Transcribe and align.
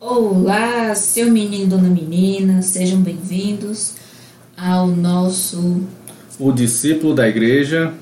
Olá, 0.00 0.94
seu 0.94 1.30
menino 1.30 1.64
e 1.64 1.66
dona 1.66 1.88
menina, 1.88 2.62
sejam 2.62 3.00
bem-vindos 3.00 3.94
ao 4.56 4.86
nosso 4.86 5.82
O 6.38 6.52
discípulo 6.52 7.14
da 7.14 7.28
igreja. 7.28 7.92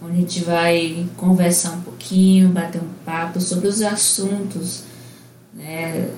onde 0.00 0.12
a 0.12 0.20
gente 0.20 0.40
vai 0.44 1.06
conversar 1.16 1.72
um 1.72 1.80
pouquinho, 1.82 2.48
bater 2.48 2.80
um 2.80 2.88
papo 3.04 3.38
sobre 3.40 3.68
os 3.68 3.82
assuntos 3.82 4.84
né, 5.52 6.08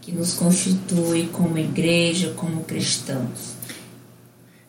que 0.00 0.10
nos 0.12 0.34
constituem 0.34 1.26
como 1.28 1.56
igreja, 1.58 2.32
como 2.36 2.64
cristãos. 2.64 3.54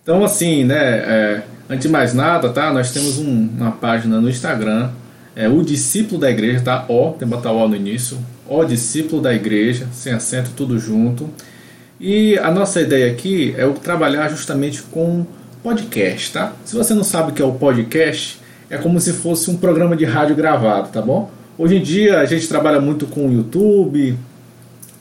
Então, 0.04 0.24
assim, 0.24 0.64
né, 0.66 0.76
é, 0.78 1.44
antes 1.68 1.88
de 1.88 1.92
mais 1.92 2.14
nada, 2.14 2.50
tá? 2.50 2.72
Nós 2.72 2.92
temos 2.92 3.18
um- 3.18 3.50
uma 3.58 3.72
página 3.72 4.22
no 4.22 4.30
Instagram, 4.30 4.92
é 5.36 5.50
o 5.50 5.64
discípulo 5.64 6.22
da 6.22 6.30
igreja, 6.30 6.62
tá? 6.62 6.86
O, 6.88 7.10
tem 7.10 7.20
que 7.20 7.26
botar 7.26 7.52
o 7.52 7.58
O 7.58 7.68
no 7.68 7.76
início. 7.76 8.18
O 8.48 8.64
discípulo 8.64 9.22
da 9.22 9.34
igreja, 9.34 9.88
sem 9.92 10.14
acento, 10.14 10.52
tudo 10.56 10.78
junto. 10.78 11.30
E 12.00 12.38
a 12.40 12.52
nossa 12.52 12.82
ideia 12.82 13.12
aqui 13.12 13.56
é 13.58 13.66
o 13.66 13.74
trabalhar 13.74 14.30
justamente 14.30 14.84
com 14.84 15.26
podcast, 15.64 16.32
tá? 16.32 16.54
Se 16.64 16.76
você 16.76 16.94
não 16.94 17.04
sabe 17.04 17.32
o 17.32 17.34
que 17.34 17.42
é 17.42 17.46
o 17.46 17.54
podcast, 17.54 18.40
é 18.70 18.78
como 18.78 19.00
se 19.00 19.14
fosse 19.14 19.50
um 19.50 19.58
programa 19.58 19.96
de 19.96 20.06
rádio 20.06 20.36
gravado, 20.36 20.90
tá 20.90 21.02
bom? 21.02 21.32
Hoje 21.58 21.78
em 21.78 21.82
dia 21.82 22.20
a 22.20 22.26
gente 22.26 22.48
trabalha 22.48 22.80
muito 22.80 23.08
com 23.08 23.28
o 23.28 23.34
YouTube, 23.34 24.18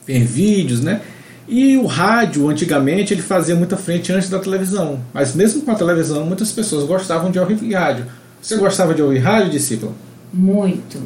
ver 0.07 0.23
vídeos, 0.23 0.81
né? 0.81 1.01
E 1.47 1.77
o 1.77 1.85
rádio, 1.85 2.49
antigamente, 2.49 3.13
ele 3.13 3.21
fazia 3.21 3.55
muita 3.55 3.77
frente 3.77 4.11
antes 4.11 4.29
da 4.29 4.39
televisão. 4.39 4.99
Mas 5.13 5.35
mesmo 5.35 5.61
com 5.61 5.71
a 5.71 5.75
televisão, 5.75 6.25
muitas 6.25 6.51
pessoas 6.51 6.85
gostavam 6.85 7.29
de 7.29 7.37
ouvir 7.37 7.73
rádio. 7.73 8.05
Você 8.41 8.57
gostava 8.57 8.95
de 8.95 9.01
ouvir 9.01 9.19
rádio, 9.19 9.51
discípulo? 9.51 9.93
Muito, 10.33 10.99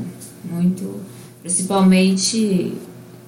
muito. 0.49 1.01
Principalmente 1.41 2.73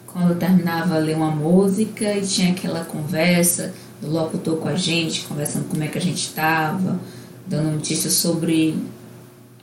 quando 0.07 0.31
eu 0.31 0.35
terminava 0.35 0.97
ler 0.97 1.15
uma 1.15 1.31
música 1.31 2.13
e 2.13 2.22
tinha 2.22 2.52
aquela 2.52 2.83
conversa 2.83 3.73
do 4.02 4.09
locutor 4.09 4.58
com 4.58 4.67
a 4.67 4.75
gente, 4.75 5.22
conversando 5.22 5.69
como 5.69 5.83
é 5.83 5.88
que 5.88 5.97
a 5.97 6.02
gente 6.02 6.27
estava, 6.27 6.99
dando 7.47 7.71
notícias 7.71 8.13
sobre 8.13 8.75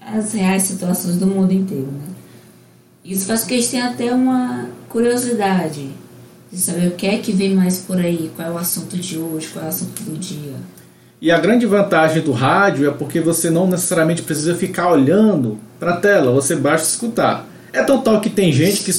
as 0.01 0.33
reais 0.33 0.63
situações 0.63 1.17
do 1.17 1.27
mundo 1.27 1.53
inteiro, 1.53 1.89
né? 1.93 2.15
Isso 3.05 3.27
faz 3.27 3.43
com 3.43 3.49
que 3.49 3.55
a 3.55 3.57
gente 3.57 3.71
tenha 3.71 3.89
até 3.89 4.13
uma 4.13 4.69
curiosidade 4.89 5.91
de 6.51 6.59
saber 6.59 6.89
o 6.89 6.93
que 6.93 7.07
é 7.07 7.19
que 7.19 7.33
vem 7.33 7.55
mais 7.55 7.79
por 7.79 7.99
aí, 7.99 8.31
qual 8.35 8.49
é 8.49 8.51
o 8.51 8.59
assunto 8.59 8.97
de 8.97 9.19
hoje, 9.19 9.49
qual 9.49 9.65
é 9.65 9.67
o 9.67 9.71
assunto 9.71 10.03
do 10.03 10.17
dia. 10.17 10.55
E 11.21 11.31
a 11.31 11.39
grande 11.39 11.67
vantagem 11.67 12.23
do 12.23 12.33
rádio 12.33 12.89
é 12.89 12.93
porque 12.93 13.21
você 13.21 13.51
não 13.51 13.67
necessariamente 13.67 14.23
precisa 14.23 14.55
ficar 14.55 14.91
olhando 14.91 15.59
para 15.79 15.95
a 15.95 15.97
tela, 15.97 16.33
você 16.33 16.55
basta 16.55 16.89
escutar. 16.89 17.47
É 17.79 17.85
tão 17.85 18.01
tal 18.01 18.21
que 18.21 18.29
tem 18.29 18.53
gente 18.53 18.83
que 18.83 18.93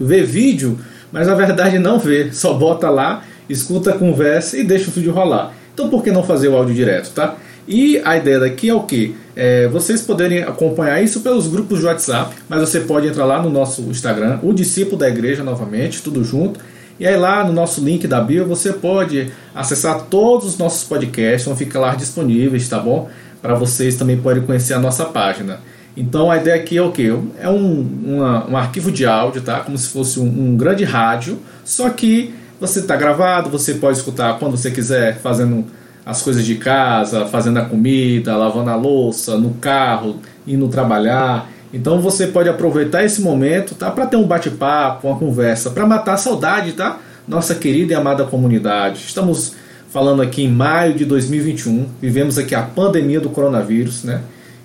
vê 0.00 0.24
vídeo, 0.24 0.76
mas 1.12 1.28
na 1.28 1.36
verdade 1.36 1.78
não 1.78 2.00
vê, 2.00 2.32
só 2.32 2.52
bota 2.52 2.90
lá, 2.90 3.22
escuta 3.48 3.90
a 3.90 3.92
conversa 3.96 4.58
e 4.58 4.64
deixa 4.64 4.90
o 4.90 4.92
vídeo 4.92 5.12
rolar. 5.12 5.54
Então 5.72 5.88
por 5.88 6.02
que 6.02 6.10
não 6.10 6.24
fazer 6.24 6.48
o 6.48 6.56
áudio 6.56 6.74
direto, 6.74 7.10
tá? 7.10 7.36
E 7.66 8.02
a 8.04 8.16
ideia 8.16 8.40
daqui 8.40 8.68
é 8.68 8.74
o 8.74 8.82
que? 8.82 9.14
É, 9.36 9.68
vocês 9.68 10.02
poderem 10.02 10.42
acompanhar 10.42 11.00
isso 11.00 11.20
pelos 11.20 11.46
grupos 11.46 11.78
de 11.78 11.86
WhatsApp, 11.86 12.34
mas 12.48 12.60
você 12.60 12.80
pode 12.80 13.06
entrar 13.06 13.24
lá 13.24 13.40
no 13.40 13.48
nosso 13.48 13.82
Instagram, 13.82 14.40
o 14.42 14.52
discípulo 14.52 14.96
da 14.96 15.08
igreja 15.08 15.44
novamente, 15.44 16.02
tudo 16.02 16.24
junto. 16.24 16.58
E 16.98 17.06
aí 17.06 17.16
lá 17.16 17.44
no 17.44 17.52
nosso 17.52 17.80
link 17.84 18.08
da 18.08 18.20
bio 18.20 18.46
você 18.46 18.72
pode 18.72 19.30
acessar 19.54 20.06
todos 20.10 20.48
os 20.48 20.58
nossos 20.58 20.82
podcasts, 20.82 21.46
vão 21.46 21.56
ficar 21.56 21.78
lá 21.78 21.94
disponíveis, 21.94 22.68
tá 22.68 22.80
bom? 22.80 23.08
Para 23.40 23.54
vocês 23.54 23.94
também 23.94 24.16
poderem 24.16 24.44
conhecer 24.44 24.74
a 24.74 24.80
nossa 24.80 25.04
página. 25.04 25.60
Então 25.96 26.30
a 26.30 26.36
ideia 26.38 26.56
aqui 26.56 26.78
é 26.78 26.82
o 26.82 26.90
que? 26.90 27.06
É 27.40 27.48
um, 27.48 27.86
uma- 28.04 28.48
um 28.50 28.56
arquivo 28.56 28.90
de 28.90 29.04
áudio, 29.04 29.42
tá? 29.42 29.60
Como 29.60 29.76
se 29.76 29.88
fosse 29.88 30.18
um, 30.18 30.24
um 30.24 30.56
grande 30.56 30.84
rádio, 30.84 31.38
só 31.64 31.88
que 31.90 32.34
você 32.60 32.78
está 32.80 32.96
gravado, 32.96 33.50
você 33.50 33.74
pode 33.74 33.98
escutar 33.98 34.38
quando 34.38 34.56
você 34.56 34.70
quiser, 34.70 35.18
fazendo 35.18 35.64
as 36.06 36.22
coisas 36.22 36.44
de 36.44 36.54
casa, 36.56 37.26
fazendo 37.26 37.58
a 37.58 37.64
comida, 37.64 38.36
lavando 38.36 38.70
a 38.70 38.76
louça, 38.76 39.36
no 39.36 39.50
carro, 39.54 40.16
indo 40.46 40.66
trabalhar. 40.68 41.50
Então 41.72 42.00
você 42.00 42.26
pode 42.26 42.48
aproveitar 42.48 43.04
esse 43.04 43.20
momento, 43.20 43.74
tá? 43.74 43.90
Para 43.90 44.06
ter 44.06 44.16
um 44.16 44.26
bate-papo, 44.26 45.08
uma 45.08 45.18
conversa, 45.18 45.70
para 45.70 45.86
matar 45.86 46.14
a 46.14 46.16
saudade, 46.16 46.72
tá? 46.72 46.98
Nossa 47.26 47.54
querida 47.54 47.92
e 47.92 47.96
amada 47.96 48.24
comunidade. 48.24 49.00
Estamos 49.06 49.54
falando 49.90 50.22
aqui 50.22 50.42
em 50.44 50.48
maio 50.48 50.94
de 50.94 51.04
2021, 51.04 51.86
vivemos 52.00 52.38
aqui 52.38 52.54
a 52.54 52.62
pandemia 52.62 53.20
do 53.20 53.28
coronavírus, 53.28 54.04
né? 54.04 54.22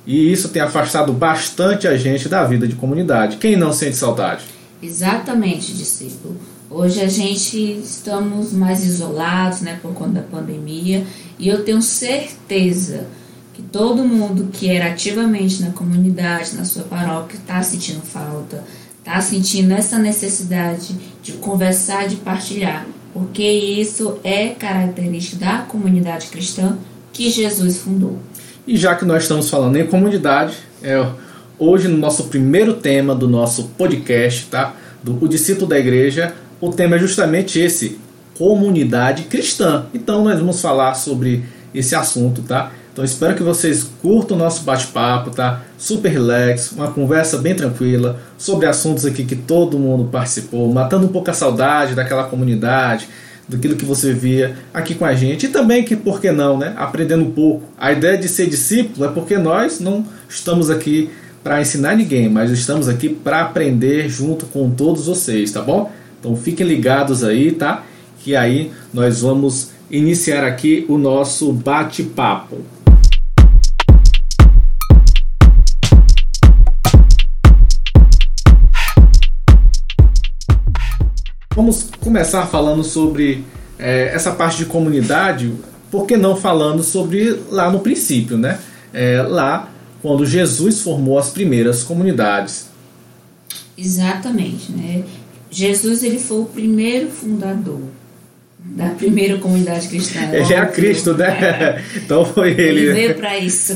E 0.08 0.32
isso 0.32 0.48
tem 0.48 0.62
afastado 0.62 1.12
bastante 1.12 1.86
a 1.86 1.98
gente 1.98 2.30
da 2.30 2.46
vida 2.46 2.66
de 2.66 2.76
comunidade. 2.76 3.36
Quem 3.36 3.58
não 3.58 3.74
sente 3.74 3.98
saudade? 3.98 4.46
Exatamente, 4.82 5.74
discípulo. 5.74 6.38
Hoje 6.70 7.02
a 7.02 7.10
gente 7.10 7.58
estamos 7.84 8.54
mais 8.54 8.86
isolados, 8.86 9.60
né, 9.60 9.78
por 9.82 9.94
conta 9.94 10.12
da 10.12 10.22
pandemia, 10.22 11.06
e 11.38 11.50
eu 11.50 11.66
tenho 11.66 11.82
certeza 11.82 13.06
que 13.54 13.62
todo 13.62 14.04
mundo 14.04 14.50
que 14.54 14.70
era 14.70 14.92
ativamente 14.92 15.62
na 15.62 15.72
comunidade, 15.72 16.56
na 16.56 16.64
sua 16.64 16.84
paróquia, 16.84 17.38
está 17.38 17.62
sentindo 17.62 18.02
falta, 18.02 18.64
está 19.00 19.20
sentindo 19.20 19.74
essa 19.74 19.98
necessidade 19.98 20.96
de 21.22 21.34
conversar, 21.34 22.08
de 22.08 22.16
partilhar, 22.18 22.86
porque 23.14 23.44
isso 23.44 24.20
é 24.24 24.50
característica 24.50 25.44
da 25.44 25.58
comunidade 25.60 26.28
cristã 26.28 26.78
que 27.12 27.30
Jesus 27.30 27.80
fundou. 27.80 28.20
E 28.68 28.76
já 28.76 28.96
que 28.96 29.06
nós 29.06 29.24
estamos 29.24 29.50
falando 29.50 29.78
em 29.78 29.88
comunidade, 29.88 30.58
é, 30.84 31.02
hoje 31.58 31.88
no 31.88 31.98
nosso 31.98 32.26
primeiro 32.26 32.74
tema 32.74 33.16
do 33.16 33.26
nosso 33.26 33.70
podcast, 33.78 34.48
tá? 34.48 34.74
Do 35.02 35.24
O 35.24 35.28
Discípulo 35.30 35.68
da 35.68 35.80
Igreja, 35.80 36.34
o 36.60 36.70
tema 36.70 36.98
é 36.98 37.00
justamente 37.00 37.58
esse, 37.62 37.98
comunidade 38.38 39.24
cristã. 39.24 39.86
Então 39.94 40.26
nós 40.26 40.38
vamos 40.38 40.60
falar 40.60 40.96
sobre 40.96 41.46
esse 41.74 41.96
assunto, 41.96 42.42
tá? 42.42 42.74
Então 42.92 43.06
espero 43.06 43.36
que 43.36 43.44
vocês 43.44 43.90
curtam 44.02 44.36
o 44.36 44.40
nosso 44.40 44.64
bate-papo, 44.64 45.30
tá? 45.30 45.62
Super 45.78 46.10
relax, 46.10 46.74
uma 46.74 46.92
conversa 46.92 47.38
bem 47.38 47.56
tranquila 47.56 48.20
sobre 48.38 48.66
assuntos 48.66 49.06
aqui 49.06 49.24
que 49.24 49.38
todo 49.38 49.80
mundo 49.80 50.10
participou, 50.12 50.74
matando 50.74 51.06
um 51.06 51.10
pouco 51.10 51.32
a 51.32 51.34
saudade 51.34 51.96
daquela 51.96 52.26
comunidade, 52.26 53.08
daquilo 53.48 53.76
que 53.76 53.86
você 53.86 54.14
via 54.14 54.58
aqui 54.74 54.94
com 54.94 55.06
a 55.06 55.14
gente 55.14 55.46
e 55.46 55.50
também 55.50 55.84
que 55.84 55.96
por 55.96 56.20
que 56.20 56.32
não, 56.32 56.58
né, 56.58 56.74
aprendendo 56.76 57.24
um 57.24 57.32
pouco. 57.32 57.64
A 57.78 57.92
ideia 57.92 58.18
de 58.18 58.28
ser 58.28 58.48
discípulo 58.48 59.06
é 59.06 59.10
porque 59.10 59.38
nós 59.38 59.80
não 59.80 60.06
estamos 60.28 60.70
aqui 60.70 61.10
para 61.44 61.62
ensinar 61.62 61.96
ninguém, 61.96 62.28
mas 62.28 62.52
estamos 62.52 62.90
aqui 62.90 63.08
para 63.08 63.42
aprender 63.42 64.10
junto 64.10 64.46
com 64.48 64.70
todos 64.70 65.06
vocês, 65.06 65.52
tá 65.52 65.62
bom? 65.62 65.92
Então 66.20 66.36
fiquem 66.36 66.68
ligados 66.68 67.24
aí, 67.24 67.52
tá? 67.52 67.84
Que 68.20 68.36
aí 68.36 68.72
nós 68.94 69.22
vamos 69.22 69.70
iniciar 69.90 70.44
aqui 70.44 70.86
o 70.90 70.98
nosso 70.98 71.54
bate-papo. 71.54 72.58
Vamos 81.58 81.90
começar 82.00 82.46
falando 82.46 82.84
sobre 82.84 83.44
é, 83.80 84.12
essa 84.14 84.32
parte 84.32 84.60
de 84.60 84.66
comunidade, 84.66 85.52
por 85.90 86.06
que 86.06 86.16
não 86.16 86.36
falando 86.36 86.84
sobre 86.84 87.36
lá 87.50 87.72
no 87.72 87.80
princípio, 87.80 88.38
né? 88.38 88.60
É, 88.94 89.24
lá 89.24 89.68
quando 90.00 90.24
Jesus 90.24 90.82
formou 90.82 91.18
as 91.18 91.32
primeiras 91.32 91.82
comunidades. 91.82 92.68
Exatamente, 93.76 94.72
né? 94.72 95.04
Jesus 95.50 96.04
ele 96.04 96.20
foi 96.20 96.42
o 96.42 96.46
primeiro 96.46 97.10
fundador 97.10 97.82
da 98.60 98.90
primeira 98.90 99.40
comunidade 99.40 99.88
cristã. 99.88 100.20
Ele 100.32 100.54
é 100.54 100.60
a 100.60 100.62
Óbvio, 100.62 100.76
Cristo, 100.76 101.10
é. 101.10 101.18
né? 101.18 101.84
Então 102.06 102.24
foi 102.24 102.52
Ele 102.52 102.82
ele. 102.82 102.94
veio 102.94 103.16
para 103.16 103.36
isso. 103.36 103.74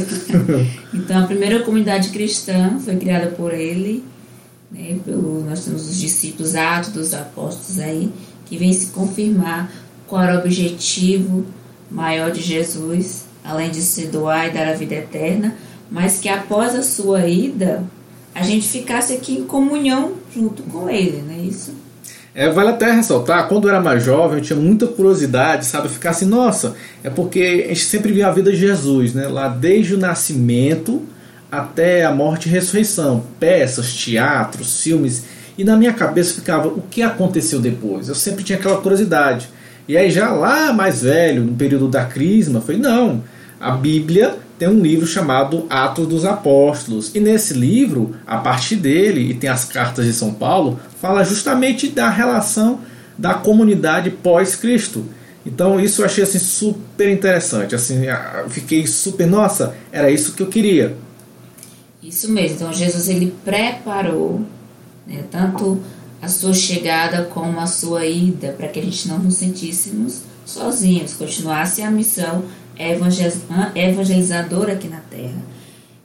então, 0.94 1.24
a 1.24 1.26
primeira 1.26 1.62
comunidade 1.62 2.10
cristã 2.10 2.78
foi 2.80 2.96
criada 2.98 3.30
por 3.30 3.52
ele, 3.52 4.04
né, 4.72 4.98
pelo, 5.04 5.44
nós 5.44 5.66
temos 5.66 5.90
os 5.90 6.00
discípulos 6.00 6.56
Atos 6.56 6.92
dos 6.92 7.14
Apóstolos 7.14 7.80
aí, 7.80 8.12
que 8.46 8.58
vem 8.58 8.72
se 8.74 8.88
confirmar 8.88 9.72
qual 10.08 10.24
era 10.24 10.36
o 10.36 10.40
objetivo 10.40 11.46
maior 11.90 12.32
de 12.32 12.42
Jesus, 12.42 13.26
além 13.44 13.70
de 13.70 13.82
se 13.82 14.08
doar 14.08 14.48
e 14.48 14.52
dar 14.52 14.68
a 14.68 14.74
vida 14.74 14.96
eterna, 14.96 15.56
mas 15.90 16.20
que 16.20 16.30
após 16.30 16.74
a 16.74 16.84
sua 16.84 17.28
ida, 17.28 17.84
a 18.34 18.44
gente 18.44 18.68
ficasse 18.68 19.14
aqui 19.14 19.34
em 19.34 19.44
comunhão 19.44 20.14
junto 20.34 20.64
com 20.64 20.90
ele, 20.90 21.22
não 21.22 21.34
é 21.34 21.40
isso? 21.40 21.74
É, 22.34 22.50
vale 22.50 22.70
até 22.70 22.90
ressaltar, 22.90 23.50
quando 23.50 23.68
eu 23.68 23.74
era 23.74 23.84
mais 23.84 24.04
jovem, 24.04 24.38
eu 24.38 24.44
tinha 24.44 24.58
muita 24.58 24.88
curiosidade, 24.88 25.66
sabe? 25.66 25.90
Ficar 25.90 26.12
assim, 26.12 26.26
nossa, 26.26 26.76
é 27.04 27.10
porque 27.10 27.66
a 27.66 27.68
gente 27.70 27.84
sempre 27.84 28.14
via 28.14 28.28
a 28.28 28.32
vida 28.32 28.52
de 28.52 28.58
Jesus, 28.58 29.14
né? 29.14 29.28
Lá 29.28 29.50
desde 29.50 29.96
o 29.96 29.98
nascimento 29.98 31.02
até 31.52 32.06
a 32.06 32.12
morte 32.12 32.48
e 32.48 32.52
ressurreição. 32.52 33.24
Peças, 33.40 33.94
teatros, 33.94 34.82
filmes. 34.82 35.26
E 35.58 35.64
na 35.64 35.76
minha 35.76 35.94
cabeça 35.94 36.34
ficava, 36.34 36.70
o 36.70 36.82
que 36.90 37.02
aconteceu 37.02 37.60
depois? 37.60 38.08
Eu 38.08 38.16
sempre 38.16 38.44
tinha 38.44 38.58
aquela 38.58 38.82
curiosidade. 38.82 39.50
E 39.88 39.98
aí 39.98 40.10
já 40.10 40.32
lá 40.32 40.72
mais 40.72 41.02
velho, 41.02 41.44
no 41.44 41.54
período 41.54 41.88
da 41.90 42.06
crisma, 42.06 42.62
falei, 42.62 42.80
não, 42.80 43.24
a 43.60 43.72
Bíblia 43.72 44.38
tem 44.58 44.70
um 44.70 44.80
livro 44.80 45.06
chamado 45.06 45.66
Atos 45.70 46.08
dos 46.08 46.24
Apóstolos. 46.24 47.14
E 47.14 47.20
nesse 47.20 47.54
livro, 47.54 48.16
a 48.26 48.38
partir 48.38 48.78
dele, 48.78 49.32
e 49.32 49.34
tem 49.34 49.50
as 49.50 49.66
cartas 49.66 50.06
de 50.06 50.14
São 50.14 50.34
Paulo, 50.34 50.80
fala 51.02 51.24
justamente 51.24 51.88
da 51.90 52.10
relação 52.10 52.80
da 53.18 53.34
comunidade 53.34 54.10
pós-Cristo. 54.10 55.06
Então 55.46 55.80
isso 55.80 56.02
eu 56.02 56.06
achei 56.06 56.24
assim 56.24 56.40
super 56.40 57.10
interessante, 57.10 57.74
assim, 57.74 58.04
fiquei 58.50 58.86
super, 58.86 59.26
nossa, 59.26 59.76
era 59.92 60.12
isso 60.12 60.34
que 60.34 60.44
eu 60.44 60.48
queria. 60.48 60.96
Isso 62.12 62.30
mesmo. 62.30 62.58
Então 62.58 62.74
Jesus 62.74 63.08
ele 63.08 63.34
preparou 63.44 64.42
né, 65.08 65.24
tanto 65.32 65.82
a 66.22 66.28
sua 66.28 66.54
chegada 66.54 67.24
como 67.24 67.58
a 67.60 67.66
sua 67.66 68.06
ida 68.06 68.52
para 68.52 68.68
que 68.68 68.80
a 68.80 68.84
gente 68.84 69.08
não 69.08 69.18
nos 69.18 69.36
sentíssemos 69.36 70.24
sozinhos, 70.46 71.14
continuasse 71.14 71.82
a 71.82 71.90
missão 71.90 72.44
evangelizadora 72.78 74.74
aqui 74.74 74.90
na 74.90 75.00
Terra. 75.00 75.42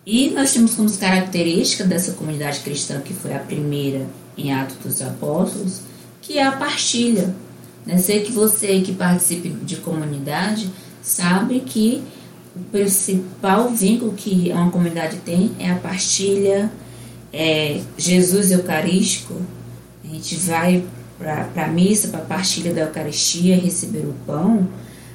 E 0.07 0.31
nós 0.31 0.53
temos 0.53 0.75
como 0.75 0.91
característica 0.97 1.83
dessa 1.83 2.13
comunidade 2.13 2.61
cristã 2.61 3.01
que 3.01 3.13
foi 3.13 3.35
a 3.35 3.41
primeira 3.41 4.07
em 4.39 4.53
Atos 4.53 4.77
dos 4.77 5.03
Apóstolos, 5.03 5.81
que 6.23 6.39
é 6.39 6.45
a 6.45 6.53
partilha. 6.53 7.35
Né? 7.85 7.99
Sei 7.99 8.21
que 8.21 8.31
você 8.31 8.81
que 8.81 8.93
participe 8.93 9.49
de 9.49 9.77
comunidade 9.77 10.71
sabe 11.03 11.61
que 11.61 12.05
o 12.57 12.65
principal 12.71 13.69
vínculo 13.69 14.13
que 14.13 14.51
uma 14.53 14.71
comunidade 14.71 15.19
tem 15.19 15.53
é 15.59 15.71
a 15.71 15.75
partilha, 15.77 16.71
é 17.33 17.81
Jesus 17.99 18.51
Eucarístico. 18.51 19.35
A 20.03 20.09
gente 20.09 20.37
vai 20.37 20.83
para 21.19 21.65
a 21.65 21.69
missa, 21.69 22.09
para 22.09 22.21
a 22.21 22.25
partilha 22.25 22.73
da 22.73 22.83
Eucaristia, 22.83 23.57
receber 23.57 24.07
o 24.07 24.15
pão, 24.27 24.67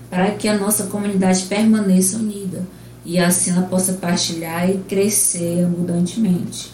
para 0.10 0.32
que 0.32 0.48
a 0.48 0.58
nossa 0.58 0.86
comunidade 0.86 1.44
permaneça 1.44 2.18
unida 2.18 2.64
e 3.06 3.18
assim 3.18 3.52
ela 3.52 3.64
possa 3.64 3.94
partilhar 3.94 4.70
e 4.70 4.78
crescer 4.88 5.64
abundantemente. 5.64 6.72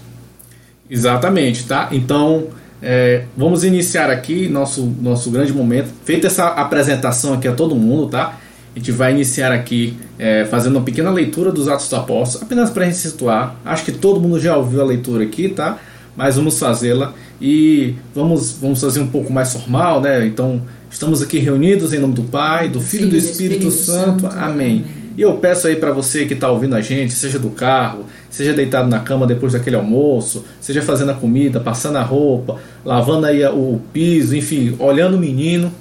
Exatamente, 0.90 1.66
tá? 1.66 1.90
Então, 1.92 2.48
é, 2.82 3.26
vamos 3.36 3.64
iniciar 3.64 4.10
aqui 4.10 4.48
nosso, 4.48 4.86
nosso 5.02 5.32
grande 5.32 5.54
momento. 5.54 5.90
Feita 6.04 6.28
essa 6.28 6.48
apresentação 6.48 7.34
aqui 7.34 7.48
a 7.48 7.54
todo 7.54 7.76
mundo, 7.76 8.10
tá? 8.10 8.38
A 8.78 8.80
gente 8.80 8.92
vai 8.92 9.12
iniciar 9.12 9.52
aqui 9.52 9.98
é, 10.20 10.46
fazendo 10.46 10.76
uma 10.76 10.86
pequena 10.86 11.10
leitura 11.10 11.52
dos 11.52 11.68
Atos 11.68 11.90
dos 11.90 11.98
Apóstolos, 11.98 12.44
apenas 12.44 12.70
para 12.70 12.84
a 12.84 12.86
gente 12.86 13.00
situar. 13.00 13.60
Acho 13.66 13.84
que 13.84 13.92
todo 13.92 14.20
mundo 14.22 14.40
já 14.40 14.56
ouviu 14.56 14.80
a 14.82 14.86
leitura 14.86 15.24
aqui, 15.24 15.50
tá? 15.50 15.80
Mas 16.16 16.36
vamos 16.36 16.60
fazê-la 16.60 17.12
e 17.42 17.96
vamos, 18.14 18.52
vamos 18.52 18.80
fazer 18.80 19.00
um 19.00 19.08
pouco 19.08 19.34
mais 19.34 19.52
formal, 19.52 20.00
né? 20.00 20.28
Então, 20.28 20.62
estamos 20.92 21.24
aqui 21.24 21.40
reunidos 21.40 21.92
em 21.92 21.98
nome 21.98 22.14
do 22.14 22.22
Pai, 22.22 22.70
do 22.70 22.80
Filho 22.80 23.08
e 23.08 23.10
do 23.10 23.18
Espírito, 23.18 23.68
Espírito 23.68 23.72
Santo. 23.72 24.22
Santo. 24.22 24.38
Amém. 24.38 24.86
E 25.18 25.24
eu 25.24 25.34
peço 25.38 25.66
aí 25.66 25.76
para 25.76 25.92
você 25.92 26.28
que 26.28 26.36
está 26.36 26.52
ouvindo 26.52 26.76
a 26.76 26.82
gente, 26.82 27.14
seja 27.14 27.40
do 27.40 27.50
carro, 27.50 28.06
seja 28.30 28.54
deitado 28.54 28.88
na 28.88 29.00
cama 29.00 29.26
depois 29.26 29.54
daquele 29.54 29.76
almoço, 29.76 30.46
seja 30.62 30.84
fazendo 30.84 31.10
a 31.10 31.16
comida, 31.16 31.60
passando 31.60 31.96
a 31.96 32.04
roupa, 32.04 32.58
lavando 32.86 33.26
aí 33.26 33.44
o 33.44 33.82
piso, 33.92 34.36
enfim, 34.36 34.76
olhando 34.78 35.18
o 35.18 35.20
menino, 35.20 35.74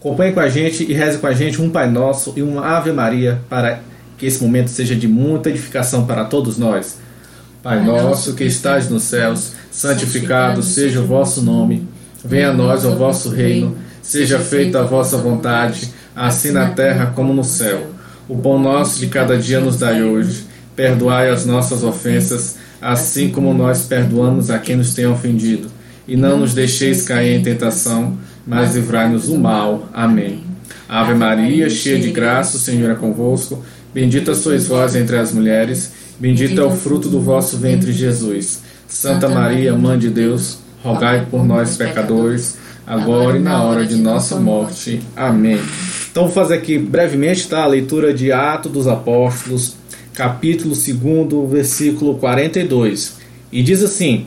acompanhe 0.00 0.32
com 0.32 0.40
a 0.40 0.48
gente 0.48 0.90
e 0.90 0.94
reze 0.94 1.18
com 1.18 1.26
a 1.26 1.34
gente 1.34 1.60
um 1.60 1.68
Pai 1.68 1.88
Nosso 1.88 2.32
e 2.34 2.42
uma 2.42 2.66
Ave 2.66 2.90
Maria 2.90 3.38
para 3.50 3.80
que 4.16 4.24
esse 4.24 4.42
momento 4.42 4.68
seja 4.68 4.96
de 4.96 5.06
muita 5.06 5.50
edificação 5.50 6.06
para 6.06 6.24
todos 6.24 6.56
nós. 6.56 6.98
Pai 7.62 7.84
nosso 7.84 8.34
que 8.34 8.44
estais 8.44 8.88
nos 8.88 9.02
céus, 9.02 9.52
santificado 9.70 10.62
seja 10.62 11.00
o 11.00 11.06
vosso 11.06 11.42
nome. 11.42 11.86
Venha 12.24 12.48
a 12.48 12.52
nós 12.52 12.86
o 12.86 12.96
vosso 12.96 13.28
reino. 13.28 13.76
Seja 14.02 14.38
feita 14.38 14.80
a 14.80 14.84
vossa 14.84 15.18
vontade, 15.18 15.90
assim 16.16 16.50
na 16.50 16.70
terra 16.70 17.12
como 17.14 17.34
no 17.34 17.44
céu. 17.44 17.86
O 18.26 18.38
pão 18.38 18.58
nosso 18.58 18.98
de 18.98 19.08
cada 19.08 19.36
dia 19.36 19.60
nos 19.60 19.78
dai 19.78 20.02
hoje. 20.02 20.46
Perdoai 20.74 21.28
as 21.28 21.44
nossas 21.44 21.82
ofensas, 21.82 22.56
assim 22.80 23.28
como 23.28 23.52
nós 23.52 23.82
perdoamos 23.82 24.50
a 24.50 24.58
quem 24.58 24.76
nos 24.76 24.94
tem 24.94 25.06
ofendido. 25.06 25.70
E 26.08 26.16
não 26.16 26.38
nos 26.38 26.54
deixeis 26.54 27.02
cair 27.02 27.38
em 27.38 27.42
tentação, 27.42 28.16
mas 28.50 28.74
livrai-nos 28.74 29.28
do 29.28 29.38
mal. 29.38 29.88
Amém. 29.94 30.42
Ave 30.88 31.14
Maria, 31.14 31.70
cheia 31.70 32.00
de 32.00 32.10
graça, 32.10 32.56
o 32.56 32.60
Senhor 32.60 32.90
é 32.90 32.94
convosco. 32.94 33.62
Bendita 33.94 34.34
sois 34.34 34.66
vós 34.66 34.96
entre 34.96 35.16
as 35.16 35.32
mulheres, 35.32 35.92
bendito 36.18 36.60
é 36.60 36.64
o 36.64 36.72
fruto 36.72 37.08
do 37.08 37.20
vosso 37.20 37.56
ventre, 37.56 37.92
Jesus. 37.92 38.62
Santa 38.88 39.28
Maria, 39.28 39.72
Mãe 39.76 39.96
de 39.96 40.10
Deus, 40.10 40.58
rogai 40.82 41.26
por 41.30 41.44
nós, 41.44 41.76
pecadores, 41.76 42.58
agora 42.84 43.36
e 43.36 43.40
na 43.40 43.62
hora 43.62 43.86
de 43.86 43.94
nossa 43.94 44.34
morte. 44.34 45.00
Amém. 45.16 45.60
Então 46.10 46.24
vou 46.24 46.32
fazer 46.32 46.54
aqui 46.54 46.76
brevemente 46.76 47.46
tá, 47.46 47.62
a 47.62 47.68
leitura 47.68 48.12
de 48.12 48.32
Atos 48.32 48.72
dos 48.72 48.88
Apóstolos, 48.88 49.76
capítulo 50.12 50.74
2, 50.74 51.48
versículo 51.48 52.18
42. 52.18 53.14
E 53.52 53.62
diz 53.62 53.80
assim: 53.84 54.26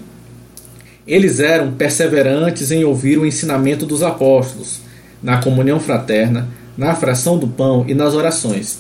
Eles 1.08 1.40
eram 1.40 1.74
perseverantes 1.74 2.72
em 2.72 2.84
ouvir 2.84 3.18
o 3.18 3.26
ensinamento 3.26 3.86
dos 3.86 4.04
apóstolos, 4.04 4.80
na 5.22 5.42
comunhão 5.42 5.80
fraterna, 5.80 6.48
na 6.78 6.96
fração 6.96 7.38
do 7.38 7.48
pão 7.48 7.86
e 7.88 7.94
nas 7.94 8.14
orações. 8.14 8.80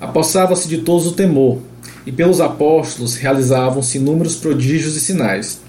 Apossava-se 0.00 0.68
de 0.68 0.78
todos 0.78 1.06
o 1.06 1.12
temor, 1.12 1.58
e 2.06 2.12
pelos 2.12 2.40
apóstolos 2.40 3.16
realizavam-se 3.16 3.98
inúmeros 3.98 4.36
prodígios 4.36 4.96
e 4.96 5.00
sinais. 5.00 5.60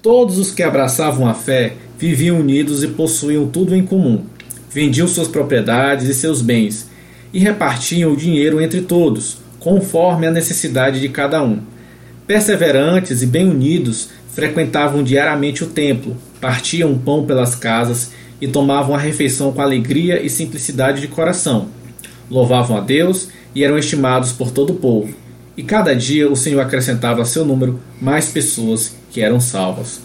Todos 0.00 0.38
os 0.38 0.52
que 0.52 0.62
abraçavam 0.62 1.26
a 1.26 1.34
fé 1.34 1.74
viviam 1.98 2.38
unidos 2.38 2.84
e 2.84 2.88
possuíam 2.88 3.48
tudo 3.48 3.74
em 3.74 3.84
comum 3.84 4.24
vendiam 4.70 5.08
suas 5.08 5.28
propriedades 5.28 6.08
e 6.08 6.14
seus 6.14 6.42
bens 6.42 6.86
e 7.32 7.38
repartiam 7.38 8.12
o 8.12 8.16
dinheiro 8.16 8.60
entre 8.60 8.82
todos, 8.82 9.38
conforme 9.58 10.26
a 10.26 10.30
necessidade 10.30 11.00
de 11.00 11.08
cada 11.08 11.42
um. 11.42 11.60
Perseverantes 12.26 13.22
e 13.22 13.26
bem 13.26 13.48
unidos, 13.48 14.10
frequentavam 14.38 15.02
diariamente 15.02 15.64
o 15.64 15.66
templo, 15.66 16.16
partiam 16.40 16.96
pão 16.96 17.26
pelas 17.26 17.56
casas 17.56 18.12
e 18.40 18.46
tomavam 18.46 18.94
a 18.94 18.98
refeição 18.98 19.50
com 19.50 19.60
alegria 19.60 20.24
e 20.24 20.30
simplicidade 20.30 21.00
de 21.00 21.08
coração. 21.08 21.66
Louvavam 22.30 22.76
a 22.76 22.80
Deus 22.80 23.30
e 23.52 23.64
eram 23.64 23.76
estimados 23.76 24.30
por 24.30 24.52
todo 24.52 24.74
o 24.74 24.76
povo. 24.76 25.12
E 25.56 25.64
cada 25.64 25.92
dia 25.92 26.30
o 26.30 26.36
Senhor 26.36 26.60
acrescentava 26.60 27.20
a 27.20 27.24
seu 27.24 27.44
número 27.44 27.80
mais 28.00 28.28
pessoas 28.28 28.94
que 29.10 29.20
eram 29.20 29.40
salvas. 29.40 30.00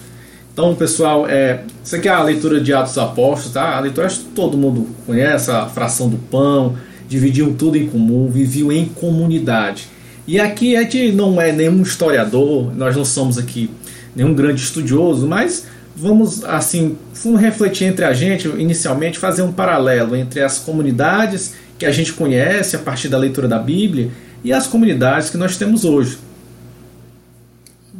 Então, 0.51 0.73
pessoal, 0.73 1.27
é, 1.29 1.59
isso 1.83 1.95
aqui 1.95 2.07
é 2.07 2.11
a 2.11 2.23
leitura 2.23 2.59
de 2.59 2.73
Atos 2.73 2.97
Apóstolos, 2.97 3.53
tá? 3.53 3.77
A 3.77 3.81
leitura 3.81 4.07
acho 4.07 4.21
que 4.21 4.29
todo 4.29 4.57
mundo 4.57 4.87
conhece, 5.05 5.51
a 5.51 5.67
fração 5.67 6.09
do 6.09 6.17
pão, 6.17 6.75
dividiam 7.07 7.53
tudo 7.53 7.77
em 7.77 7.87
comum, 7.87 8.31
viviam 8.31 8.71
em 8.71 8.85
comunidade. 8.85 9.85
E 10.25 10.39
aqui 10.39 10.75
a 10.75 10.81
gente 10.81 11.11
não 11.11 11.39
é 11.39 11.51
nenhum 11.51 11.83
historiador, 11.83 12.75
nós 12.75 12.95
não 12.95 13.05
somos 13.05 13.37
aqui 13.37 13.69
nenhum 14.15 14.33
grande 14.33 14.61
estudioso, 14.61 15.27
mas 15.27 15.65
vamos 15.95 16.43
assim, 16.43 16.97
vamos 17.23 17.41
refletir 17.41 17.85
entre 17.85 18.05
a 18.05 18.13
gente, 18.13 18.47
inicialmente, 18.47 19.19
fazer 19.19 19.41
um 19.41 19.51
paralelo 19.51 20.15
entre 20.15 20.41
as 20.41 20.59
comunidades 20.59 21.53
que 21.77 21.85
a 21.85 21.91
gente 21.91 22.13
conhece 22.13 22.75
a 22.75 22.79
partir 22.79 23.09
da 23.09 23.17
leitura 23.17 23.47
da 23.47 23.59
Bíblia 23.59 24.11
e 24.43 24.51
as 24.51 24.67
comunidades 24.67 25.29
que 25.29 25.37
nós 25.37 25.57
temos 25.57 25.85
hoje. 25.85 26.17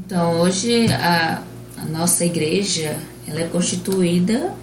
Então, 0.05 0.41
hoje 0.41 0.88
a 0.91 1.41
a 1.84 1.86
nossa 1.86 2.24
igreja 2.24 2.98
ela 3.27 3.41
é 3.41 3.48
constituída 3.48 4.53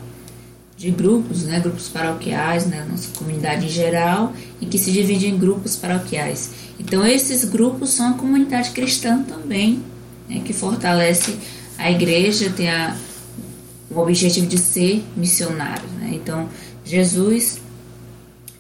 de 0.77 0.91
grupos, 0.91 1.45
né, 1.45 1.61
grupos 1.61 1.89
paroquiais, 1.89 2.67
né, 2.67 2.87
nossa 2.91 3.11
comunidade 3.17 3.67
em 3.67 3.69
geral, 3.69 4.33
e 4.61 4.67
que 4.67 4.79
se 4.79 4.91
divide 4.91 5.27
em 5.27 5.37
grupos 5.37 5.77
paroquiais. 5.77 6.51
Então 6.79 7.07
esses 7.07 7.45
grupos 7.45 7.91
são 7.91 8.11
a 8.11 8.15
comunidade 8.15 8.71
cristã 8.71 9.23
também, 9.23 9.83
né, 10.31 10.43
que 10.45 10.53
fortalece 10.53 11.37
a 11.77 11.91
igreja, 11.91 12.51
tem 12.51 12.71
a, 12.71 12.97
o 13.91 13.99
objetivo 13.99 14.47
de 14.47 14.59
ser 14.59 15.05
missionário. 15.17 15.89
Né? 15.99 16.13
Então 16.15 16.49
Jesus 16.85 17.61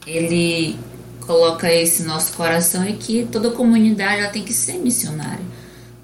ele 0.06 0.76
coloca 1.20 1.72
esse 1.72 2.02
nosso 2.02 2.32
coração 2.32 2.84
e 2.84 2.94
que 2.94 3.26
toda 3.30 3.50
comunidade 3.50 4.20
ela 4.20 4.30
tem 4.30 4.42
que 4.42 4.52
ser 4.52 4.78
missionária. 4.78 5.44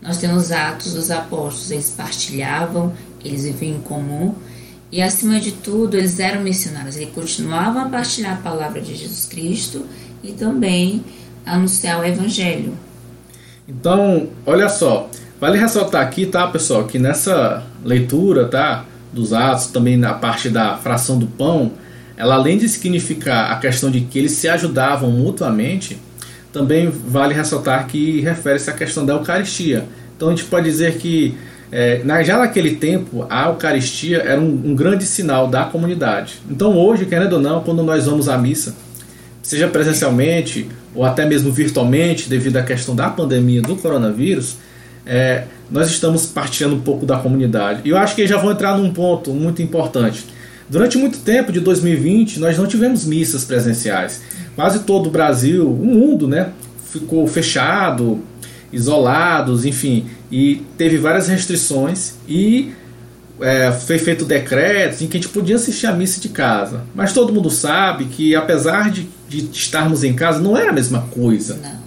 Nós 0.01 0.19
temos 0.19 0.53
Atos 0.53 0.95
dos 0.95 1.11
Apóstolos, 1.11 1.71
eles 1.73 1.91
partilhavam, 1.91 2.95
eles 3.25 3.45
viviam 3.45 3.77
em 3.77 3.81
comum 3.81 4.35
e, 4.91 5.03
acima 5.03 5.41
de 5.41 5.53
tudo, 5.53 5.97
eles 5.97 6.21
eram 6.21 6.43
missionários. 6.43 6.97
Eles 6.97 7.13
continuavam 7.13 7.83
a 7.83 7.89
partilhar 7.89 8.35
a 8.35 8.41
palavra 8.41 8.81
de 8.81 8.95
Jesus 8.95 9.25
Cristo 9.25 9.85
e 10.23 10.33
também 10.33 11.05
anunciar 11.45 12.01
o 12.01 12.05
Evangelho. 12.05 12.73
Então, 13.69 14.29
olha 14.45 14.69
só, 14.69 15.11
vale 15.41 15.59
ressaltar 15.59 16.03
aqui, 16.03 16.27
tá, 16.27 16.47
pessoal, 16.49 16.85
que 16.85 16.99
nessa 16.99 17.63
leitura, 17.85 18.47
tá, 18.47 18.85
dos 19.13 19.33
Atos, 19.33 19.67
também 19.67 19.97
na 19.97 20.15
parte 20.15 20.49
da 20.49 20.77
fração 20.77 21.19
do 21.19 21.27
pão, 21.27 21.73
ela 22.17 22.35
além 22.35 22.59
de 22.59 22.69
significar 22.69 23.53
a 23.53 23.57
questão 23.57 23.91
de 23.91 24.01
que 24.01 24.19
eles 24.19 24.33
se 24.33 24.49
ajudavam 24.49 25.11
mutuamente, 25.11 25.99
também 26.53 26.89
vale 26.89 27.35
ressaltar 27.35 27.87
que 27.87 28.21
refere-se 28.21 28.71
à 28.71 28.73
questão 28.73 29.05
da 29.05 29.13
Eucaristia. 29.13 29.85
Então 30.17 30.29
a 30.29 30.31
gente 30.31 30.45
pode 30.45 30.65
dizer 30.65 30.97
que 30.97 31.37
é, 31.71 32.01
já 32.25 32.39
naquele 32.39 32.77
tempo 32.77 33.27
a 33.29 33.49
Eucaristia 33.49 34.19
era 34.19 34.41
um, 34.41 34.63
um, 34.65 34.75
grande 34.75 35.05
sinal 35.05 35.49
da 35.49 35.65
comunidade. 35.65 36.41
Então 36.49 36.77
hoje, 36.79 37.05
querendo 37.05 37.35
ou 37.35 37.41
não, 37.41 37.63
quando 37.63 37.83
nós 37.83 38.07
vamos 38.07 38.29
à 38.29 38.39
missa, 38.39 38.75
seja 39.43 39.69
presencialmente 39.69 40.69
ou 40.95 41.05
até 41.05 41.27
mesmo 41.27 41.53
virtualmente, 41.53 42.29
devido 42.29 42.57
à 42.57 42.63
questão 42.63 42.97
da 42.97 43.11
pandemia 43.11 43.61
do 43.61 43.77
coronavírus, 43.77 44.57
é, 45.07 45.45
nós 45.71 45.89
estamos 45.89 46.27
partilhando 46.27 46.75
um 46.75 46.81
pouco 46.81 47.07
da 47.07 47.17
comunidade. 47.19 47.83
E 47.85 47.91
eu 47.91 47.97
acho 47.97 48.15
que 48.15 48.27
já 48.27 48.37
vou 48.37 48.51
entrar 48.51 48.77
num 48.77 48.93
ponto 48.93 49.33
muito 49.33 49.63
importante. 49.63 50.27
Durante 50.69 50.99
muito 50.99 51.19
tempo 51.19 51.53
de 51.53 51.61
2020, 51.61 52.41
nós 52.41 52.59
não 52.59 52.67
tivemos 52.67 53.05
missas 53.05 53.45
presenciais. 53.45 54.21
Quase 54.57 54.81
todo 54.81 55.07
o 55.07 55.11
Brasil, 55.11 55.71
o 55.71 55.85
mundo, 55.85 56.27
né, 56.27 56.51
ficou 56.91 57.27
fechado, 57.29 58.21
isolados, 58.73 59.65
enfim, 59.65 60.07
e 60.31 60.63
teve 60.77 60.97
várias 60.99 61.29
restrições 61.29 62.15
e 62.29 62.73
é, 63.41 63.71
foi 63.71 63.99
feito 63.99 64.25
decretos 64.25 65.03
em 65.03 65.07
que 65.07 65.17
a 65.17 65.21
gente 65.21 65.31
podia 65.31 65.57
assistir 65.57 65.87
a 65.87 65.93
missa 65.93 66.21
de 66.21 66.31
casa. 66.31 66.83
Mas 66.95 67.13
todo 67.13 67.33
mundo 67.33 67.51
sabe 67.51 68.07
que 68.07 68.35
apesar 68.35 68.91
de, 68.91 69.09
de 69.29 69.49
estarmos 69.53 70.03
em 70.03 70.15
casa, 70.15 70.41
não 70.41 70.57
era 70.57 70.71
a 70.71 70.73
mesma 70.73 71.03
coisa. 71.13 71.59
Não. 71.63 71.86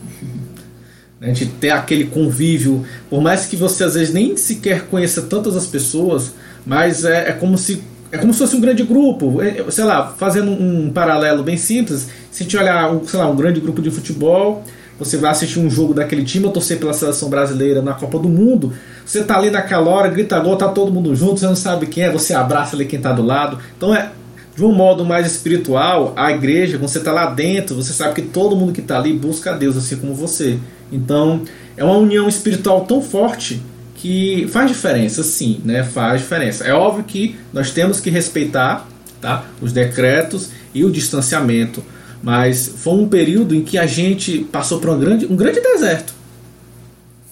A 1.21 1.27
gente 1.27 1.47
ter 1.47 1.71
aquele 1.71 2.05
convívio, 2.05 2.85
por 3.09 3.21
mais 3.21 3.45
que 3.45 3.57
você 3.57 3.83
às 3.83 3.95
vezes 3.95 4.13
nem 4.13 4.37
sequer 4.37 4.85
conheça 4.87 5.21
tantas 5.21 5.57
as 5.57 5.67
pessoas, 5.67 6.31
mas 6.65 7.03
é, 7.03 7.29
é 7.29 7.33
como 7.33 7.57
se 7.57 7.83
é 8.11 8.17
como 8.17 8.33
se 8.33 8.39
fosse 8.39 8.55
um 8.55 8.61
grande 8.61 8.83
grupo, 8.83 9.39
é, 9.41 9.63
sei 9.69 9.83
lá, 9.83 10.15
fazendo 10.17 10.49
um 10.49 10.89
paralelo 10.91 11.43
bem 11.43 11.57
simples, 11.57 12.07
se 12.31 12.41
a 12.41 12.43
gente 12.43 12.57
olhar, 12.57 12.89
sei 13.05 13.19
lá, 13.19 13.29
um 13.29 13.35
grande 13.35 13.59
grupo 13.59 13.81
de 13.83 13.91
futebol, 13.91 14.63
você 14.97 15.15
vai 15.15 15.29
assistir 15.29 15.59
um 15.59 15.69
jogo 15.69 15.93
daquele 15.93 16.23
time 16.23 16.45
ou 16.45 16.51
torcer 16.51 16.79
pela 16.79 16.91
seleção 16.91 17.29
brasileira 17.29 17.81
na 17.81 17.93
Copa 17.93 18.17
do 18.17 18.27
Mundo, 18.27 18.73
você 19.05 19.23
tá 19.23 19.37
ali 19.37 19.51
naquela 19.51 19.89
hora, 19.89 20.07
grita 20.07 20.39
gol, 20.39 20.55
tá 20.55 20.69
todo 20.69 20.91
mundo 20.91 21.15
junto, 21.15 21.39
você 21.39 21.45
não 21.45 21.55
sabe 21.55 21.85
quem 21.85 22.03
é, 22.03 22.11
você 22.11 22.33
abraça 22.33 22.75
ali 22.75 22.85
quem 22.85 22.99
tá 22.99 23.11
do 23.11 23.21
lado. 23.21 23.59
Então 23.77 23.93
é 23.93 24.09
de 24.55 24.63
um 24.63 24.71
modo 24.73 25.05
mais 25.05 25.27
espiritual, 25.27 26.13
a 26.15 26.31
igreja, 26.31 26.77
quando 26.77 26.89
você 26.89 26.99
tá 26.99 27.11
lá 27.11 27.27
dentro, 27.27 27.75
você 27.75 27.93
sabe 27.93 28.15
que 28.15 28.21
todo 28.23 28.55
mundo 28.55 28.73
que 28.73 28.81
tá 28.81 28.97
ali 28.97 29.13
busca 29.13 29.51
a 29.51 29.53
Deus 29.53 29.77
assim 29.77 29.95
como 29.97 30.13
você. 30.13 30.57
Então, 30.91 31.43
é 31.77 31.83
uma 31.83 31.97
união 31.97 32.27
espiritual 32.27 32.85
tão 32.85 33.01
forte 33.01 33.61
que 33.95 34.47
faz 34.49 34.71
diferença, 34.71 35.23
sim, 35.23 35.61
né? 35.63 35.83
Faz 35.83 36.21
diferença. 36.21 36.63
É 36.63 36.73
óbvio 36.73 37.03
que 37.03 37.35
nós 37.51 37.71
temos 37.71 37.99
que 37.99 38.09
respeitar 38.09 38.87
tá? 39.19 39.45
os 39.61 39.73
decretos 39.73 40.49
e 40.73 40.85
o 40.85 40.91
distanciamento, 40.91 41.83
mas 42.23 42.67
foi 42.67 42.93
um 42.93 43.07
período 43.07 43.53
em 43.53 43.61
que 43.61 43.77
a 43.77 43.85
gente 43.85 44.39
passou 44.51 44.79
por 44.79 44.89
um 44.89 44.99
grande, 44.99 45.25
um 45.25 45.35
grande 45.35 45.59
deserto. 45.59 46.13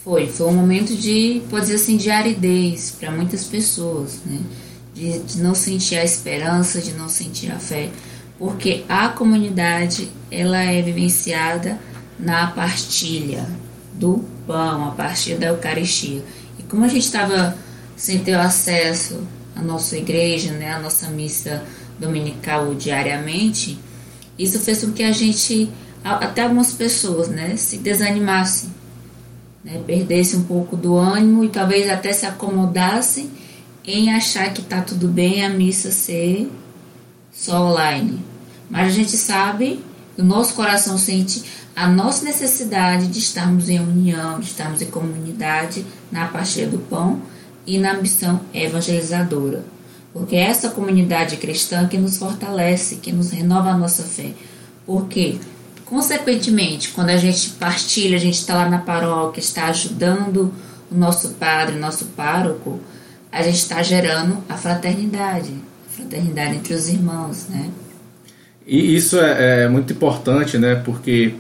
Foi, 0.04 0.28
foi 0.28 0.48
um 0.48 0.54
momento 0.54 0.96
de, 0.96 1.42
pode 1.50 1.66
dizer 1.66 1.76
assim, 1.76 1.98
de 1.98 2.10
aridez 2.10 2.96
para 2.98 3.12
muitas 3.12 3.44
pessoas, 3.46 4.20
né? 4.26 4.40
De, 4.94 5.20
de 5.20 5.42
não 5.42 5.54
sentir 5.54 5.96
a 5.98 6.04
esperança, 6.04 6.82
de 6.82 6.92
não 6.94 7.08
sentir 7.08 7.52
a 7.52 7.60
fé, 7.60 7.90
porque 8.38 8.84
a 8.90 9.10
comunidade 9.10 10.10
ela 10.32 10.58
é 10.58 10.82
vivenciada 10.82 11.78
na 12.20 12.48
partilha 12.48 13.48
do 13.94 14.24
pão, 14.46 14.88
a 14.88 14.92
partilha 14.92 15.38
da 15.38 15.48
Eucaristia. 15.48 16.24
E 16.60 16.64
como 16.64 16.86
a 16.86 16.88
gente 16.88 17.06
estava 17.06 17.56
sem 17.96 18.20
ter 18.20 18.36
acesso 18.36 19.22
à 19.56 19.62
nossa 19.62 19.98
igreja, 19.98 20.52
né, 20.52 20.74
à 20.74 20.80
nossa 20.80 21.08
missa 21.08 21.64
dominical 22.00 22.74
diariamente, 22.76 23.80
isso 24.38 24.60
fez 24.60 24.84
com 24.84 24.92
que 24.92 25.04
a 25.04 25.12
gente, 25.12 25.70
até 26.04 26.44
algumas 26.44 26.74
pessoas, 26.74 27.28
né, 27.28 27.56
se 27.58 27.78
desanimassem, 27.78 28.70
né, 29.64 29.82
perdesse 29.86 30.36
um 30.36 30.44
pouco 30.44 30.78
do 30.78 30.96
ânimo 30.96 31.44
e 31.44 31.50
talvez 31.50 31.90
até 31.90 32.14
se 32.14 32.26
acomodassem 32.26 33.32
em 33.84 34.14
achar 34.14 34.54
que 34.54 34.62
está 34.62 34.82
tudo 34.82 35.08
bem 35.08 35.44
a 35.44 35.50
missa 35.50 35.92
ser 35.92 36.52
só 37.32 37.68
online. 37.68 38.20
Mas 38.70 38.88
a 38.88 38.92
gente 38.92 39.16
sabe, 39.16 39.84
o 40.18 40.24
nosso 40.24 40.54
coração 40.54 40.98
sente 40.98 41.44
a 41.78 41.88
nossa 41.88 42.26
necessidade 42.26 43.06
de 43.06 43.20
estarmos 43.20 43.70
em 43.70 43.80
união, 43.80 44.40
de 44.40 44.48
estarmos 44.48 44.82
em 44.82 44.88
comunidade 44.88 45.86
na 46.12 46.26
partilha 46.26 46.66
do 46.68 46.80
pão 46.80 47.22
e 47.68 47.78
na 47.78 47.94
missão 47.94 48.42
evangelizadora. 48.52 49.64
Porque 50.12 50.36
é 50.36 50.40
essa 50.40 50.72
comunidade 50.72 51.38
cristã 51.38 51.88
que 51.88 52.00
nos 52.00 52.18
fortalece, 52.18 52.96
que 52.96 53.12
nos 53.12 53.30
renova 53.30 53.70
a 53.70 53.78
nossa 53.78 54.02
fé. 54.02 54.32
Porque, 54.88 55.38
consequentemente, 55.86 56.90
quando 56.90 57.12
a 57.12 57.18
gente 57.18 57.52
partilha, 57.52 58.18
a 58.18 58.20
gente 58.20 58.40
está 58.40 58.56
lá 58.56 58.68
na 58.68 58.80
paróquia, 58.80 59.40
está 59.40 59.68
ajudando 59.68 60.52
o 60.92 60.96
nosso 60.96 61.36
padre, 61.36 61.78
nosso 61.78 62.06
pároco, 62.06 62.80
a 63.32 63.44
gente 63.44 63.58
está 63.58 63.84
gerando 63.84 64.44
a 64.50 64.58
fraternidade, 64.58 65.54
a 65.86 65.96
fraternidade 65.96 66.56
entre 66.56 66.74
os 66.74 66.90
irmãos, 66.90 67.46
né? 67.50 67.70
E 68.66 68.96
isso 68.96 69.20
é, 69.20 69.66
é 69.66 69.70
muito 69.70 69.94
importante, 69.94 70.58
né? 70.58 70.74
Porque 70.74 71.36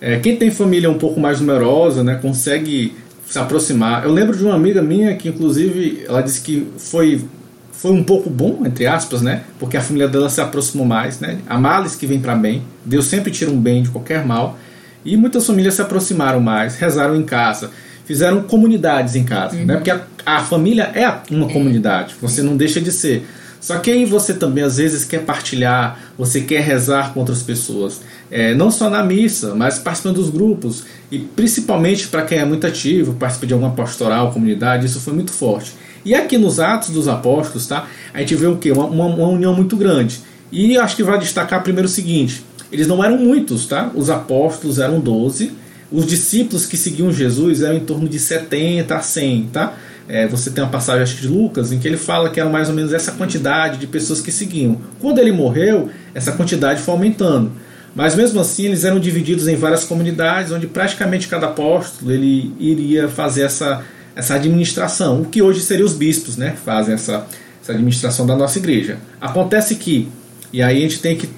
é, 0.00 0.18
quem 0.18 0.36
tem 0.36 0.50
família 0.50 0.90
um 0.90 0.98
pouco 0.98 1.18
mais 1.18 1.40
numerosa, 1.40 2.02
né, 2.04 2.18
consegue 2.20 2.94
se 3.26 3.38
aproximar. 3.38 4.04
Eu 4.04 4.12
lembro 4.12 4.36
de 4.36 4.44
uma 4.44 4.54
amiga 4.54 4.82
minha 4.82 5.14
que, 5.16 5.28
inclusive, 5.28 6.04
ela 6.06 6.20
disse 6.20 6.40
que 6.40 6.66
foi 6.78 7.24
foi 7.72 7.90
um 7.90 8.02
pouco 8.02 8.30
bom, 8.30 8.62
entre 8.64 8.86
aspas, 8.86 9.20
né? 9.20 9.42
Porque 9.58 9.76
a 9.76 9.82
família 9.82 10.08
dela 10.08 10.30
se 10.30 10.40
aproximou 10.40 10.86
mais, 10.86 11.20
né? 11.20 11.38
Há 11.46 11.58
males 11.58 11.94
que 11.94 12.06
vem 12.06 12.18
para 12.18 12.34
bem. 12.34 12.62
Deus 12.84 13.04
sempre 13.06 13.30
tira 13.30 13.50
um 13.50 13.60
bem 13.60 13.82
de 13.82 13.90
qualquer 13.90 14.24
mal. 14.24 14.58
E 15.04 15.16
muitas 15.16 15.46
famílias 15.46 15.74
se 15.74 15.82
aproximaram 15.82 16.40
mais, 16.40 16.76
rezaram 16.76 17.14
em 17.14 17.22
casa, 17.22 17.70
fizeram 18.06 18.42
comunidades 18.42 19.14
em 19.14 19.24
casa, 19.24 19.56
uhum. 19.56 19.66
né? 19.66 19.74
Porque 19.74 19.90
a, 19.90 20.00
a, 20.24 20.40
família 20.40 20.90
é 20.94 21.06
uma 21.30 21.48
é. 21.48 21.52
comunidade. 21.52 22.16
Você 22.20 22.42
não 22.42 22.56
deixa 22.56 22.80
de 22.80 22.90
ser. 22.90 23.26
Só 23.60 23.78
que 23.78 23.90
aí 23.90 24.04
você 24.04 24.34
também 24.34 24.62
às 24.62 24.76
vezes 24.76 25.04
quer 25.04 25.24
partilhar, 25.24 25.98
você 26.16 26.40
quer 26.40 26.60
rezar 26.60 27.12
com 27.12 27.20
outras 27.20 27.42
pessoas, 27.42 28.00
é, 28.30 28.54
não 28.54 28.70
só 28.70 28.88
na 28.88 29.02
missa, 29.02 29.54
mas 29.54 29.78
participando 29.78 30.16
dos 30.16 30.30
grupos 30.30 30.84
e 31.10 31.18
principalmente 31.18 32.08
para 32.08 32.22
quem 32.22 32.38
é 32.38 32.44
muito 32.44 32.66
ativo, 32.66 33.14
participa 33.14 33.46
de 33.46 33.54
alguma 33.54 33.72
pastoral, 33.72 34.32
comunidade, 34.32 34.86
isso 34.86 35.00
foi 35.00 35.14
muito 35.14 35.32
forte. 35.32 35.72
E 36.04 36.14
aqui 36.14 36.38
nos 36.38 36.60
Atos 36.60 36.90
dos 36.90 37.08
Apóstolos, 37.08 37.66
tá? 37.66 37.88
A 38.14 38.20
gente 38.20 38.36
vê 38.36 38.46
o 38.46 38.56
quê? 38.56 38.70
Uma, 38.70 38.84
uma, 38.84 39.06
uma 39.06 39.28
união 39.28 39.52
muito 39.54 39.76
grande. 39.76 40.20
E 40.52 40.76
acho 40.78 40.94
que 40.94 41.02
vai 41.02 41.18
destacar 41.18 41.62
primeiro 41.62 41.88
o 41.88 41.90
seguinte: 41.90 42.44
eles 42.70 42.86
não 42.86 43.02
eram 43.02 43.18
muitos, 43.18 43.66
tá? 43.66 43.90
Os 43.94 44.08
apóstolos 44.08 44.78
eram 44.78 45.00
12, 45.00 45.52
os 45.90 46.06
discípulos 46.06 46.66
que 46.66 46.76
seguiam 46.76 47.12
Jesus 47.12 47.62
eram 47.62 47.76
em 47.76 47.84
torno 47.84 48.08
de 48.08 48.18
70 48.18 48.94
a 48.94 49.00
100, 49.00 49.50
tá? 49.52 49.74
É, 50.08 50.26
você 50.26 50.50
tem 50.50 50.62
uma 50.62 50.70
passagem 50.70 51.02
acho, 51.02 51.16
de 51.16 51.26
Lucas 51.26 51.72
em 51.72 51.78
que 51.78 51.88
ele 51.88 51.96
fala 51.96 52.30
que 52.30 52.38
era 52.38 52.48
mais 52.48 52.68
ou 52.68 52.74
menos 52.74 52.92
essa 52.92 53.12
quantidade 53.12 53.78
de 53.78 53.86
pessoas 53.86 54.20
que 54.20 54.30
seguiam. 54.30 54.80
Quando 55.00 55.18
ele 55.18 55.32
morreu, 55.32 55.90
essa 56.14 56.32
quantidade 56.32 56.80
foi 56.80 56.94
aumentando. 56.94 57.52
Mas 57.94 58.14
mesmo 58.14 58.38
assim, 58.40 58.66
eles 58.66 58.84
eram 58.84 59.00
divididos 59.00 59.48
em 59.48 59.56
várias 59.56 59.84
comunidades, 59.84 60.52
onde 60.52 60.66
praticamente 60.66 61.28
cada 61.28 61.46
apóstolo 61.46 62.12
ele 62.12 62.54
iria 62.60 63.08
fazer 63.08 63.42
essa, 63.42 63.82
essa 64.14 64.34
administração, 64.34 65.22
o 65.22 65.24
que 65.24 65.40
hoje 65.40 65.60
seriam 65.60 65.86
os 65.86 65.94
bispos, 65.94 66.36
né, 66.36 66.50
que 66.50 66.58
fazem 66.58 66.94
essa, 66.94 67.26
essa 67.60 67.72
administração 67.72 68.26
da 68.26 68.36
nossa 68.36 68.58
igreja. 68.58 68.98
Acontece 69.18 69.76
que, 69.76 70.08
e 70.52 70.62
aí 70.62 70.76
a 70.76 70.80
gente 70.80 71.00
tem 71.00 71.16
que, 71.16 71.28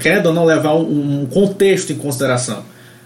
querendo 0.00 0.26
ou 0.26 0.32
não, 0.32 0.44
levar 0.44 0.74
um 0.74 1.26
contexto 1.26 1.92
em 1.92 1.96
consideração. 1.96 2.62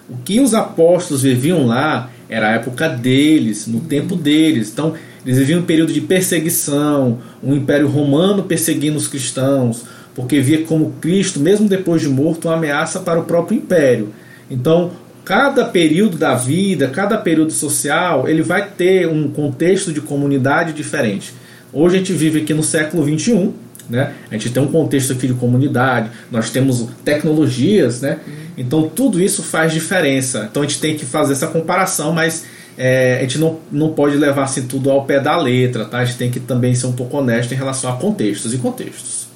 O 0.08 0.18
que 0.18 0.38
os 0.38 0.52
apóstolos 0.52 1.22
viviam 1.22 1.66
lá 1.66 2.10
era 2.28 2.48
a 2.48 2.52
época 2.52 2.88
deles, 2.88 3.66
no 3.66 3.80
tempo 3.80 4.14
deles. 4.14 4.70
Então, 4.72 4.94
eles 5.24 5.38
viviam 5.38 5.60
um 5.60 5.64
período 5.64 5.92
de 5.92 6.00
perseguição, 6.00 7.18
um 7.42 7.54
império 7.54 7.88
romano 7.88 8.42
perseguindo 8.42 8.96
os 8.96 9.08
cristãos, 9.08 9.84
porque 10.14 10.40
via 10.40 10.62
como 10.64 10.92
Cristo, 11.00 11.40
mesmo 11.40 11.68
depois 11.68 12.02
de 12.02 12.08
morto, 12.08 12.48
uma 12.48 12.56
ameaça 12.56 13.00
para 13.00 13.20
o 13.20 13.24
próprio 13.24 13.58
império. 13.58 14.12
Então, 14.50 14.90
cada 15.24 15.64
período 15.64 16.16
da 16.16 16.34
vida, 16.34 16.88
cada 16.88 17.18
período 17.18 17.52
social, 17.52 18.28
ele 18.28 18.42
vai 18.42 18.70
ter 18.70 19.06
um 19.06 19.28
contexto 19.28 19.92
de 19.92 20.00
comunidade 20.00 20.72
diferente. 20.72 21.32
Hoje 21.72 21.96
a 21.96 21.98
gente 21.98 22.12
vive 22.14 22.40
aqui 22.40 22.54
no 22.54 22.62
século 22.62 23.04
21, 23.04 23.52
né? 23.88 24.14
A 24.30 24.34
gente 24.34 24.50
tem 24.50 24.62
um 24.62 24.68
contexto 24.68 25.12
aqui 25.12 25.26
de 25.26 25.34
comunidade, 25.34 26.10
nós 26.30 26.50
temos 26.50 26.86
tecnologias, 27.04 28.00
né? 28.00 28.18
Então 28.56 28.88
tudo 28.88 29.20
isso 29.20 29.42
faz 29.42 29.72
diferença. 29.72 30.48
Então 30.50 30.62
a 30.62 30.66
gente 30.66 30.80
tem 30.80 30.96
que 30.96 31.04
fazer 31.04 31.32
essa 31.32 31.46
comparação, 31.46 32.12
mas 32.12 32.44
é, 32.76 33.18
a 33.18 33.20
gente 33.22 33.38
não, 33.38 33.58
não 33.72 33.92
pode 33.92 34.16
levar 34.16 34.44
assim 34.44 34.62
tudo 34.62 34.90
ao 34.90 35.04
pé 35.04 35.20
da 35.20 35.36
letra, 35.36 35.84
tá? 35.84 35.98
A 35.98 36.04
gente 36.04 36.18
tem 36.18 36.30
que 36.30 36.40
também 36.40 36.74
ser 36.74 36.86
um 36.86 36.92
pouco 36.92 37.16
honesto 37.16 37.52
em 37.52 37.56
relação 37.56 37.90
a 37.90 37.96
contextos 37.96 38.52
e 38.52 38.58
contextos. 38.58 39.26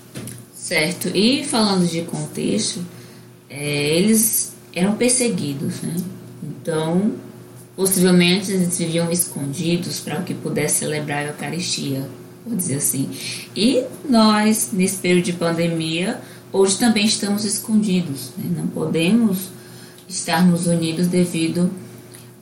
Certo. 0.54 1.10
E 1.14 1.44
falando 1.44 1.88
de 1.88 2.02
contexto, 2.02 2.80
é, 3.48 3.96
eles 3.96 4.52
eram 4.74 4.94
perseguidos, 4.94 5.82
né? 5.82 5.96
Então, 6.42 7.12
possivelmente 7.74 8.52
eles 8.52 8.78
viviam 8.78 9.10
escondidos 9.10 10.00
para 10.00 10.20
que 10.22 10.34
pudesse 10.34 10.80
celebrar 10.80 11.24
a 11.24 11.28
Eucaristia 11.28 12.02
vou 12.46 12.56
dizer 12.56 12.76
assim. 12.76 13.08
E 13.56 13.84
nós, 14.08 14.70
nesse 14.72 14.96
período 14.96 15.24
de 15.24 15.32
pandemia, 15.32 16.20
hoje 16.52 16.78
também 16.78 17.04
estamos 17.04 17.44
escondidos. 17.44 18.30
Né? 18.36 18.50
Não 18.56 18.66
podemos 18.66 19.48
estarmos 20.08 20.66
unidos 20.66 21.06
devido 21.06 21.70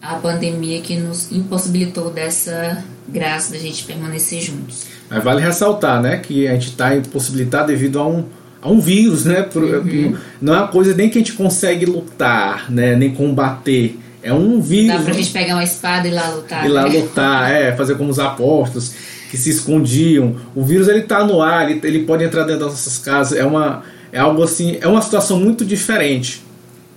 à 0.01 0.15
pandemia 0.15 0.81
que 0.81 0.97
nos 0.97 1.31
impossibilitou 1.31 2.11
dessa 2.11 2.83
graça 3.09 3.53
da 3.53 3.59
gente 3.59 3.85
permanecer 3.85 4.41
juntos. 4.41 4.85
Mas 5.09 5.23
vale 5.23 5.41
ressaltar, 5.41 6.01
né, 6.01 6.19
que 6.19 6.47
a 6.47 6.53
gente 6.53 6.69
está 6.69 6.97
impossibilitado 6.97 7.69
devido 7.69 7.99
a 7.99 8.07
um 8.07 8.25
a 8.63 8.69
um 8.69 8.79
vírus, 8.79 9.25
né? 9.25 9.49
Uhum. 9.55 10.17
Não 10.39 10.55
é 10.55 10.59
uma 10.59 10.69
coisa 10.69 10.95
nem 10.95 11.09
que 11.09 11.17
a 11.17 11.21
gente 11.23 11.33
consegue 11.33 11.87
lutar, 11.87 12.71
né? 12.71 12.95
Nem 12.95 13.11
combater. 13.11 13.99
É 14.23 14.35
um 14.35 14.61
vírus. 14.61 14.99
Dá 14.99 15.03
pra 15.03 15.15
gente 15.15 15.31
pegar 15.31 15.55
uma 15.55 15.65
espada 15.65 16.07
e 16.07 16.11
ir 16.11 16.15
lá 16.15 16.29
lutar. 16.29 16.67
E 16.67 16.69
lá 16.69 16.83
né? 16.87 17.01
lutar, 17.01 17.51
é, 17.51 17.75
fazer 17.75 17.95
como 17.95 18.11
os 18.11 18.19
apóstolos 18.19 18.93
que 19.31 19.39
se 19.39 19.51
escondiam. 19.51 20.37
O 20.55 20.65
vírus 20.65 20.89
ele 20.89 21.03
tá 21.03 21.25
no 21.25 21.41
ar, 21.41 21.71
ele, 21.71 21.81
ele 21.85 22.05
pode 22.05 22.25
entrar 22.25 22.43
dentro 22.43 22.61
das 22.61 22.71
nossas 22.71 22.99
casas. 22.99 23.39
É 23.39 23.45
uma 23.45 23.83
é 24.13 24.19
algo 24.19 24.43
assim, 24.43 24.77
é 24.81 24.89
uma 24.89 25.01
situação 25.01 25.39
muito 25.39 25.65
diferente. 25.65 26.43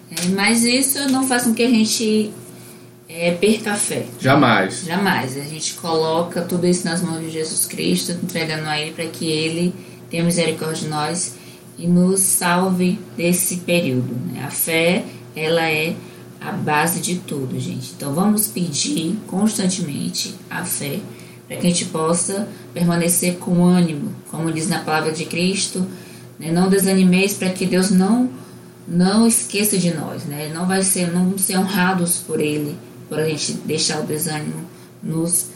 É, 0.09 0.27
mas 0.29 0.63
isso 0.63 0.99
não 1.09 1.27
faz 1.27 1.43
com 1.43 1.53
que 1.53 1.63
a 1.63 1.69
gente 1.69 2.31
é, 3.07 3.31
perca 3.31 3.73
a 3.73 3.75
fé. 3.75 4.05
Jamais. 4.19 4.83
Jamais. 4.85 5.37
A 5.37 5.43
gente 5.43 5.75
coloca 5.75 6.41
tudo 6.41 6.65
isso 6.65 6.85
nas 6.85 7.01
mãos 7.01 7.21
de 7.21 7.29
Jesus 7.29 7.65
Cristo, 7.65 8.11
entregando 8.11 8.67
a 8.67 8.79
Ele 8.79 8.91
para 8.91 9.05
que 9.05 9.25
Ele 9.25 9.73
tenha 10.09 10.23
misericórdia 10.23 10.83
de 10.83 10.87
nós 10.87 11.35
e 11.77 11.87
nos 11.87 12.19
salve 12.19 12.99
desse 13.15 13.57
período. 13.57 14.13
Né? 14.31 14.43
A 14.43 14.49
fé, 14.49 15.03
ela 15.35 15.69
é 15.69 15.95
a 16.41 16.51
base 16.51 16.99
de 16.99 17.15
tudo, 17.15 17.59
gente. 17.59 17.93
Então 17.95 18.13
vamos 18.13 18.47
pedir 18.47 19.17
constantemente 19.27 20.35
a 20.49 20.65
fé 20.65 20.99
para 21.53 21.61
que 21.61 21.67
a 21.67 21.69
gente 21.69 21.85
possa 21.85 22.47
permanecer 22.73 23.37
com 23.37 23.63
ânimo, 23.63 24.11
como 24.31 24.51
diz 24.51 24.67
na 24.67 24.79
palavra 24.79 25.11
de 25.11 25.25
Cristo, 25.25 25.85
né? 26.39 26.51
não 26.51 26.67
desanimeis 26.67 27.33
para 27.33 27.49
que 27.49 27.65
Deus 27.65 27.91
não 27.91 28.29
não 28.85 29.25
esqueça 29.25 29.77
de 29.77 29.93
nós, 29.93 30.25
né? 30.25 30.51
Não 30.53 30.67
vai 30.67 30.83
ser, 30.83 31.09
não 31.09 31.37
ser 31.37 31.57
honrados 31.57 32.17
por 32.17 32.41
Ele, 32.41 32.75
por 33.07 33.17
a 33.17 33.23
gente 33.23 33.53
deixar 33.65 34.01
o 34.01 34.03
desânimo 34.03 34.65
nos 35.01 35.47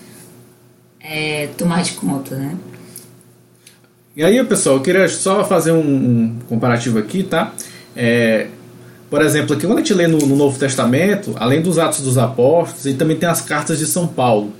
é, 1.01 1.47
tomar 1.57 1.83
de 1.83 1.91
conta, 1.91 2.37
né? 2.37 2.55
E 4.15 4.23
aí, 4.23 4.41
pessoal, 4.45 4.77
eu 4.77 4.81
queria 4.81 5.09
só 5.09 5.43
fazer 5.43 5.73
um, 5.73 6.39
comparativo 6.47 6.97
aqui, 6.99 7.21
tá? 7.21 7.53
É, 7.93 8.47
por 9.09 9.21
exemplo, 9.21 9.57
aqui 9.57 9.67
quando 9.67 9.79
a 9.79 9.81
gente 9.81 9.93
lê 9.93 10.07
no, 10.07 10.19
no, 10.19 10.37
Novo 10.37 10.57
Testamento, 10.57 11.35
além 11.35 11.61
dos 11.61 11.77
Atos 11.77 11.99
dos 11.99 12.17
Apóstolos, 12.17 12.85
e 12.85 12.93
também 12.93 13.17
tem 13.17 13.27
as 13.27 13.41
cartas 13.41 13.77
de 13.77 13.85
São 13.85 14.07
Paulo. 14.07 14.53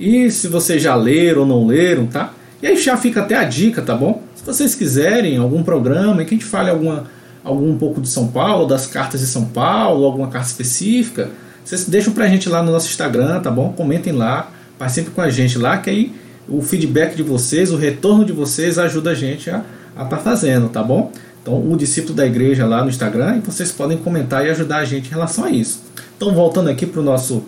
E 0.00 0.30
se 0.30 0.48
vocês 0.48 0.82
já 0.82 0.94
leram 0.94 1.42
ou 1.42 1.46
não 1.46 1.66
leram, 1.66 2.06
tá? 2.06 2.32
E 2.62 2.66
aí 2.66 2.76
já 2.76 2.96
fica 2.96 3.20
até 3.20 3.36
a 3.36 3.44
dica, 3.44 3.82
tá 3.82 3.94
bom? 3.94 4.22
Se 4.34 4.42
vocês 4.44 4.74
quiserem 4.74 5.36
algum 5.36 5.62
programa 5.62 6.22
em 6.22 6.24
que 6.24 6.34
a 6.34 6.38
gente 6.38 6.46
fale 6.46 6.70
alguma, 6.70 7.04
algum 7.44 7.70
um 7.70 7.76
pouco 7.76 8.00
de 8.00 8.08
São 8.08 8.28
Paulo, 8.28 8.66
das 8.66 8.86
cartas 8.86 9.20
de 9.20 9.26
São 9.26 9.44
Paulo, 9.44 10.06
alguma 10.06 10.28
carta 10.28 10.48
específica, 10.48 11.28
vocês 11.62 11.84
deixam 11.84 12.14
pra 12.14 12.26
gente 12.26 12.48
lá 12.48 12.62
no 12.62 12.72
nosso 12.72 12.88
Instagram, 12.88 13.40
tá 13.40 13.50
bom? 13.50 13.74
Comentem 13.74 14.14
lá, 14.14 14.50
participem 14.78 15.12
com 15.12 15.20
a 15.20 15.28
gente 15.28 15.58
lá, 15.58 15.76
que 15.76 15.90
aí 15.90 16.12
o 16.48 16.62
feedback 16.62 17.14
de 17.14 17.22
vocês, 17.22 17.70
o 17.70 17.76
retorno 17.76 18.24
de 18.24 18.32
vocês 18.32 18.78
ajuda 18.78 19.10
a 19.10 19.14
gente 19.14 19.50
a 19.50 19.62
estar 19.92 20.04
tá 20.06 20.16
fazendo, 20.16 20.70
tá 20.70 20.82
bom? 20.82 21.12
Então, 21.42 21.70
o 21.70 21.76
discípulo 21.76 22.14
da 22.14 22.26
igreja 22.26 22.66
lá 22.66 22.82
no 22.82 22.90
Instagram, 22.90 23.36
e 23.36 23.40
vocês 23.40 23.70
podem 23.70 23.98
comentar 23.98 24.46
e 24.46 24.50
ajudar 24.50 24.78
a 24.78 24.84
gente 24.84 25.08
em 25.08 25.10
relação 25.10 25.44
a 25.44 25.50
isso. 25.50 25.82
Então, 26.16 26.34
voltando 26.34 26.68
aqui 26.68 26.86
para 26.86 27.00
o 27.00 27.04
nosso 27.04 27.44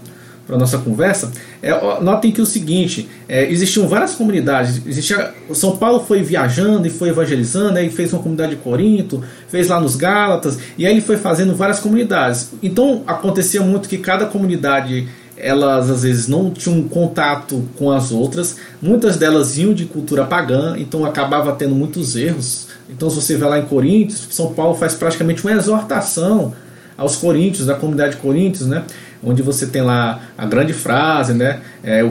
para 0.46 0.56
nossa 0.56 0.78
conversa, 0.78 1.30
é, 1.62 1.70
notem 2.00 2.32
que 2.32 2.40
o 2.40 2.46
seguinte, 2.46 3.08
é, 3.28 3.50
existiam 3.50 3.86
várias 3.86 4.14
comunidades. 4.14 4.82
Existia, 4.86 5.32
São 5.52 5.76
Paulo 5.76 6.00
foi 6.00 6.22
viajando 6.22 6.86
e 6.86 6.90
foi 6.90 7.10
evangelizando, 7.10 7.78
aí 7.78 7.90
fez 7.90 8.12
uma 8.12 8.22
comunidade 8.22 8.56
de 8.56 8.60
Corinto, 8.60 9.22
fez 9.48 9.68
lá 9.68 9.80
nos 9.80 9.96
Gálatas, 9.96 10.58
e 10.76 10.86
aí 10.86 10.92
ele 10.92 11.00
foi 11.00 11.16
fazendo 11.16 11.54
várias 11.54 11.80
comunidades. 11.80 12.50
Então 12.62 13.02
acontecia 13.06 13.62
muito 13.62 13.88
que 13.88 13.98
cada 13.98 14.26
comunidade 14.26 15.08
elas 15.36 15.90
às 15.90 16.02
vezes 16.02 16.28
não 16.28 16.50
tinham 16.50 16.82
contato 16.84 17.68
com 17.76 17.90
as 17.90 18.12
outras, 18.12 18.56
muitas 18.80 19.16
delas 19.16 19.58
iam 19.58 19.74
de 19.74 19.86
cultura 19.86 20.24
pagã, 20.24 20.76
então 20.78 21.04
acabava 21.04 21.52
tendo 21.52 21.74
muitos 21.74 22.14
erros. 22.14 22.68
Então, 22.88 23.08
se 23.08 23.16
você 23.16 23.36
vê 23.36 23.44
lá 23.44 23.58
em 23.58 23.64
Coríntios, 23.64 24.28
São 24.30 24.52
Paulo 24.52 24.74
faz 24.74 24.94
praticamente 24.94 25.42
uma 25.42 25.52
exortação 25.52 26.52
aos 26.96 27.16
coríntios, 27.16 27.66
da 27.66 27.74
comunidade 27.74 28.16
de 28.16 28.20
Coríntios, 28.20 28.66
né? 28.68 28.84
Onde 29.22 29.42
você 29.42 29.66
tem 29.66 29.82
lá 29.82 30.20
a 30.36 30.46
grande 30.46 30.72
frase, 30.72 31.34
né? 31.34 31.60
É, 31.82 32.08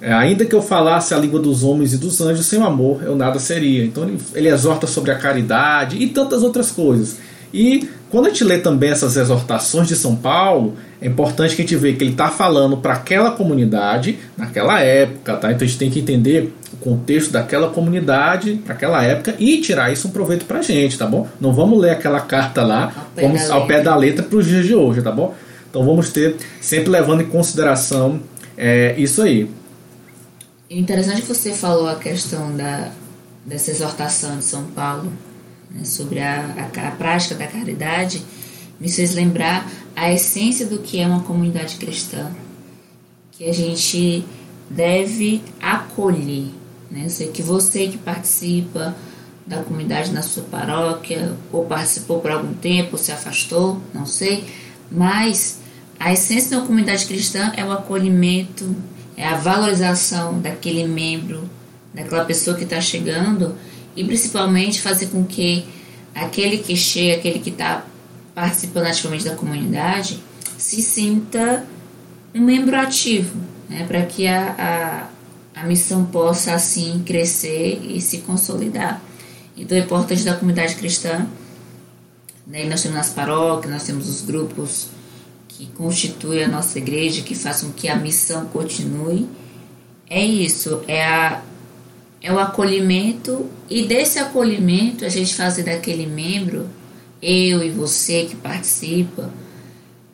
é, 0.00 0.12
ainda 0.12 0.44
que 0.44 0.54
eu 0.54 0.62
falasse 0.62 1.14
a 1.14 1.18
língua 1.18 1.40
dos 1.40 1.64
homens 1.64 1.92
e 1.92 1.98
dos 1.98 2.20
anjos, 2.20 2.46
sem 2.46 2.58
o 2.58 2.64
amor 2.64 3.02
eu 3.02 3.16
nada 3.16 3.38
seria. 3.38 3.84
Então 3.84 4.04
ele, 4.04 4.18
ele 4.34 4.48
exorta 4.48 4.86
sobre 4.86 5.10
a 5.10 5.16
caridade 5.16 5.96
e 5.96 6.06
tantas 6.08 6.42
outras 6.42 6.70
coisas. 6.70 7.16
E 7.52 7.88
quando 8.10 8.26
a 8.26 8.28
gente 8.28 8.44
lê 8.44 8.58
também 8.58 8.90
essas 8.90 9.16
exortações 9.16 9.88
de 9.88 9.96
São 9.96 10.14
Paulo, 10.14 10.74
é 11.00 11.06
importante 11.06 11.56
que 11.56 11.62
a 11.62 11.64
gente 11.64 11.76
veja 11.76 11.96
que 11.96 12.04
ele 12.04 12.12
está 12.12 12.28
falando 12.28 12.76
para 12.76 12.94
aquela 12.94 13.30
comunidade, 13.30 14.18
naquela 14.36 14.80
época, 14.80 15.36
tá? 15.36 15.50
Então 15.50 15.64
a 15.64 15.68
gente 15.68 15.78
tem 15.78 15.90
que 15.90 16.00
entender 16.00 16.54
o 16.72 16.76
contexto 16.76 17.32
daquela 17.32 17.68
comunidade, 17.68 18.60
para 18.64 18.74
aquela 18.74 19.02
época, 19.02 19.34
e 19.38 19.60
tirar 19.60 19.92
isso 19.92 20.08
um 20.08 20.10
proveito 20.10 20.44
para 20.44 20.58
a 20.58 20.62
gente, 20.62 20.96
tá 20.96 21.06
bom? 21.06 21.26
Não 21.40 21.52
vamos 21.52 21.80
ler 21.80 21.90
aquela 21.90 22.20
carta 22.20 22.62
lá 22.62 22.92
ao 22.96 23.10
pé, 23.14 23.22
como, 23.22 23.52
ao 23.52 23.66
pé 23.66 23.80
da 23.80 23.96
letra 23.96 24.22
para 24.22 24.38
os 24.38 24.46
dias 24.46 24.64
de 24.64 24.74
hoje, 24.74 25.02
tá 25.02 25.10
bom? 25.10 25.34
Então 25.76 25.84
vamos 25.84 26.08
ter, 26.10 26.38
sempre 26.58 26.88
levando 26.88 27.20
em 27.20 27.26
consideração 27.26 28.18
é, 28.56 28.98
isso 28.98 29.20
aí. 29.20 29.46
Interessante 30.70 31.20
que 31.20 31.28
você 31.28 31.52
falou 31.52 31.86
a 31.86 31.96
questão 31.96 32.56
da, 32.56 32.92
dessa 33.44 33.72
exortação 33.72 34.38
de 34.38 34.44
São 34.44 34.64
Paulo 34.68 35.12
né, 35.70 35.84
sobre 35.84 36.18
a, 36.20 36.70
a, 36.74 36.88
a 36.88 36.90
prática 36.92 37.34
da 37.34 37.46
caridade, 37.46 38.22
me 38.80 38.90
fez 38.90 39.14
lembrar 39.14 39.70
a 39.94 40.10
essência 40.10 40.64
do 40.64 40.78
que 40.78 40.98
é 40.98 41.06
uma 41.06 41.20
comunidade 41.20 41.76
cristã, 41.76 42.32
que 43.32 43.44
a 43.44 43.52
gente 43.52 44.24
deve 44.70 45.42
acolher. 45.60 46.46
Né? 46.90 47.02
Eu 47.04 47.10
sei 47.10 47.28
que 47.28 47.42
você 47.42 47.86
que 47.88 47.98
participa 47.98 48.96
da 49.46 49.62
comunidade 49.62 50.10
na 50.10 50.22
sua 50.22 50.44
paróquia, 50.44 51.34
ou 51.52 51.66
participou 51.66 52.18
por 52.22 52.30
algum 52.30 52.54
tempo, 52.54 52.96
se 52.96 53.12
afastou, 53.12 53.78
não 53.92 54.06
sei, 54.06 54.42
mas 54.90 55.65
a 55.98 56.12
essência 56.12 56.50
de 56.50 56.54
uma 56.56 56.66
comunidade 56.66 57.06
cristã 57.06 57.52
é 57.56 57.64
o 57.64 57.72
acolhimento, 57.72 58.74
é 59.16 59.26
a 59.26 59.36
valorização 59.36 60.38
daquele 60.40 60.86
membro, 60.86 61.48
daquela 61.92 62.24
pessoa 62.24 62.56
que 62.56 62.64
está 62.64 62.80
chegando 62.80 63.56
e 63.94 64.04
principalmente 64.04 64.80
fazer 64.80 65.06
com 65.06 65.24
que 65.24 65.64
aquele 66.14 66.58
que 66.58 66.76
chega, 66.76 67.16
aquele 67.16 67.38
que 67.38 67.50
está 67.50 67.84
participando 68.34 68.86
ativamente 68.86 69.24
da 69.24 69.34
comunidade, 69.34 70.22
se 70.58 70.82
sinta 70.82 71.64
um 72.34 72.42
membro 72.42 72.76
ativo, 72.76 73.40
né, 73.68 73.84
para 73.86 74.04
que 74.04 74.26
a, 74.26 75.08
a, 75.54 75.60
a 75.62 75.66
missão 75.66 76.04
possa 76.04 76.52
assim 76.52 77.02
crescer 77.04 77.80
e 77.82 78.00
se 78.00 78.18
consolidar. 78.18 79.00
Então 79.56 79.76
é 79.76 79.80
importante 79.80 80.22
da 80.22 80.34
comunidade 80.34 80.74
cristã, 80.74 81.26
né, 82.46 82.64
nós 82.66 82.82
temos 82.82 82.98
nas 82.98 83.08
paróquias, 83.08 83.72
nós 83.72 83.84
temos 83.84 84.08
os 84.08 84.20
grupos 84.20 84.88
que 85.56 85.66
constitui 85.68 86.42
a 86.42 86.48
nossa 86.48 86.78
igreja, 86.78 87.22
que 87.22 87.34
façam 87.34 87.70
que 87.70 87.88
a 87.88 87.96
missão 87.96 88.44
continue, 88.46 89.26
é 90.08 90.22
isso, 90.22 90.82
é, 90.86 91.02
a, 91.02 91.42
é 92.20 92.30
o 92.30 92.38
acolhimento 92.38 93.48
e 93.68 93.86
desse 93.86 94.18
acolhimento 94.18 95.04
a 95.04 95.08
gente 95.08 95.34
fazer 95.34 95.62
daquele 95.62 96.06
membro, 96.06 96.68
eu 97.22 97.64
e 97.64 97.70
você 97.70 98.24
que 98.24 98.36
participa, 98.36 99.30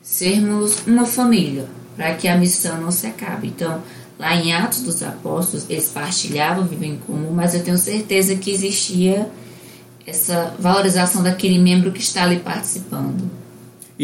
sermos 0.00 0.78
uma 0.86 1.04
família, 1.04 1.66
para 1.96 2.14
que 2.14 2.28
a 2.28 2.36
missão 2.36 2.80
não 2.80 2.92
se 2.92 3.08
acabe. 3.08 3.48
Então, 3.48 3.82
lá 4.18 4.36
em 4.36 4.52
Atos 4.52 4.82
dos 4.82 5.02
Apóstolos, 5.02 5.66
eles 5.68 5.88
partilhavam, 5.88 6.64
vivem 6.64 6.92
em 6.92 6.96
comum, 6.98 7.32
mas 7.32 7.54
eu 7.54 7.64
tenho 7.64 7.76
certeza 7.76 8.36
que 8.36 8.50
existia 8.50 9.28
essa 10.06 10.54
valorização 10.58 11.22
daquele 11.22 11.58
membro 11.58 11.90
que 11.90 12.00
está 12.00 12.22
ali 12.22 12.38
participando. 12.38 13.41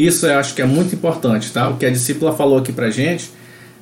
Isso 0.06 0.26
eu 0.26 0.38
acho 0.38 0.54
que 0.54 0.62
é 0.62 0.66
muito 0.66 0.94
importante, 0.94 1.50
tá? 1.50 1.68
O 1.68 1.76
que 1.76 1.84
a 1.84 1.90
discípula 1.90 2.32
falou 2.32 2.58
aqui 2.58 2.72
pra 2.72 2.88
gente. 2.88 3.32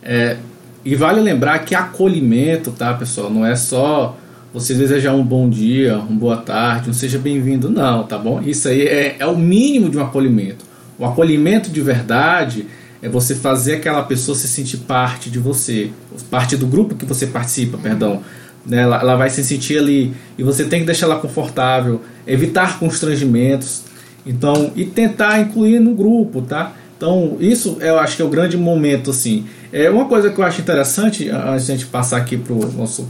É, 0.02 0.38
e 0.82 0.94
vale 0.94 1.20
lembrar 1.20 1.58
que 1.58 1.74
acolhimento, 1.74 2.70
tá, 2.70 2.94
pessoal? 2.94 3.28
Não 3.28 3.44
é 3.44 3.54
só 3.54 4.16
você 4.50 4.72
desejar 4.72 5.12
um 5.12 5.22
bom 5.22 5.46
dia, 5.50 5.98
uma 5.98 6.18
boa 6.18 6.38
tarde, 6.38 6.88
um 6.88 6.94
seja 6.94 7.18
bem-vindo, 7.18 7.68
não, 7.68 8.04
tá 8.04 8.16
bom? 8.16 8.40
Isso 8.40 8.66
aí 8.66 8.86
é, 8.86 9.16
é 9.18 9.26
o 9.26 9.36
mínimo 9.36 9.90
de 9.90 9.98
um 9.98 10.02
acolhimento. 10.02 10.64
O 10.98 11.04
acolhimento 11.04 11.70
de 11.70 11.82
verdade 11.82 12.66
é 13.02 13.10
você 13.10 13.34
fazer 13.34 13.74
aquela 13.74 14.02
pessoa 14.02 14.34
se 14.34 14.48
sentir 14.48 14.78
parte 14.78 15.28
de 15.28 15.38
você, 15.38 15.90
parte 16.30 16.56
do 16.56 16.66
grupo 16.66 16.94
que 16.94 17.04
você 17.04 17.26
participa, 17.26 17.76
perdão. 17.76 18.22
Né? 18.64 18.78
Ela, 18.78 19.00
ela 19.00 19.16
vai 19.16 19.28
se 19.28 19.44
sentir 19.44 19.76
ali 19.76 20.14
e 20.38 20.42
você 20.42 20.64
tem 20.64 20.80
que 20.80 20.86
deixar 20.86 21.04
ela 21.04 21.16
confortável, 21.16 22.00
evitar 22.26 22.78
constrangimentos, 22.78 23.82
então, 24.26 24.72
e 24.74 24.84
tentar 24.84 25.40
incluir 25.40 25.78
no 25.78 25.94
grupo, 25.94 26.42
tá? 26.42 26.72
Então, 26.96 27.36
isso 27.38 27.76
eu 27.80 27.98
acho 27.98 28.16
que 28.16 28.22
é 28.22 28.24
o 28.24 28.28
grande 28.28 28.56
momento, 28.56 29.10
assim. 29.10 29.46
É 29.72 29.88
uma 29.88 30.06
coisa 30.06 30.30
que 30.30 30.38
eu 30.38 30.44
acho 30.44 30.60
interessante, 30.60 31.30
a 31.30 31.56
gente 31.58 31.86
passar 31.86 32.16
aqui 32.16 32.36
para 32.36 32.52
o 32.52 32.72
nosso. 32.72 33.06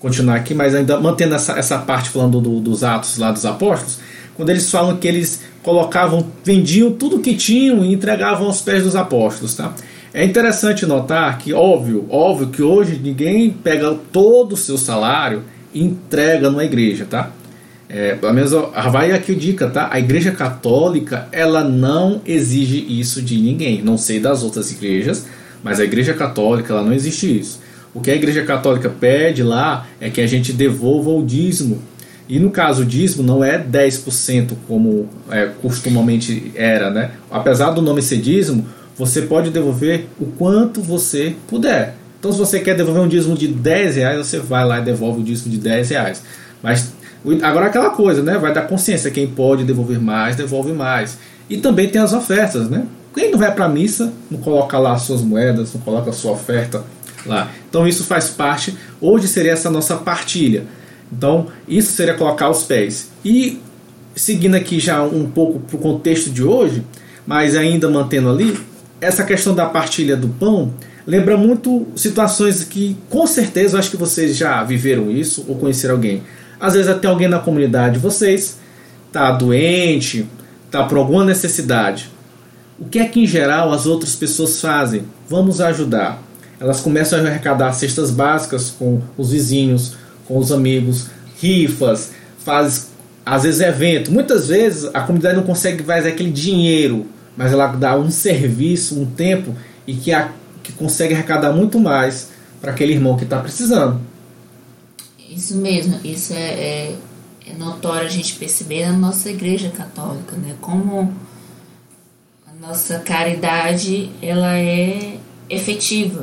continuar 0.00 0.36
aqui, 0.36 0.54
mas 0.54 0.74
ainda 0.74 0.98
mantendo 0.98 1.34
essa, 1.34 1.58
essa 1.58 1.78
parte 1.78 2.08
falando 2.08 2.40
do, 2.40 2.60
dos 2.60 2.82
atos 2.82 3.18
lá 3.18 3.32
dos 3.32 3.44
apóstolos, 3.44 3.98
quando 4.34 4.50
eles 4.50 4.70
falam 4.70 4.96
que 4.96 5.06
eles 5.08 5.40
colocavam, 5.62 6.26
vendiam 6.44 6.92
tudo 6.92 7.18
que 7.18 7.34
tinham 7.34 7.84
e 7.84 7.92
entregavam 7.92 8.46
aos 8.46 8.62
pés 8.62 8.84
dos 8.84 8.94
apóstolos, 8.94 9.54
tá? 9.54 9.74
É 10.14 10.24
interessante 10.24 10.86
notar 10.86 11.36
que, 11.38 11.52
óbvio, 11.52 12.06
óbvio 12.08 12.48
que 12.48 12.62
hoje 12.62 12.98
ninguém 13.02 13.50
pega 13.50 13.94
todo 14.12 14.52
o 14.52 14.56
seu 14.56 14.78
salário 14.78 15.42
e 15.74 15.82
entrega 15.82 16.48
numa 16.48 16.64
igreja, 16.64 17.04
tá? 17.04 17.32
É, 17.88 18.14
pelo 18.14 18.32
menos 18.32 18.50
vai 18.90 19.12
aqui 19.12 19.32
o 19.32 19.36
dica, 19.36 19.68
tá? 19.68 19.88
A 19.92 19.98
Igreja 19.98 20.32
Católica 20.32 21.28
ela 21.30 21.62
não 21.62 22.20
exige 22.26 22.84
isso 22.88 23.22
de 23.22 23.36
ninguém. 23.38 23.82
Não 23.82 23.96
sei 23.96 24.18
das 24.18 24.42
outras 24.42 24.72
igrejas, 24.72 25.26
mas 25.62 25.78
a 25.78 25.84
Igreja 25.84 26.12
Católica 26.12 26.72
ela 26.72 26.82
não 26.82 26.92
existe 26.92 27.38
isso. 27.38 27.60
O 27.94 28.00
que 28.00 28.10
a 28.10 28.14
Igreja 28.14 28.42
Católica 28.44 28.90
pede 28.90 29.42
lá 29.42 29.86
é 30.00 30.10
que 30.10 30.20
a 30.20 30.26
gente 30.26 30.52
devolva 30.52 31.10
o 31.10 31.24
dízimo. 31.24 31.80
E 32.28 32.40
no 32.40 32.50
caso 32.50 32.82
o 32.82 32.84
dízimo 32.84 33.22
não 33.22 33.42
é 33.42 33.56
10% 33.58 34.54
como 34.66 35.08
é, 35.30 35.46
costumamente 35.62 36.52
era, 36.56 36.90
né? 36.90 37.12
Apesar 37.30 37.70
do 37.70 37.80
nome 37.80 38.02
ser 38.02 38.18
dízimo, 38.18 38.66
você 38.98 39.22
pode 39.22 39.50
devolver 39.50 40.06
o 40.18 40.26
quanto 40.26 40.82
você 40.82 41.36
puder. 41.46 41.94
Então 42.18 42.32
se 42.32 42.38
você 42.38 42.58
quer 42.58 42.74
devolver 42.74 43.02
um 43.02 43.08
dízimo 43.08 43.36
de 43.36 43.46
10 43.46 43.96
reais, 43.96 44.26
você 44.26 44.40
vai 44.40 44.64
lá 44.66 44.80
e 44.80 44.84
devolve 44.84 45.20
o 45.20 45.24
dízimo 45.24 45.50
de 45.52 45.58
10 45.58 45.90
reais. 45.90 46.22
Mas 46.62 46.92
Agora 47.42 47.66
aquela 47.66 47.90
coisa, 47.90 48.22
né? 48.22 48.38
Vai 48.38 48.52
dar 48.52 48.62
consciência. 48.62 49.10
Quem 49.10 49.26
pode 49.26 49.64
devolver 49.64 50.00
mais, 50.00 50.36
devolve 50.36 50.72
mais. 50.72 51.18
E 51.48 51.56
também 51.56 51.88
tem 51.88 52.00
as 52.00 52.12
ofertas, 52.12 52.68
né? 52.68 52.86
Quem 53.14 53.30
não 53.30 53.38
vai 53.38 53.52
para 53.52 53.64
a 53.64 53.68
missa, 53.68 54.12
não 54.30 54.38
coloca 54.38 54.78
lá 54.78 54.92
as 54.92 55.02
suas 55.02 55.22
moedas, 55.22 55.72
não 55.72 55.80
coloca 55.80 56.12
sua 56.12 56.32
oferta 56.32 56.84
lá. 57.24 57.50
Então 57.68 57.86
isso 57.86 58.04
faz 58.04 58.28
parte. 58.28 58.76
Hoje 59.00 59.26
seria 59.26 59.52
essa 59.52 59.70
nossa 59.70 59.96
partilha. 59.96 60.64
Então 61.10 61.46
isso 61.66 61.92
seria 61.92 62.14
colocar 62.14 62.50
os 62.50 62.62
pés. 62.62 63.10
E 63.24 63.60
seguindo 64.14 64.54
aqui 64.54 64.78
já 64.78 65.02
um 65.02 65.30
pouco 65.30 65.60
para 65.60 65.76
o 65.76 65.78
contexto 65.78 66.30
de 66.30 66.42
hoje, 66.42 66.84
mas 67.26 67.56
ainda 67.56 67.88
mantendo 67.88 68.30
ali, 68.30 68.58
essa 69.00 69.24
questão 69.24 69.54
da 69.54 69.66
partilha 69.66 70.16
do 70.16 70.28
pão 70.28 70.72
lembra 71.06 71.36
muito 71.36 71.86
situações 71.94 72.64
que 72.64 72.96
com 73.08 73.26
certeza 73.26 73.78
acho 73.78 73.90
que 73.90 73.96
vocês 73.96 74.36
já 74.36 74.62
viveram 74.64 75.10
isso 75.10 75.44
ou 75.46 75.56
conheceram 75.56 75.94
alguém. 75.94 76.22
Às 76.60 76.74
vezes 76.74 76.88
até 76.88 77.08
alguém 77.08 77.28
na 77.28 77.38
comunidade 77.38 77.94
de 77.94 78.00
vocês 78.00 78.58
está 79.06 79.30
doente, 79.32 80.26
está 80.66 80.84
por 80.84 80.98
alguma 80.98 81.24
necessidade. 81.24 82.10
O 82.78 82.84
que 82.86 82.98
é 82.98 83.06
que 83.06 83.20
em 83.20 83.26
geral 83.26 83.72
as 83.72 83.86
outras 83.86 84.14
pessoas 84.14 84.60
fazem? 84.60 85.04
Vamos 85.28 85.60
ajudar. 85.60 86.22
Elas 86.60 86.80
começam 86.80 87.18
a 87.18 87.22
arrecadar 87.22 87.72
cestas 87.72 88.10
básicas 88.10 88.70
com 88.70 89.00
os 89.16 89.30
vizinhos, 89.30 89.94
com 90.26 90.38
os 90.38 90.52
amigos, 90.52 91.08
rifas, 91.40 92.10
faz 92.38 92.88
às 93.24 93.42
vezes 93.42 93.60
evento. 93.60 94.12
Muitas 94.12 94.48
vezes 94.48 94.88
a 94.94 95.00
comunidade 95.00 95.36
não 95.36 95.42
consegue 95.42 95.82
fazer 95.82 96.10
aquele 96.10 96.30
dinheiro, 96.30 97.06
mas 97.36 97.52
ela 97.52 97.66
dá 97.66 97.96
um 97.96 98.10
serviço, 98.10 98.98
um 99.00 99.04
tempo 99.04 99.54
e 99.86 99.94
que, 99.94 100.12
a, 100.12 100.30
que 100.62 100.72
consegue 100.72 101.12
arrecadar 101.12 101.52
muito 101.52 101.78
mais 101.78 102.28
para 102.60 102.70
aquele 102.70 102.92
irmão 102.92 103.16
que 103.16 103.24
está 103.24 103.38
precisando. 103.38 104.00
Isso 105.36 105.54
mesmo, 105.56 106.00
isso 106.02 106.32
é, 106.32 106.38
é, 106.38 106.96
é, 107.46 107.52
notório 107.58 108.06
a 108.06 108.10
gente 108.10 108.36
perceber 108.36 108.86
na 108.86 108.96
nossa 108.96 109.28
igreja 109.28 109.68
católica, 109.68 110.34
né? 110.34 110.56
Como 110.62 111.12
a 112.46 112.66
nossa 112.66 113.00
caridade 113.00 114.10
ela 114.22 114.58
é 114.58 115.18
efetiva. 115.50 116.22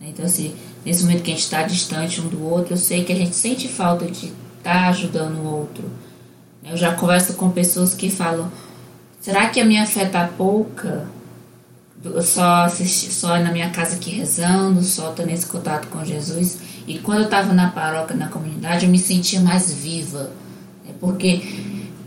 Né? 0.00 0.08
Então, 0.08 0.24
assim, 0.24 0.56
nesse 0.86 1.02
momento 1.02 1.22
que 1.22 1.30
a 1.30 1.34
gente 1.34 1.44
está 1.44 1.64
distante 1.64 2.22
um 2.22 2.28
do 2.28 2.42
outro, 2.42 2.72
eu 2.72 2.78
sei 2.78 3.04
que 3.04 3.12
a 3.12 3.16
gente 3.16 3.36
sente 3.36 3.68
falta 3.68 4.06
de 4.06 4.28
estar 4.28 4.32
tá 4.62 4.88
ajudando 4.88 5.36
o 5.40 5.44
outro. 5.44 5.84
Eu 6.64 6.78
já 6.78 6.94
converso 6.94 7.34
com 7.34 7.50
pessoas 7.50 7.92
que 7.92 8.08
falam: 8.08 8.50
será 9.20 9.50
que 9.50 9.60
a 9.60 9.66
minha 9.66 9.86
fé 9.86 10.04
está 10.04 10.26
pouca? 10.26 11.06
só 12.22 12.64
assisti, 12.64 13.10
só 13.12 13.38
na 13.38 13.50
minha 13.50 13.70
casa 13.70 13.96
aqui 13.96 14.10
rezando, 14.10 14.82
só 14.82 15.12
tô 15.12 15.22
nesse 15.22 15.46
contato 15.46 15.88
com 15.88 16.04
Jesus. 16.04 16.58
E 16.86 16.98
quando 16.98 17.20
eu 17.20 17.24
estava 17.24 17.52
na 17.52 17.70
paróquia, 17.70 18.16
na 18.16 18.28
comunidade, 18.28 18.86
eu 18.86 18.90
me 18.90 18.98
sentia 18.98 19.40
mais 19.40 19.72
viva. 19.72 20.30
Né? 20.84 20.92
Porque 21.00 21.42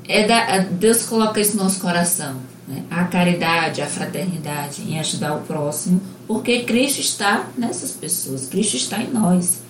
é 0.07 0.27
da, 0.27 0.59
Deus 0.59 1.03
coloca 1.03 1.39
isso 1.39 1.57
no 1.57 1.63
nosso 1.63 1.79
coração. 1.79 2.35
Né? 2.67 2.83
A 2.89 3.05
caridade, 3.05 3.81
a 3.81 3.87
fraternidade 3.87 4.83
em 4.83 4.99
ajudar 4.99 5.35
o 5.35 5.41
próximo, 5.41 6.01
porque 6.27 6.63
Cristo 6.63 6.99
está 6.99 7.47
nessas 7.57 7.91
pessoas, 7.91 8.47
Cristo 8.47 8.75
está 8.75 9.01
em 9.01 9.11
nós. 9.11 9.61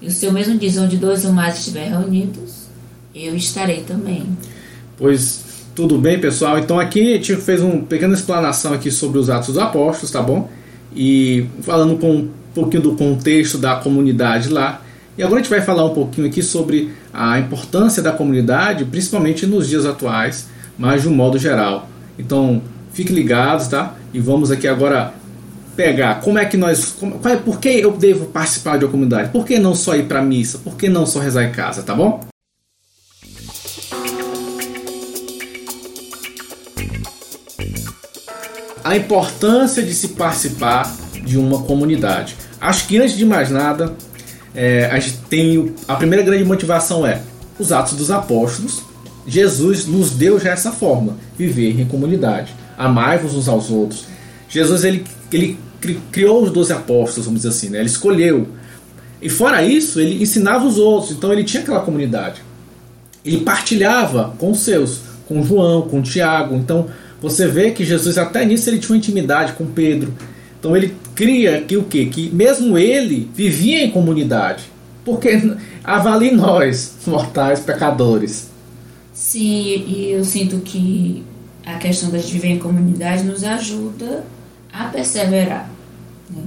E 0.00 0.06
o 0.06 0.10
Senhor 0.10 0.32
mesmo 0.32 0.58
diz: 0.58 0.76
onde 0.76 0.96
dois 0.96 1.24
ou 1.24 1.32
mais 1.32 1.58
estiverem 1.58 1.90
reunidos, 1.90 2.66
eu 3.14 3.34
estarei 3.34 3.82
também. 3.82 4.26
Pois 4.96 5.42
tudo 5.74 5.98
bem, 5.98 6.20
pessoal? 6.20 6.58
Então 6.58 6.78
aqui 6.78 7.00
a 7.00 7.16
gente 7.16 7.36
fez 7.36 7.62
uma 7.62 7.82
pequena 7.82 8.14
explanação 8.14 8.74
aqui 8.74 8.90
sobre 8.90 9.18
os 9.18 9.30
Atos 9.30 9.48
dos 9.48 9.58
Apóstolos, 9.58 10.10
tá 10.10 10.20
bom? 10.20 10.50
E 10.94 11.46
falando 11.62 11.96
com 11.98 12.28
pouquinho 12.54 12.82
do 12.82 12.92
contexto 12.92 13.58
da 13.58 13.76
comunidade 13.76 14.48
lá. 14.48 14.82
E 15.16 15.22
agora 15.22 15.40
a 15.40 15.42
gente 15.42 15.50
vai 15.50 15.60
falar 15.60 15.84
um 15.84 15.94
pouquinho 15.94 16.26
aqui 16.26 16.42
sobre 16.42 16.92
a 17.12 17.38
importância 17.38 18.02
da 18.02 18.12
comunidade, 18.12 18.84
principalmente 18.84 19.46
nos 19.46 19.68
dias 19.68 19.84
atuais, 19.84 20.48
mas 20.78 21.02
de 21.02 21.08
um 21.08 21.14
modo 21.14 21.38
geral. 21.38 21.88
Então, 22.18 22.62
fiquem 22.92 23.14
ligados, 23.14 23.68
tá? 23.68 23.94
E 24.12 24.20
vamos 24.20 24.50
aqui 24.50 24.66
agora 24.66 25.12
pegar 25.76 26.20
como 26.20 26.38
é 26.38 26.44
que 26.44 26.56
nós. 26.56 26.96
Como, 26.98 27.18
qual 27.18 27.34
é, 27.34 27.36
por 27.36 27.58
que 27.58 27.68
eu 27.68 27.92
devo 27.92 28.26
participar 28.26 28.78
de 28.78 28.84
uma 28.84 28.90
comunidade? 28.90 29.30
Por 29.30 29.44
que 29.44 29.58
não 29.58 29.74
só 29.74 29.94
ir 29.96 30.04
para 30.04 30.22
missa? 30.22 30.58
Por 30.58 30.76
que 30.76 30.88
não 30.88 31.04
só 31.06 31.20
rezar 31.20 31.44
em 31.44 31.52
casa, 31.52 31.82
tá 31.82 31.94
bom? 31.94 32.32
a 38.84 38.96
importância 38.96 39.82
de 39.82 39.94
se 39.94 40.08
participar 40.08 40.92
de 41.24 41.38
uma 41.38 41.62
comunidade. 41.62 42.36
Acho 42.60 42.86
que 42.86 42.98
antes 42.98 43.16
de 43.16 43.24
mais 43.24 43.50
nada, 43.50 43.94
é, 44.54 44.86
a 44.86 44.98
gente 44.98 45.18
tem 45.28 45.74
a 45.88 45.94
primeira 45.94 46.24
grande 46.24 46.44
motivação 46.44 47.06
é 47.06 47.20
os 47.58 47.72
Atos 47.72 47.94
dos 47.94 48.10
Apóstolos. 48.10 48.82
Jesus 49.26 49.86
nos 49.86 50.10
deu 50.10 50.38
já 50.38 50.50
essa 50.50 50.72
forma, 50.72 51.16
viver 51.38 51.80
em 51.80 51.84
comunidade, 51.84 52.54
amai-vos 52.76 53.34
uns 53.34 53.48
aos 53.48 53.70
outros. 53.70 54.06
Jesus 54.48 54.84
ele, 54.84 55.04
ele 55.32 55.58
criou 56.10 56.42
os 56.42 56.50
doze 56.50 56.72
apóstolos, 56.72 57.26
vamos 57.26 57.42
dizer 57.42 57.50
assim, 57.50 57.68
né? 57.70 57.78
ele 57.78 57.88
escolheu. 57.88 58.48
E 59.20 59.28
fora 59.28 59.62
isso, 59.62 60.00
ele 60.00 60.22
ensinava 60.22 60.66
os 60.66 60.76
outros, 60.76 61.12
então 61.12 61.32
ele 61.32 61.44
tinha 61.44 61.62
aquela 61.62 61.80
comunidade. 61.80 62.42
Ele 63.24 63.38
partilhava 63.38 64.34
com 64.38 64.50
os 64.50 64.60
seus, 64.60 65.00
com 65.28 65.44
João, 65.44 65.82
com 65.82 66.02
Tiago. 66.02 66.56
Então 66.56 66.88
você 67.20 67.46
vê 67.46 67.70
que 67.70 67.84
Jesus 67.84 68.18
até 68.18 68.44
nisso 68.44 68.68
ele 68.68 68.78
tinha 68.78 68.90
uma 68.90 68.98
intimidade 68.98 69.52
com 69.52 69.64
Pedro. 69.64 70.12
Então 70.58 70.76
ele 70.76 70.96
cria 71.14 71.62
que 71.62 71.76
o 71.76 71.84
quê? 71.84 72.06
Que 72.06 72.30
mesmo 72.30 72.76
ele 72.76 73.30
vivia 73.34 73.84
em 73.84 73.90
comunidade. 73.90 74.64
Porque 75.04 75.40
avalie 75.82 76.32
nós, 76.32 76.94
mortais 77.06 77.60
pecadores. 77.60 78.50
Sim, 79.12 79.84
e 79.86 80.10
eu 80.12 80.24
sinto 80.24 80.58
que 80.58 81.22
a 81.64 81.74
questão 81.74 82.10
da 82.10 82.18
gente 82.18 82.32
viver 82.32 82.48
em 82.48 82.58
comunidade 82.58 83.24
nos 83.24 83.44
ajuda 83.44 84.24
a 84.72 84.84
perseverar. 84.84 85.70
Né? 86.30 86.42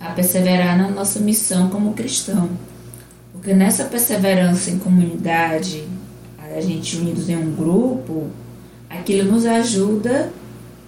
A 0.00 0.10
perseverar 0.10 0.76
na 0.76 0.88
nossa 0.88 1.20
missão 1.20 1.68
como 1.68 1.94
cristão. 1.94 2.48
Porque 3.32 3.52
nessa 3.54 3.84
perseverança 3.84 4.70
em 4.70 4.78
comunidade, 4.78 5.84
a 6.56 6.60
gente 6.60 6.96
unidos 6.96 7.28
em 7.28 7.36
um 7.36 7.52
grupo, 7.52 8.28
aquilo 8.88 9.30
nos 9.30 9.44
ajuda 9.44 10.32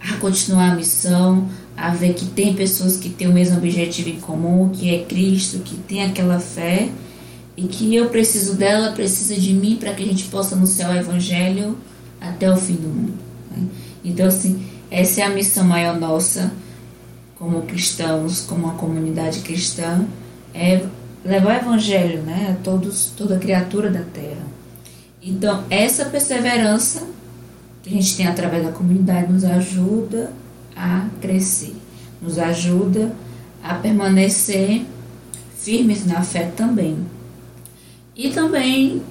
a 0.01 0.17
continuar 0.17 0.73
a 0.73 0.75
missão, 0.75 1.49
a 1.79 1.91
ver 1.91 2.13
que 2.15 2.27
tem 2.27 2.55
pessoas 2.55 2.97
que 2.97 3.09
têm 3.09 3.29
o 3.29 3.33
mesmo 3.33 3.57
objetivo 3.57 4.09
em 4.09 4.19
comum, 4.19 4.69
que 4.71 4.93
é 4.93 5.05
Cristo, 5.05 5.61
que 5.61 5.77
tem 5.77 6.03
aquela 6.03 6.41
fé 6.41 6.89
e 7.57 7.69
que 7.69 7.95
eu 7.95 8.09
preciso 8.09 8.57
dela, 8.57 8.91
precisa 8.91 9.37
de 9.37 9.55
mim 9.55 9.77
para 9.77 9.95
que 9.95 10.03
a 10.03 10.07
gente 10.07 10.25
possa 10.25 10.57
anunciar 10.57 10.91
o 10.91 10.99
Evangelho 10.99 11.79
até 12.21 12.53
o 12.53 12.57
fim 12.57 12.75
do 12.75 12.89
mundo. 12.89 13.19
Né? 13.53 13.69
Então, 14.05 14.27
assim, 14.27 14.61
essa 14.91 15.21
é 15.21 15.25
a 15.25 15.31
missão 15.31 15.65
maior 15.65 15.99
nossa 15.99 16.53
como 17.39 17.63
cristãos, 17.63 18.41
como 18.41 18.65
uma 18.65 18.75
comunidade 18.75 19.39
cristã, 19.41 20.05
é 20.53 20.85
levar 21.25 21.55
o 21.55 21.69
Evangelho 21.69 22.23
né, 22.23 22.57
a 22.59 22.65
todos, 22.65 23.13
toda 23.17 23.39
criatura 23.39 23.89
da 23.89 24.03
terra. 24.03 24.47
Então, 25.23 25.63
essa 25.71 26.07
perseverança 26.07 27.07
que 27.85 27.91
a 27.91 27.93
gente 27.93 28.17
tem 28.17 28.27
através 28.27 28.65
da 28.65 28.73
comunidade 28.73 29.33
nos 29.33 29.45
ajuda 29.45 30.33
a 30.79 31.09
crescer, 31.21 31.75
nos 32.23 32.39
ajuda 32.39 33.13
a 33.63 33.75
permanecer 33.75 34.87
firmes 35.59 36.07
na 36.07 36.23
fé 36.23 36.53
também. 36.57 36.97
E 38.15 38.31
também 38.31 39.03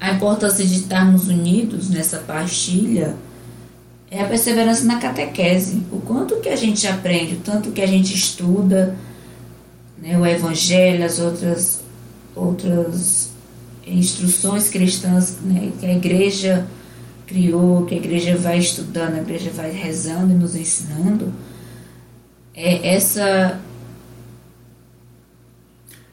a 0.00 0.12
importância 0.12 0.64
de 0.64 0.74
estarmos 0.74 1.26
unidos 1.26 1.90
nessa 1.90 2.18
partilha 2.18 3.16
é 4.10 4.22
a 4.22 4.26
perseverança 4.26 4.84
na 4.84 4.98
catequese. 4.98 5.82
O 5.90 6.00
quanto 6.00 6.36
que 6.36 6.48
a 6.48 6.56
gente 6.56 6.86
aprende, 6.86 7.34
o 7.34 7.40
tanto 7.40 7.72
que 7.72 7.82
a 7.82 7.86
gente 7.86 8.14
estuda 8.14 8.96
né, 10.00 10.16
o 10.16 10.24
evangelho, 10.24 11.04
as 11.04 11.18
outras, 11.18 11.80
outras 12.34 13.30
instruções 13.86 14.70
cristãs 14.70 15.36
né, 15.42 15.72
que 15.78 15.84
a 15.84 15.92
igreja 15.92 16.66
criou, 17.28 17.84
que 17.84 17.94
a 17.94 17.98
igreja 17.98 18.36
vai 18.36 18.58
estudando, 18.58 19.14
a 19.14 19.20
igreja 19.20 19.50
vai 19.54 19.70
rezando 19.70 20.32
e 20.32 20.36
nos 20.36 20.56
ensinando, 20.56 21.32
é 22.54 22.94
essa 22.94 23.60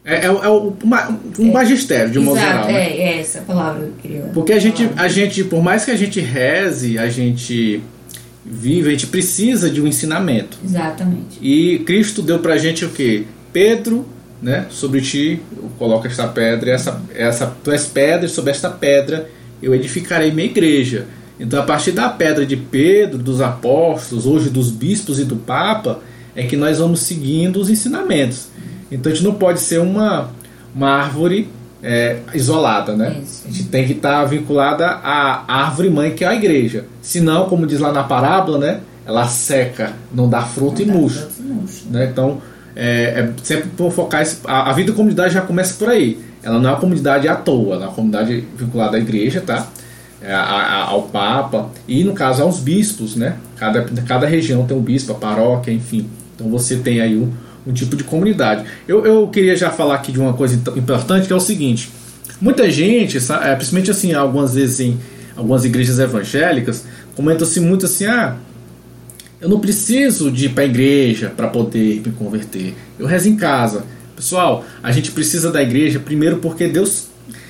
É, 0.03 0.17
é, 0.17 0.25
é 0.25 0.29
uma, 0.29 1.19
um 1.39 1.51
magistério, 1.51 2.11
de 2.11 2.19
um 2.19 2.23
modo 2.23 2.39
geral. 2.39 2.67
né? 2.67 2.89
é, 2.89 3.01
é 3.01 3.19
essa 3.19 3.41
palavra 3.41 3.81
que 3.81 3.87
eu 3.87 3.93
queria. 4.01 4.31
Porque 4.33 4.53
a 4.53 4.59
gente, 4.59 4.87
a 4.95 5.07
gente, 5.07 5.43
por 5.45 5.63
mais 5.63 5.83
que 5.83 5.89
a 5.89 5.95
gente 5.95 6.19
reze, 6.19 6.99
a 6.99 7.09
gente 7.09 7.81
vive, 8.45 8.89
a 8.89 8.91
gente 8.91 9.07
precisa 9.07 9.67
de 9.67 9.81
um 9.81 9.87
ensinamento. 9.87 10.59
Exatamente. 10.63 11.39
E 11.41 11.79
Cristo 11.79 12.21
deu 12.21 12.37
pra 12.37 12.57
gente 12.57 12.85
o 12.85 12.89
que? 12.89 13.25
Pedro, 13.51 14.05
né? 14.39 14.67
Sobre 14.69 15.01
ti 15.01 15.41
eu 15.57 15.71
coloco 15.79 16.05
esta 16.05 16.27
pedra, 16.27 16.69
essa, 16.69 17.01
essa, 17.15 17.47
tu 17.63 17.71
és 17.71 17.85
pedra, 17.85 18.27
sobre 18.27 18.51
esta 18.51 18.69
pedra 18.69 19.27
eu 19.61 19.73
edificarei 19.73 20.31
minha 20.31 20.47
igreja. 20.47 21.05
Então, 21.39 21.59
a 21.59 21.63
partir 21.63 21.91
da 21.91 22.09
pedra 22.09 22.45
de 22.45 22.55
Pedro, 22.55 23.17
dos 23.17 23.41
apóstolos, 23.41 24.25
hoje 24.25 24.49
dos 24.49 24.71
bispos 24.71 25.19
e 25.19 25.25
do 25.25 25.35
Papa, 25.35 25.99
é 26.35 26.43
que 26.43 26.55
nós 26.55 26.79
vamos 26.79 27.01
seguindo 27.01 27.59
os 27.59 27.69
ensinamentos. 27.69 28.47
Então, 28.91 29.11
a 29.11 29.15
gente 29.15 29.23
não 29.25 29.33
pode 29.33 29.59
ser 29.59 29.79
uma, 29.79 30.29
uma 30.73 30.89
árvore 30.89 31.49
é, 31.83 32.17
isolada, 32.33 32.95
né? 32.95 33.17
Isso. 33.21 33.43
A 33.47 33.51
gente 33.51 33.65
tem 33.65 33.85
que 33.85 33.93
estar 33.93 34.23
vinculada 34.25 34.87
à 34.87 35.43
árvore 35.65 35.89
mãe, 35.89 36.11
que 36.11 36.23
é 36.23 36.27
a 36.27 36.35
igreja. 36.35 36.85
Senão, 37.01 37.49
como 37.49 37.67
diz 37.67 37.79
lá 37.79 37.91
na 37.91 38.03
parábola, 38.03 38.57
né? 38.57 38.79
Ela 39.05 39.27
seca, 39.27 39.93
não 40.11 40.27
dá 40.29 40.41
fruto 40.41 40.81
e 40.81 40.85
Não 40.85 40.93
dá 40.95 40.99
murcha 40.99 41.19
fruto 41.21 41.41
e 41.41 41.43
murcha. 41.43 41.83
né? 41.91 42.09
Então, 42.11 42.41
é, 42.75 43.19
é 43.19 43.33
sempre 43.43 43.69
focar 43.91 44.21
esse, 44.21 44.39
a, 44.45 44.69
a 44.69 44.73
vida 44.73 44.91
da 44.91 44.97
comunidade 44.97 45.33
já 45.33 45.41
começa 45.41 45.75
por 45.77 45.89
aí. 45.89 46.19
Ela 46.45 46.59
não 46.59 46.69
é 46.69 46.73
uma 46.73 46.79
comunidade 46.79 47.27
à 47.27 47.35
toa, 47.35 47.73
ela 47.75 47.85
é 47.85 47.87
uma 47.87 47.93
comunidade 47.95 48.43
vinculada 48.55 48.95
à 48.95 48.99
igreja, 48.99 49.41
tá? 49.41 49.67
É, 50.21 50.31
a- 50.33 50.41
a- 50.43 50.83
ao 50.85 51.01
Papa 51.03 51.69
e 51.87 52.03
no 52.03 52.13
caso 52.13 52.41
aos 52.43 52.59
bispos, 52.59 53.15
né? 53.15 53.35
Cada, 53.57 53.81
cada 54.07 54.25
região 54.27 54.65
tem 54.65 54.77
um 54.77 54.81
bispo, 54.81 55.11
a 55.11 55.15
paróquia, 55.15 55.71
enfim. 55.71 56.07
Então 56.35 56.47
você 56.49 56.77
tem 56.77 57.01
aí 57.01 57.17
um, 57.17 57.31
um 57.67 57.73
tipo 57.73 57.95
de 57.95 58.03
comunidade. 58.03 58.63
Eu, 58.87 59.03
eu 59.05 59.27
queria 59.27 59.55
já 59.55 59.71
falar 59.71 59.95
aqui 59.95 60.11
de 60.11 60.19
uma 60.19 60.33
coisa 60.33 60.55
importante 60.77 61.27
que 61.27 61.33
é 61.33 61.35
o 61.35 61.39
seguinte: 61.39 61.89
muita 62.39 62.69
gente, 62.69 63.17
é, 63.17 63.55
principalmente 63.55 63.89
assim, 63.91 64.13
algumas 64.13 64.53
vezes 64.53 64.79
em 64.79 64.97
algumas 65.35 65.65
igrejas 65.65 65.99
evangélicas, 65.99 66.85
comentam-se 67.15 67.59
muito 67.59 67.85
assim, 67.87 68.05
ah, 68.05 68.35
eu 69.41 69.49
não 69.49 69.59
preciso 69.59 70.31
de 70.31 70.45
ir 70.45 70.49
para 70.49 70.63
a 70.63 70.65
igreja 70.65 71.31
para 71.35 71.47
poder 71.47 72.01
me 72.05 72.11
converter. 72.13 72.73
Eu 72.97 73.05
rezo 73.05 73.27
em 73.29 73.35
casa. 73.35 73.83
Pessoal, 74.15 74.63
a 74.81 74.91
gente 74.91 75.11
precisa 75.11 75.51
da 75.51 75.61
igreja 75.61 75.99
primeiro 75.99 76.37
porque 76.37 76.67
Deus, 76.67 77.07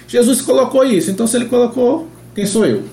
Jesus 0.08 0.42
colocou 0.42 0.84
isso. 0.84 1.12
Então, 1.12 1.28
se 1.28 1.36
Ele 1.38 1.46
colocou, 1.46 2.08
quem 2.34 2.46
sou 2.46 2.66
eu? 2.66 2.84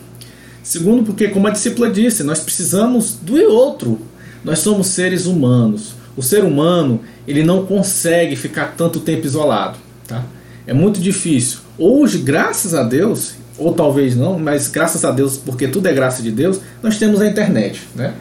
Segundo, 0.63 1.03
porque, 1.03 1.29
como 1.29 1.49
a 1.49 1.51
discípula 1.51 1.91
disse, 1.91 2.23
nós 2.23 2.41
precisamos 2.41 3.15
do 3.21 3.37
outro. 3.51 4.01
Nós 4.45 4.61
somos 4.61 4.89
seres 4.89 5.27
humanos. 5.27 5.95
O 6.17 6.23
ser 6.23 6.45
humano 6.45 7.01
ele 7.27 7.43
não 7.43 7.65
consegue 7.65 8.37
ficar 8.37 8.75
tanto 8.77 9.01
tempo 9.01 9.27
isolado. 9.27 9.79
Tá? 10.07 10.25
É 10.67 10.73
muito 10.73 11.01
difícil. 11.01 11.61
Hoje, 11.79 12.19
graças 12.19 12.75
a 12.75 12.83
Deus, 12.83 13.35
ou 13.57 13.73
talvez 13.73 14.15
não, 14.17 14.39
mas 14.39 14.69
graças 14.69 15.05
a 15.05 15.11
Deus, 15.11 15.37
porque 15.37 15.69
tudo 15.69 15.89
é 15.89 15.93
graça 15.93 16.23
de 16.23 16.31
Deus, 16.31 16.61
nós 16.83 16.99
temos 16.99 17.21
a 17.21 17.27
internet. 17.27 17.83
Né? 17.95 18.13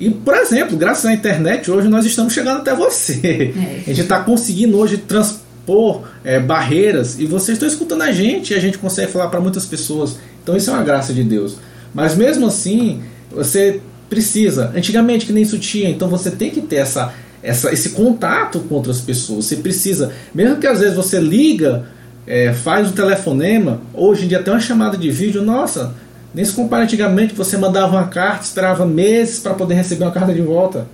E, 0.00 0.08
por 0.08 0.34
exemplo, 0.34 0.78
graças 0.78 1.04
à 1.04 1.12
internet, 1.12 1.70
hoje 1.70 1.86
nós 1.86 2.06
estamos 2.06 2.32
chegando 2.32 2.60
até 2.60 2.74
você. 2.74 3.52
É. 3.54 3.80
A 3.82 3.90
gente 3.90 4.00
está 4.00 4.20
conseguindo 4.20 4.78
hoje 4.78 4.96
transpor 4.96 6.04
é, 6.24 6.40
barreiras 6.40 7.20
e 7.20 7.26
vocês 7.26 7.56
estão 7.56 7.68
escutando 7.68 8.00
a 8.02 8.10
gente 8.10 8.54
e 8.54 8.56
a 8.56 8.58
gente 8.58 8.78
consegue 8.78 9.12
falar 9.12 9.28
para 9.28 9.40
muitas 9.40 9.66
pessoas. 9.66 10.16
Então, 10.42 10.56
isso 10.56 10.70
é 10.70 10.72
uma 10.72 10.82
graça 10.82 11.12
de 11.12 11.22
Deus. 11.22 11.58
Mas 11.92 12.16
mesmo 12.16 12.46
assim, 12.46 13.02
você 13.30 13.82
precisa. 14.08 14.72
Antigamente, 14.74 15.26
que 15.26 15.34
nem 15.34 15.42
isso 15.42 15.58
tinha, 15.58 15.90
então 15.90 16.08
você 16.08 16.30
tem 16.30 16.50
que 16.50 16.62
ter 16.62 16.76
essa, 16.76 17.12
essa, 17.42 17.70
esse 17.70 17.90
contato 17.90 18.60
com 18.60 18.76
outras 18.76 19.02
pessoas. 19.02 19.44
Você 19.44 19.56
precisa, 19.56 20.12
mesmo 20.34 20.56
que 20.56 20.66
às 20.66 20.80
vezes 20.80 20.96
você 20.96 21.20
liga, 21.20 21.84
é, 22.26 22.54
faz 22.54 22.88
um 22.88 22.92
telefonema, 22.92 23.82
hoje 23.92 24.24
em 24.24 24.28
dia 24.28 24.42
tem 24.42 24.52
uma 24.52 24.60
chamada 24.60 24.96
de 24.96 25.10
vídeo, 25.10 25.42
nossa, 25.42 25.94
nem 26.32 26.44
se 26.44 26.52
compara 26.52 26.84
antigamente, 26.84 27.34
você 27.34 27.56
mandava 27.56 27.96
uma 27.96 28.06
carta, 28.06 28.44
esperava 28.44 28.86
meses 28.86 29.40
para 29.40 29.54
poder 29.54 29.74
receber 29.74 30.04
uma 30.04 30.12
carta 30.12 30.32
de 30.32 30.42
volta. 30.42 30.86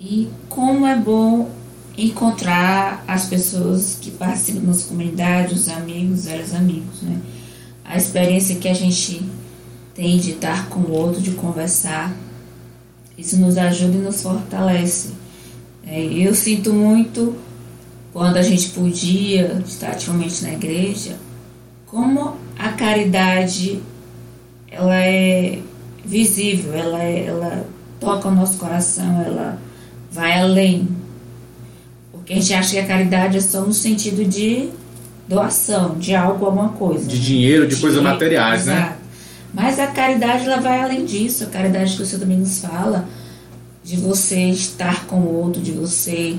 E 0.00 0.28
como 0.48 0.86
é 0.86 0.96
bom 0.96 1.50
encontrar 1.96 3.04
as 3.06 3.26
pessoas 3.26 3.98
que 4.00 4.10
participam 4.12 4.60
da 4.60 4.66
nossa 4.68 4.86
comunidade, 4.86 5.54
os 5.54 5.68
amigos, 5.68 6.26
velhos 6.26 6.54
amigos, 6.54 7.02
né? 7.02 7.18
A 7.84 7.96
experiência 7.96 8.56
que 8.56 8.68
a 8.68 8.74
gente 8.74 9.22
tem 9.94 10.18
de 10.18 10.32
estar 10.32 10.68
com 10.68 10.80
o 10.80 10.92
outro, 10.92 11.20
de 11.20 11.32
conversar, 11.32 12.14
isso 13.16 13.36
nos 13.36 13.58
ajuda 13.58 13.96
e 13.96 14.00
nos 14.00 14.22
fortalece. 14.22 15.10
É, 15.84 16.00
eu 16.00 16.34
sinto 16.34 16.72
muito 16.72 17.34
quando 18.12 18.36
a 18.36 18.42
gente 18.42 18.68
podia 18.70 19.60
estar 19.66 19.88
ativamente 19.88 20.42
na 20.44 20.52
igreja, 20.52 21.16
como 21.86 22.36
a 22.56 22.68
caridade 22.72 23.80
ela 24.70 24.96
é 24.96 25.58
visível, 26.04 26.72
ela, 26.74 27.02
é- 27.02 27.26
ela 27.26 27.66
toca 28.00 28.28
o 28.28 28.34
nosso 28.34 28.58
coração, 28.58 29.22
ela 29.24 29.58
vai 30.10 30.38
além. 30.40 30.88
Porque 32.12 32.32
a 32.32 32.36
gente 32.36 32.52
acha 32.54 32.70
que 32.72 32.78
a 32.78 32.86
caridade 32.86 33.38
é 33.38 33.40
só 33.40 33.60
no 33.62 33.72
sentido 33.72 34.24
de 34.24 34.68
doação, 35.26 35.96
de 35.98 36.14
algo, 36.14 36.46
alguma 36.46 36.70
coisa. 36.70 37.06
De 37.06 37.20
dinheiro, 37.20 37.66
de 37.66 37.76
coisas 37.76 37.98
Dinheiro, 37.98 38.14
materiais, 38.14 38.66
né? 38.66 38.74
exato. 38.76 38.98
Mas 39.52 39.78
a 39.78 39.86
caridade 39.88 40.44
ela 40.46 40.60
vai 40.60 40.80
além 40.80 41.04
disso. 41.04 41.44
A 41.44 41.46
caridade 41.46 41.96
que 41.96 42.02
o 42.02 42.06
Senhor 42.06 42.20
também 42.20 42.38
nos 42.38 42.58
fala 42.60 43.08
de 43.82 43.96
você 43.96 44.48
estar 44.50 45.06
com 45.06 45.16
o 45.20 45.34
outro, 45.42 45.60
de 45.62 45.72
você 45.72 46.36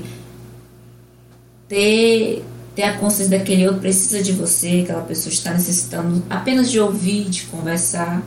ter, 1.68 2.44
ter 2.80 2.84
a 2.84 2.96
consciência 2.96 3.38
daquele 3.38 3.66
outro 3.66 3.82
precisa 3.82 4.22
de 4.22 4.32
você, 4.32 4.80
aquela 4.84 5.02
pessoa 5.02 5.30
está 5.30 5.52
necessitando 5.52 6.22
apenas 6.30 6.70
de 6.70 6.80
ouvir, 6.80 7.28
de 7.28 7.42
conversar, 7.42 8.22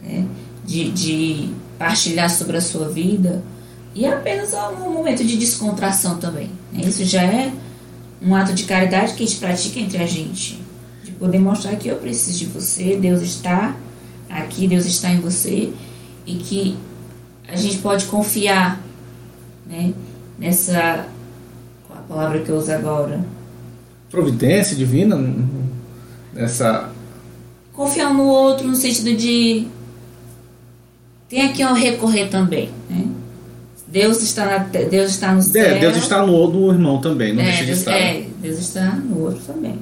né? 0.00 0.24
de, 0.64 0.90
de 0.92 1.50
partilhar 1.76 2.30
sobre 2.30 2.56
a 2.56 2.60
sua 2.60 2.88
vida. 2.88 3.42
E 3.92 4.04
é 4.04 4.12
apenas 4.12 4.54
um 4.54 4.90
momento 4.90 5.24
de 5.24 5.36
descontração 5.36 6.18
também. 6.18 6.48
né? 6.72 6.82
Isso 6.84 7.04
já 7.04 7.22
é 7.22 7.52
um 8.22 8.34
ato 8.36 8.52
de 8.52 8.64
caridade 8.64 9.14
que 9.14 9.24
a 9.24 9.26
gente 9.26 9.38
pratica 9.38 9.80
entre 9.80 10.00
a 10.00 10.06
gente. 10.06 10.62
De 11.02 11.10
poder 11.10 11.40
mostrar 11.40 11.74
que 11.74 11.88
eu 11.88 11.96
preciso 11.96 12.38
de 12.38 12.46
você, 12.46 12.96
Deus 12.96 13.20
está 13.20 13.74
aqui, 14.30 14.68
Deus 14.68 14.86
está 14.86 15.10
em 15.10 15.20
você 15.20 15.72
e 16.24 16.36
que 16.36 16.78
a 17.48 17.56
gente 17.56 17.78
pode 17.78 18.04
confiar 18.04 18.80
né, 19.66 19.92
nessa. 20.38 21.06
Qual 21.88 21.98
a 21.98 22.02
palavra 22.02 22.38
que 22.38 22.48
eu 22.48 22.56
uso 22.56 22.70
agora? 22.70 23.41
Providência 24.12 24.76
divina 24.76 25.18
nessa 26.32 26.92
Confiar 27.72 28.12
no 28.12 28.24
outro 28.24 28.66
no 28.68 28.76
sentido 28.76 29.16
de. 29.16 29.66
Tem 31.28 31.46
aqui 31.46 31.64
um 31.64 31.72
recorrer 31.72 32.28
também. 32.28 32.70
Né? 32.88 33.06
Deus 33.88 34.22
está, 34.22 34.44
na, 34.44 34.58
Deus 34.58 35.10
está 35.10 35.34
no 35.34 35.42
céu. 35.42 35.64
É, 35.64 35.78
Deus 35.78 35.96
está 35.96 36.24
no 36.24 36.46
do 36.46 36.70
irmão 36.70 37.00
também, 37.00 37.32
não 37.32 37.42
é, 37.42 37.46
deixa 37.46 37.60
de 37.60 37.66
Deus, 37.66 37.78
estar. 37.78 37.92
é, 37.92 38.24
Deus 38.40 38.58
está 38.58 38.90
no 38.96 39.20
outro 39.20 39.40
também. 39.46 39.78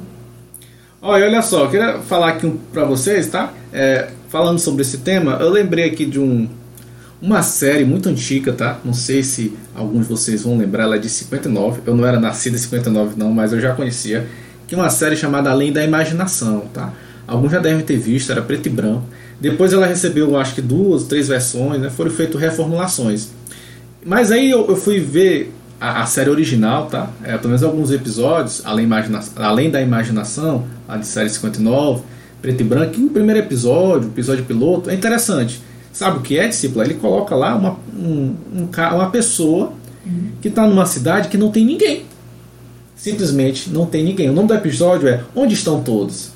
Olha, 1.02 1.26
olha 1.26 1.42
só, 1.42 1.64
eu 1.64 1.70
queria 1.70 1.98
falar 2.00 2.28
aqui 2.30 2.52
para 2.72 2.84
vocês, 2.84 3.28
tá? 3.28 3.52
É, 3.72 4.10
falando 4.28 4.58
sobre 4.58 4.82
esse 4.82 4.98
tema, 4.98 5.38
eu 5.40 5.48
lembrei 5.48 5.86
aqui 5.86 6.04
de 6.04 6.20
um, 6.20 6.48
uma 7.22 7.42
série 7.42 7.84
muito 7.84 8.08
antiga, 8.08 8.52
tá? 8.52 8.78
Não 8.84 8.94
sei 8.94 9.22
se 9.22 9.54
alguns 9.74 10.02
de 10.02 10.08
vocês 10.08 10.42
vão 10.42 10.56
lembrar, 10.56 10.84
ela 10.84 10.96
é 10.96 10.98
de 10.98 11.08
59. 11.08 11.82
Eu 11.84 11.94
não 11.94 12.06
era 12.06 12.18
nascido 12.18 12.54
em 12.54 12.58
59 12.58 13.14
não, 13.16 13.30
mas 13.32 13.52
eu 13.52 13.60
já 13.60 13.74
conhecia. 13.74 14.26
Que 14.66 14.74
é 14.74 14.78
uma 14.78 14.88
série 14.88 15.16
chamada 15.16 15.50
Além 15.50 15.72
da 15.72 15.84
Imaginação, 15.84 16.60
tá? 16.72 16.92
Alguns 17.26 17.52
já 17.52 17.58
devem 17.58 17.84
ter 17.84 17.98
visto, 17.98 18.32
era 18.32 18.40
preto 18.40 18.66
e 18.66 18.70
branco. 18.70 19.04
Depois 19.40 19.72
ela 19.72 19.86
recebeu, 19.86 20.36
acho 20.38 20.54
que 20.54 20.62
duas, 20.62 21.04
três 21.04 21.28
versões, 21.28 21.80
né? 21.80 21.90
Foram 21.90 22.10
feitas 22.10 22.40
reformulações. 22.40 23.28
Mas 24.04 24.32
aí 24.32 24.50
eu, 24.50 24.66
eu 24.66 24.76
fui 24.76 24.98
ver 24.98 25.52
a, 25.80 26.02
a 26.02 26.06
série 26.06 26.30
original, 26.30 26.86
tá? 26.86 27.10
É, 27.22 27.36
pelo 27.36 27.48
menos 27.48 27.62
alguns 27.62 27.90
episódios, 27.90 28.62
além, 28.64 28.84
imagina, 28.84 29.20
além 29.36 29.70
da 29.70 29.80
imaginação, 29.80 30.64
a 30.88 30.96
de 30.96 31.06
série 31.06 31.28
59, 31.28 32.02
preto 32.40 32.60
e 32.60 32.64
branco, 32.64 32.98
e 32.98 33.04
o 33.04 33.10
primeiro 33.10 33.40
episódio, 33.40 34.08
o 34.08 34.12
episódio 34.12 34.44
piloto, 34.44 34.88
é 34.88 34.94
interessante. 34.94 35.60
Sabe 35.92 36.18
o 36.18 36.20
que 36.20 36.38
é, 36.38 36.48
discípula? 36.48 36.84
Ele 36.84 36.94
coloca 36.94 37.34
lá 37.34 37.54
uma, 37.56 37.78
um, 37.96 38.34
um 38.54 38.68
uma 38.94 39.10
pessoa 39.10 39.72
que 40.40 40.48
está 40.48 40.66
numa 40.66 40.86
cidade 40.86 41.28
que 41.28 41.36
não 41.36 41.50
tem 41.50 41.64
ninguém. 41.64 42.04
Simplesmente 42.96 43.70
não 43.70 43.86
tem 43.86 44.04
ninguém. 44.04 44.28
O 44.28 44.32
nome 44.32 44.48
do 44.48 44.54
episódio 44.54 45.08
é 45.08 45.22
Onde 45.34 45.54
Estão 45.54 45.82
Todos? 45.82 46.30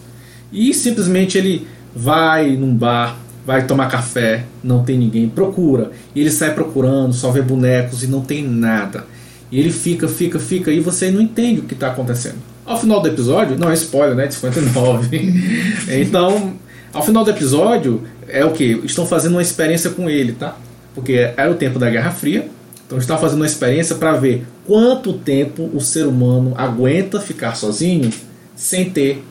E 0.53 0.73
simplesmente 0.73 1.37
ele 1.37 1.67
vai 1.95 2.57
num 2.57 2.75
bar, 2.75 3.19
vai 3.47 3.67
tomar 3.67 3.88
café, 3.88 4.45
não 4.62 4.83
tem 4.83 4.99
ninguém, 4.99 5.29
procura. 5.29 5.90
E 6.14 6.21
ele 6.21 6.31
sai 6.31 6.55
procurando, 6.55 7.12
só 7.12 7.31
vê 7.31 7.43
bonecos 7.43 8.03
e 8.03 8.07
não 8.07 8.21
tem 8.23 8.43
nada. 8.47 9.05
E 9.51 9.59
ele 9.59 9.71
fica, 9.71 10.09
fica, 10.09 10.38
fica, 10.38 10.71
e 10.71 10.81
você 10.81 11.11
não 11.11 11.21
entende 11.21 11.61
o 11.61 11.64
que 11.64 11.75
está 11.75 11.88
acontecendo. 11.88 12.38
Ao 12.64 12.81
final 12.81 13.01
do 13.01 13.09
episódio, 13.09 13.59
não 13.59 13.71
é 13.71 13.75
spoiler, 13.75 14.17
né? 14.17 14.27
De 14.27 14.35
59. 14.35 15.33
então, 16.01 16.55
ao 16.95 17.03
final 17.03 17.25
do 17.25 17.31
episódio, 17.31 18.03
é 18.29 18.45
o 18.45 18.53
que? 18.53 18.81
Estão 18.85 19.05
fazendo 19.07 19.33
uma 19.33 19.43
experiência 19.43 19.91
com 19.91 20.09
ele, 20.09 20.33
tá? 20.33 20.57
Porque 20.95 21.33
era 21.37 21.51
o 21.51 21.55
tempo 21.55 21.79
da 21.79 21.91
Guerra 21.91 22.13
Fria. 22.13 22.49
Então, 22.87 22.99
estão 22.99 23.19
fazendo 23.19 23.41
uma 23.41 23.47
experiência 23.47 23.97
para 23.97 24.13
ver 24.13 24.47
quanto 24.67 25.13
tempo 25.15 25.69
o 25.75 25.81
ser 25.81 26.07
humano 26.07 26.55
aguenta 26.57 27.21
ficar 27.21 27.55
sozinho 27.55 28.11
sem 28.55 28.89
ter 28.91 29.25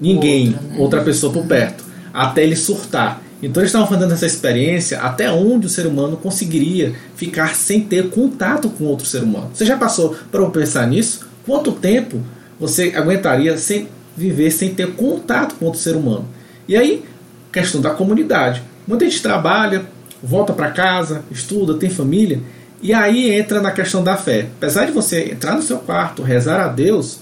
ninguém, 0.00 0.48
outra, 0.48 0.62
né? 0.62 0.76
outra 0.78 1.02
pessoa 1.02 1.32
por 1.32 1.44
perto, 1.46 1.84
até 2.12 2.42
ele 2.42 2.56
surtar. 2.56 3.22
Então 3.42 3.62
eles 3.62 3.68
estavam 3.68 3.86
fazendo 3.86 4.14
essa 4.14 4.24
experiência 4.24 4.98
até 5.00 5.30
onde 5.30 5.66
o 5.66 5.70
ser 5.70 5.86
humano 5.86 6.16
conseguiria 6.16 6.94
ficar 7.14 7.54
sem 7.54 7.82
ter 7.82 8.08
contato 8.08 8.70
com 8.70 8.84
outro 8.84 9.06
ser 9.06 9.22
humano. 9.22 9.50
Você 9.52 9.66
já 9.66 9.76
passou 9.76 10.16
para 10.32 10.44
pensar 10.48 10.86
nisso? 10.86 11.26
Quanto 11.44 11.72
tempo 11.72 12.22
você 12.58 12.94
aguentaria 12.96 13.56
sem 13.58 13.88
viver 14.16 14.50
sem 14.50 14.74
ter 14.74 14.92
contato 14.94 15.54
com 15.56 15.66
outro 15.66 15.80
ser 15.80 15.96
humano? 15.96 16.26
E 16.68 16.76
aí, 16.76 17.04
questão 17.52 17.80
da 17.80 17.90
comunidade. 17.90 18.62
Muita 18.86 19.04
gente 19.04 19.22
trabalha, 19.22 19.86
volta 20.22 20.52
para 20.52 20.70
casa, 20.70 21.22
estuda, 21.30 21.74
tem 21.74 21.90
família, 21.90 22.40
e 22.82 22.92
aí 22.92 23.30
entra 23.30 23.60
na 23.60 23.70
questão 23.70 24.02
da 24.02 24.16
fé. 24.16 24.48
Apesar 24.56 24.86
de 24.86 24.92
você 24.92 25.30
entrar 25.30 25.54
no 25.54 25.62
seu 25.62 25.78
quarto, 25.78 26.22
rezar 26.22 26.60
a 26.60 26.68
Deus, 26.68 27.18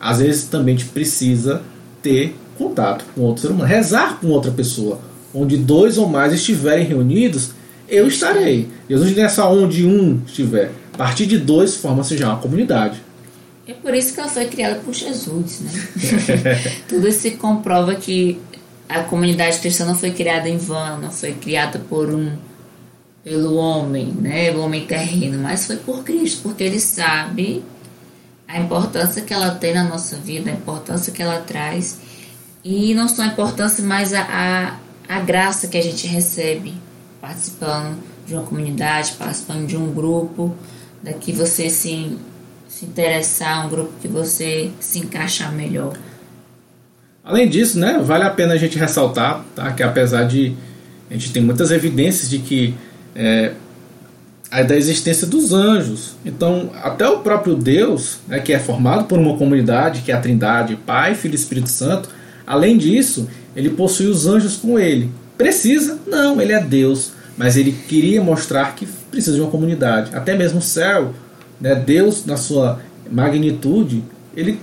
às 0.00 0.18
vezes 0.18 0.44
também 0.44 0.76
te 0.76 0.84
precisa 0.84 1.62
ter 2.02 2.36
contato 2.56 3.04
com 3.14 3.22
outro 3.22 3.42
ser 3.42 3.48
humano, 3.48 3.64
rezar 3.64 4.18
com 4.20 4.28
outra 4.28 4.50
pessoa, 4.50 5.00
onde 5.34 5.56
dois 5.56 5.96
ou 5.98 6.08
mais 6.08 6.32
estiverem 6.32 6.84
reunidos, 6.84 7.50
eu 7.88 8.06
estarei. 8.06 8.68
Jesus 8.88 9.16
não 9.16 9.24
é 9.24 9.28
só 9.28 9.52
onde 9.52 9.86
um 9.86 10.20
estiver. 10.26 10.72
A 10.92 10.98
partir 10.98 11.26
de 11.26 11.38
dois 11.38 11.76
forma-se 11.76 12.16
já 12.16 12.28
uma 12.28 12.38
comunidade. 12.38 13.00
É 13.66 13.72
por 13.74 13.94
isso 13.94 14.14
que 14.14 14.20
ela 14.20 14.28
foi 14.28 14.46
criada 14.46 14.76
por 14.76 14.94
Jesus, 14.94 15.60
né? 15.60 16.72
Tudo 16.88 17.12
se 17.12 17.32
comprova 17.32 17.94
que 17.94 18.38
a 18.88 19.02
comunidade 19.02 19.58
cristã 19.58 19.84
não 19.84 19.94
foi 19.94 20.10
criada 20.12 20.48
em 20.48 20.56
vão, 20.56 20.98
não 20.98 21.10
foi 21.10 21.34
criada 21.34 21.78
por 21.78 22.08
um 22.08 22.36
pelo 23.22 23.56
homem, 23.56 24.06
né, 24.06 24.50
o 24.52 24.60
homem 24.60 24.86
terreno, 24.86 25.42
mas 25.42 25.66
foi 25.66 25.76
por 25.76 26.02
Cristo, 26.02 26.40
porque 26.42 26.64
ele 26.64 26.80
sabe 26.80 27.62
a 28.46 28.58
importância 28.58 29.20
que 29.20 29.34
ela 29.34 29.50
tem 29.50 29.74
na 29.74 29.84
nossa 29.84 30.16
vida, 30.16 30.50
a 30.50 30.54
importância 30.54 31.12
que 31.12 31.22
ela 31.22 31.38
traz 31.40 31.98
e 32.64 32.94
não 32.94 33.06
só 33.08 33.22
a 33.22 33.26
importância, 33.26 33.84
mas 33.84 34.14
a, 34.14 34.22
a, 34.22 35.16
a 35.16 35.20
graça 35.20 35.68
que 35.68 35.76
a 35.76 35.82
gente 35.82 36.06
recebe 36.06 36.74
participando 37.20 37.98
de 38.26 38.34
uma 38.34 38.44
comunidade, 38.44 39.12
participando 39.12 39.66
de 39.66 39.76
um 39.76 39.92
grupo, 39.92 40.54
daqui 41.02 41.32
você 41.32 41.70
se, 41.70 42.16
se 42.68 42.84
interessar, 42.84 43.66
um 43.66 43.70
grupo 43.70 43.92
que 44.00 44.08
você 44.08 44.70
se 44.80 44.98
encaixar 44.98 45.52
melhor. 45.52 45.96
Além 47.28 47.46
disso, 47.46 47.78
né, 47.78 48.00
vale 48.02 48.24
a 48.24 48.30
pena 48.30 48.54
a 48.54 48.56
gente 48.56 48.78
ressaltar 48.78 49.44
tá, 49.54 49.70
que 49.72 49.82
apesar 49.82 50.24
de 50.24 50.54
a 51.10 51.12
gente 51.12 51.30
tem 51.30 51.42
muitas 51.42 51.70
evidências 51.70 52.30
de 52.30 52.38
que 52.38 52.74
é, 53.14 53.52
da 54.66 54.74
existência 54.74 55.26
dos 55.26 55.52
anjos. 55.52 56.16
Então, 56.24 56.70
até 56.82 57.06
o 57.06 57.18
próprio 57.18 57.54
Deus, 57.54 58.16
né, 58.26 58.38
que 58.38 58.50
é 58.50 58.58
formado 58.58 59.04
por 59.04 59.18
uma 59.18 59.36
comunidade, 59.36 60.00
que 60.00 60.10
é 60.10 60.14
a 60.14 60.20
Trindade, 60.20 60.74
Pai, 60.86 61.14
Filho 61.14 61.34
e 61.34 61.36
Espírito 61.36 61.68
Santo, 61.68 62.08
além 62.46 62.78
disso, 62.78 63.28
ele 63.54 63.68
possui 63.68 64.06
os 64.06 64.26
anjos 64.26 64.56
com 64.56 64.78
ele. 64.78 65.10
Precisa? 65.36 65.98
Não, 66.06 66.40
ele 66.40 66.54
é 66.54 66.60
Deus, 66.62 67.12
mas 67.36 67.58
ele 67.58 67.72
queria 67.72 68.22
mostrar 68.22 68.74
que 68.74 68.88
precisa 69.10 69.36
de 69.36 69.42
uma 69.42 69.50
comunidade. 69.50 70.16
Até 70.16 70.34
mesmo 70.34 70.60
o 70.60 70.62
céu, 70.62 71.12
né, 71.60 71.74
Deus, 71.74 72.24
na 72.24 72.38
sua 72.38 72.80
magnitude, 73.10 74.02
ele 74.34 74.58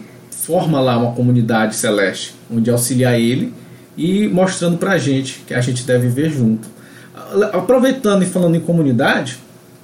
forma 0.45 0.79
lá 0.79 0.97
uma 0.97 1.13
comunidade 1.13 1.75
celeste, 1.75 2.35
onde 2.51 2.69
auxiliar 2.69 3.19
ele 3.19 3.51
e 3.97 4.27
mostrando 4.27 4.77
para 4.77 4.91
a 4.91 4.97
gente 4.97 5.43
que 5.47 5.53
a 5.53 5.61
gente 5.61 5.83
deve 5.83 6.07
viver 6.07 6.29
junto. 6.29 6.67
Aproveitando 7.51 8.21
e 8.21 8.25
falando 8.27 8.55
em 8.55 8.59
comunidade, 8.59 9.39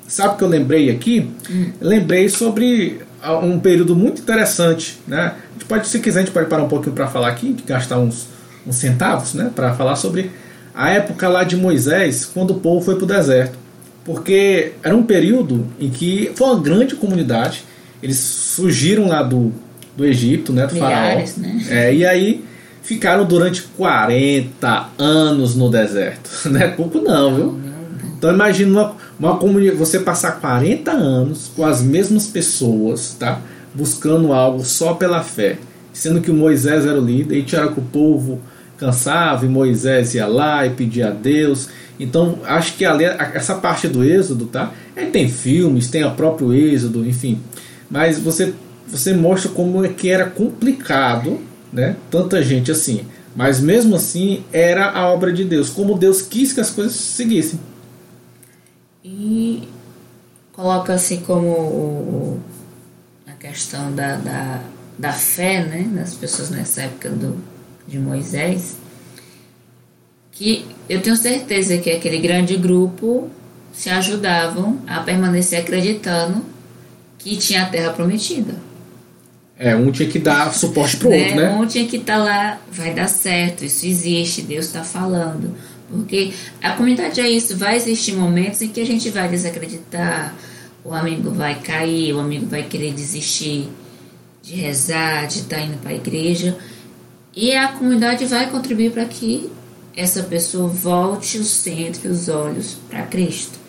sabe 0.07 0.35
o 0.35 0.37
que 0.37 0.43
eu 0.43 0.47
lembrei 0.47 0.91
aqui? 0.91 1.31
Hum. 1.49 1.71
Lembrei 1.81 2.29
sobre 2.29 3.01
um 3.43 3.59
período 3.59 3.95
muito 3.95 4.21
interessante, 4.21 4.99
né? 5.07 5.33
A 5.49 5.53
gente 5.53 5.65
pode, 5.65 5.87
se 5.87 5.99
quiser, 5.99 6.19
a 6.19 6.23
gente 6.23 6.33
pode 6.33 6.47
parar 6.47 6.63
um 6.63 6.67
pouquinho 6.67 6.93
para 6.93 7.07
falar 7.07 7.29
aqui, 7.29 7.55
gastar 7.65 7.97
uns, 7.97 8.27
uns 8.65 8.75
centavos, 8.75 9.33
né? 9.33 9.51
Para 9.55 9.73
falar 9.73 9.95
sobre 9.95 10.29
a 10.75 10.89
época 10.89 11.27
lá 11.27 11.43
de 11.43 11.55
Moisés, 11.55 12.29
quando 12.31 12.51
o 12.51 12.59
povo 12.59 12.85
foi 12.85 12.95
para 12.95 13.03
o 13.03 13.07
deserto. 13.07 13.57
Porque 14.03 14.73
era 14.83 14.95
um 14.95 15.03
período 15.03 15.67
em 15.79 15.89
que 15.89 16.31
foi 16.35 16.47
uma 16.47 16.59
grande 16.59 16.95
comunidade, 16.95 17.63
eles 18.01 18.17
surgiram 18.17 19.07
lá 19.07 19.21
do, 19.21 19.53
do 19.95 20.05
Egito, 20.05 20.53
né, 20.53 20.67
do 20.67 20.73
Milhares, 20.73 21.33
faraó. 21.33 21.53
Né? 21.53 21.65
É, 21.69 21.93
e 21.93 22.05
aí 22.05 22.43
ficaram 22.81 23.25
durante 23.25 23.63
40 23.77 24.89
anos 24.97 25.55
no 25.55 25.69
deserto. 25.69 26.29
Não 26.49 26.59
é 26.59 26.67
pouco 26.67 26.99
não, 26.99 27.35
viu? 27.35 27.59
Então 28.17 28.31
imagina 28.33 28.71
uma, 28.71 28.95
uma 29.19 29.37
comunidade, 29.37 29.77
você 29.77 29.99
passar 29.99 30.33
40 30.33 30.91
anos 30.91 31.51
com 31.55 31.65
as 31.65 31.81
mesmas 31.81 32.27
pessoas, 32.27 33.15
tá? 33.17 33.41
Buscando 33.73 34.31
algo 34.31 34.63
só 34.63 34.93
pela 34.93 35.23
fé. 35.23 35.57
Sendo 35.91 36.21
que 36.21 36.31
Moisés 36.31 36.85
era 36.85 36.99
o 36.99 37.03
líder, 37.03 37.37
e 37.37 37.43
tinha 37.43 37.67
que 37.67 37.79
o 37.79 37.83
povo 37.83 38.39
cansava 38.77 39.45
e 39.45 39.49
Moisés 39.49 40.13
ia 40.13 40.27
lá 40.27 40.65
e 40.65 40.69
pedia 40.69 41.07
a 41.07 41.11
Deus. 41.11 41.69
Então, 41.99 42.39
acho 42.45 42.75
que 42.75 42.85
ali, 42.85 43.05
essa 43.05 43.55
parte 43.55 43.87
do 43.87 44.03
Êxodo, 44.03 44.45
tá? 44.45 44.71
É, 44.95 45.05
tem 45.05 45.27
filmes, 45.27 45.89
tem 45.89 46.03
o 46.03 46.11
próprio 46.11 46.53
Êxodo, 46.53 47.05
enfim. 47.07 47.39
Mas 47.89 48.19
você 48.19 48.53
você 48.91 49.13
mostra 49.13 49.49
como 49.49 49.83
é 49.85 49.89
que 49.89 50.09
era 50.09 50.29
complicado, 50.29 51.39
né? 51.71 51.95
Tanta 52.09 52.43
gente 52.43 52.71
assim. 52.71 53.05
Mas 53.33 53.61
mesmo 53.61 53.95
assim 53.95 54.43
era 54.51 54.91
a 54.91 55.07
obra 55.09 55.31
de 55.31 55.45
Deus, 55.45 55.69
como 55.69 55.97
Deus 55.97 56.21
quis 56.21 56.51
que 56.51 56.59
as 56.59 56.69
coisas 56.69 56.93
seguissem. 56.93 57.57
E 59.03 59.69
coloca-se 60.51 61.17
como 61.19 62.41
a 63.25 63.31
questão 63.31 63.95
da, 63.95 64.17
da, 64.17 64.61
da 64.99 65.13
fé 65.13 65.63
né, 65.63 65.89
das 65.95 66.13
pessoas 66.13 66.49
nessa 66.49 66.81
época 66.81 67.09
do, 67.09 67.37
de 67.87 67.97
Moisés, 67.97 68.75
que 70.33 70.65
eu 70.89 71.01
tenho 71.01 71.15
certeza 71.15 71.77
que 71.77 71.89
aquele 71.89 72.19
grande 72.19 72.57
grupo 72.57 73.29
se 73.73 73.89
ajudavam 73.89 74.79
a 74.85 74.99
permanecer 74.99 75.61
acreditando 75.61 76.43
que 77.17 77.37
tinha 77.37 77.63
a 77.63 77.69
terra 77.69 77.93
prometida. 77.93 78.70
É, 79.63 79.75
um 79.75 79.91
tinha 79.91 80.09
que 80.09 80.17
dar 80.17 80.51
suporte 80.55 80.97
pro 80.97 81.11
né? 81.11 81.17
outro, 81.17 81.35
né? 81.35 81.49
Um 81.53 81.67
tinha 81.67 81.85
que 81.85 81.97
estar 81.97 82.17
tá 82.17 82.23
lá, 82.23 82.61
vai 82.71 82.95
dar 82.95 83.07
certo, 83.07 83.63
isso 83.63 83.85
existe, 83.85 84.41
Deus 84.41 84.65
está 84.65 84.83
falando. 84.83 85.55
Porque 85.87 86.33
a 86.63 86.71
comunidade 86.71 87.21
é 87.21 87.29
isso, 87.29 87.55
vai 87.55 87.75
existir 87.75 88.13
momentos 88.13 88.59
em 88.63 88.69
que 88.69 88.81
a 88.81 88.85
gente 88.85 89.07
vai 89.11 89.29
desacreditar, 89.29 90.33
o 90.83 90.91
amigo 90.95 91.29
vai 91.29 91.59
cair, 91.59 92.11
o 92.11 92.19
amigo 92.19 92.47
vai 92.47 92.63
querer 92.63 92.91
desistir 92.91 93.69
de 94.41 94.55
rezar, 94.55 95.27
de 95.27 95.41
estar 95.41 95.57
tá 95.57 95.61
indo 95.61 95.77
para 95.77 95.91
a 95.91 95.95
igreja. 95.95 96.57
E 97.35 97.55
a 97.55 97.67
comunidade 97.67 98.25
vai 98.25 98.49
contribuir 98.49 98.91
para 98.91 99.05
que 99.05 99.47
essa 99.95 100.23
pessoa 100.23 100.67
volte 100.67 101.37
o 101.37 101.43
centro 101.43 102.07
e 102.07 102.11
os 102.11 102.29
olhos 102.29 102.77
para 102.89 103.03
Cristo. 103.03 103.59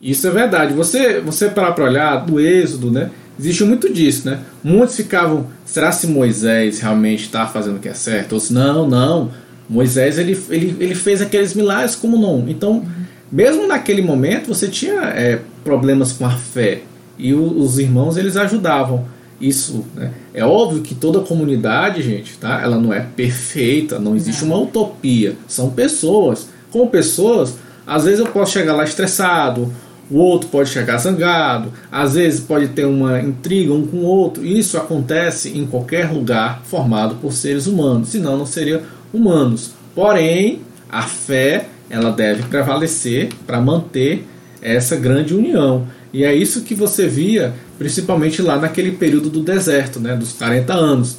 Isso 0.00 0.26
é 0.26 0.30
verdade. 0.30 0.72
Você, 0.72 1.20
você 1.20 1.50
parar 1.50 1.72
para 1.72 1.84
olhar 1.84 2.16
do 2.24 2.40
Êxodo, 2.40 2.90
né? 2.90 3.10
Existe 3.38 3.64
muito 3.64 3.92
disso, 3.92 4.28
né? 4.28 4.40
Muitos 4.64 4.96
ficavam, 4.96 5.46
será 5.64 5.92
se 5.92 6.06
Moisés 6.06 6.80
realmente 6.80 7.24
está 7.24 7.46
fazendo 7.46 7.76
o 7.76 7.78
que 7.78 7.88
é 7.88 7.94
certo? 7.94 8.32
Ou 8.32 8.40
se 8.40 8.52
não, 8.52 8.88
não. 8.88 9.30
Moisés 9.68 10.18
ele, 10.18 10.38
ele, 10.50 10.76
ele 10.80 10.94
fez 10.94 11.22
aqueles 11.22 11.54
milagres, 11.54 11.94
como 11.94 12.18
não? 12.18 12.48
Então, 12.48 12.84
mesmo 13.30 13.66
naquele 13.66 14.02
momento, 14.02 14.48
você 14.48 14.66
tinha 14.66 15.02
é, 15.10 15.40
problemas 15.62 16.12
com 16.12 16.26
a 16.26 16.30
fé 16.30 16.82
e 17.18 17.32
o, 17.34 17.60
os 17.60 17.78
irmãos 17.78 18.16
eles 18.16 18.36
ajudavam. 18.36 19.04
Isso, 19.40 19.84
né? 19.94 20.12
É 20.34 20.44
óbvio 20.44 20.82
que 20.82 20.94
toda 20.94 21.20
comunidade, 21.20 22.02
gente, 22.02 22.36
tá? 22.38 22.60
Ela 22.60 22.76
não 22.76 22.92
é 22.92 23.00
perfeita, 23.00 23.98
não 23.98 24.16
existe 24.16 24.42
uma 24.42 24.58
utopia. 24.58 25.36
São 25.46 25.70
pessoas. 25.70 26.48
Como 26.72 26.90
pessoas, 26.90 27.54
às 27.86 28.04
vezes 28.04 28.18
eu 28.18 28.26
posso 28.26 28.52
chegar 28.52 28.74
lá 28.74 28.82
estressado, 28.82 29.72
o 30.10 30.18
outro 30.18 30.48
pode 30.48 30.70
chegar 30.70 30.96
zangado, 30.98 31.72
às 31.92 32.14
vezes 32.14 32.40
pode 32.40 32.68
ter 32.68 32.86
uma 32.86 33.20
intriga 33.20 33.72
um 33.72 33.86
com 33.86 33.98
o 33.98 34.04
outro. 34.04 34.44
Isso 34.44 34.76
acontece 34.76 35.56
em 35.56 35.66
qualquer 35.66 36.10
lugar 36.10 36.62
formado 36.64 37.16
por 37.16 37.32
seres 37.32 37.66
humanos, 37.66 38.08
senão 38.08 38.38
não 38.38 38.46
seria 38.46 38.82
humanos. 39.12 39.72
Porém, 39.94 40.60
a 40.88 41.02
fé 41.02 41.66
ela 41.90 42.10
deve 42.10 42.42
prevalecer 42.44 43.28
para 43.46 43.60
manter 43.60 44.26
essa 44.62 44.96
grande 44.96 45.34
união. 45.34 45.86
E 46.12 46.24
é 46.24 46.34
isso 46.34 46.62
que 46.62 46.74
você 46.74 47.06
via 47.06 47.54
principalmente 47.78 48.42
lá 48.42 48.58
naquele 48.58 48.92
período 48.92 49.30
do 49.30 49.40
deserto, 49.40 50.00
né, 50.00 50.16
dos 50.16 50.32
40 50.32 50.74
anos. 50.74 51.18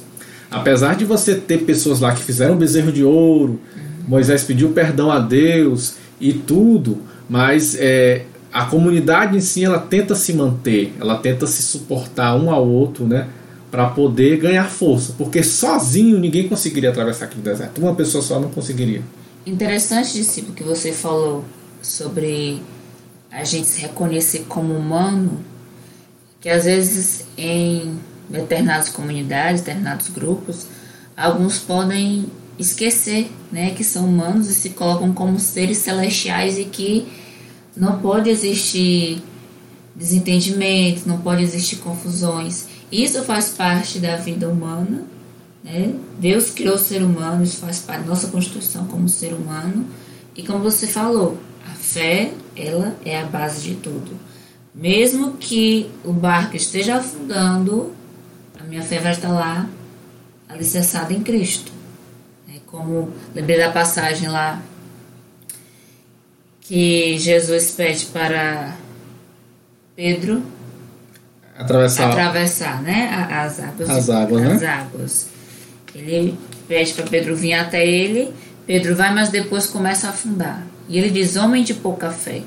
Apesar 0.50 0.94
de 0.94 1.04
você 1.04 1.34
ter 1.34 1.58
pessoas 1.58 2.00
lá 2.00 2.12
que 2.12 2.22
fizeram 2.22 2.56
bezerro 2.56 2.92
de 2.92 3.02
ouro, 3.02 3.60
Moisés 4.06 4.44
pediu 4.44 4.70
perdão 4.70 5.10
a 5.10 5.18
Deus 5.18 5.94
e 6.20 6.32
tudo, 6.32 6.98
mas 7.28 7.76
é, 7.78 8.24
a 8.52 8.64
comunidade 8.66 9.36
em 9.36 9.40
si 9.40 9.64
ela 9.64 9.78
tenta 9.78 10.14
se 10.14 10.32
manter, 10.32 10.92
ela 11.00 11.16
tenta 11.18 11.46
se 11.46 11.62
suportar 11.62 12.36
um 12.36 12.50
ao 12.50 12.66
outro, 12.68 13.06
né? 13.06 13.28
Para 13.70 13.88
poder 13.88 14.38
ganhar 14.38 14.68
força, 14.68 15.14
porque 15.16 15.42
sozinho 15.42 16.18
ninguém 16.18 16.48
conseguiria 16.48 16.90
atravessar 16.90 17.26
aquele 17.26 17.42
deserto. 17.42 17.80
Uma 17.80 17.94
pessoa 17.94 18.22
só 18.22 18.40
não 18.40 18.50
conseguiria. 18.50 19.02
Interessante, 19.46 20.12
discípulo, 20.12 20.54
que 20.54 20.64
você 20.64 20.92
falou 20.92 21.44
sobre 21.80 22.60
a 23.30 23.44
gente 23.44 23.68
se 23.68 23.80
reconhecer 23.80 24.44
como 24.48 24.74
humano. 24.74 25.38
que 26.40 26.48
às 26.48 26.64
vezes 26.64 27.26
em 27.36 27.98
determinadas 28.28 28.88
comunidades, 28.88 29.60
determinados 29.60 30.08
grupos, 30.08 30.66
alguns 31.16 31.58
podem 31.58 32.26
esquecer, 32.58 33.30
né, 33.50 33.70
que 33.70 33.84
são 33.84 34.06
humanos 34.06 34.48
e 34.48 34.54
se 34.54 34.70
colocam 34.70 35.12
como 35.12 35.38
seres 35.38 35.78
celestiais 35.78 36.58
e 36.58 36.64
que 36.64 37.06
não 37.80 37.98
pode 37.98 38.28
existir 38.28 39.22
desentendimentos, 39.96 41.06
não 41.06 41.18
pode 41.18 41.42
existir 41.42 41.76
confusões. 41.76 42.66
Isso 42.92 43.22
faz 43.24 43.48
parte 43.48 43.98
da 43.98 44.16
vida 44.16 44.46
humana, 44.50 45.04
né? 45.64 45.94
Deus 46.18 46.50
criou 46.50 46.74
o 46.74 46.78
ser 46.78 47.02
humano, 47.02 47.42
isso 47.42 47.56
faz 47.56 47.78
parte 47.78 48.02
da 48.02 48.08
nossa 48.08 48.28
constituição 48.28 48.86
como 48.86 49.08
ser 49.08 49.32
humano. 49.32 49.86
E 50.36 50.42
como 50.42 50.58
você 50.58 50.86
falou, 50.86 51.38
a 51.66 51.70
fé, 51.70 52.34
ela 52.54 52.94
é 53.02 53.18
a 53.18 53.24
base 53.24 53.62
de 53.62 53.76
tudo. 53.76 54.12
Mesmo 54.74 55.38
que 55.38 55.90
o 56.04 56.12
barco 56.12 56.56
esteja 56.56 56.96
afundando, 56.96 57.94
a 58.60 58.64
minha 58.64 58.82
fé 58.82 58.98
vai 58.98 59.12
estar 59.12 59.32
lá 59.32 59.66
alicerçada 60.46 61.14
em 61.14 61.22
Cristo. 61.22 61.72
É 62.46 62.58
como 62.66 63.10
lembrei 63.34 63.56
da 63.56 63.72
passagem 63.72 64.28
lá 64.28 64.60
que 66.70 67.18
Jesus 67.18 67.72
pede 67.72 68.06
para 68.06 68.76
Pedro 69.96 70.40
atravessar, 71.58 72.10
atravessar 72.10 72.80
né, 72.80 73.10
as 73.28 73.58
águas. 73.58 73.90
As 73.90 74.08
águas, 74.08 74.46
as 74.46 74.60
né? 74.60 74.66
águas. 74.68 75.26
Ele 75.92 76.38
pede 76.68 76.92
para 76.92 77.06
Pedro 77.08 77.34
vir 77.34 77.54
até 77.54 77.84
ele. 77.84 78.32
Pedro 78.68 78.94
vai, 78.94 79.12
mas 79.12 79.30
depois 79.30 79.66
começa 79.66 80.06
a 80.06 80.10
afundar. 80.10 80.64
E 80.88 80.96
ele 80.96 81.10
diz: 81.10 81.34
Homem 81.34 81.64
de 81.64 81.74
pouca 81.74 82.12
fé. 82.12 82.40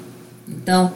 Então, 0.48 0.94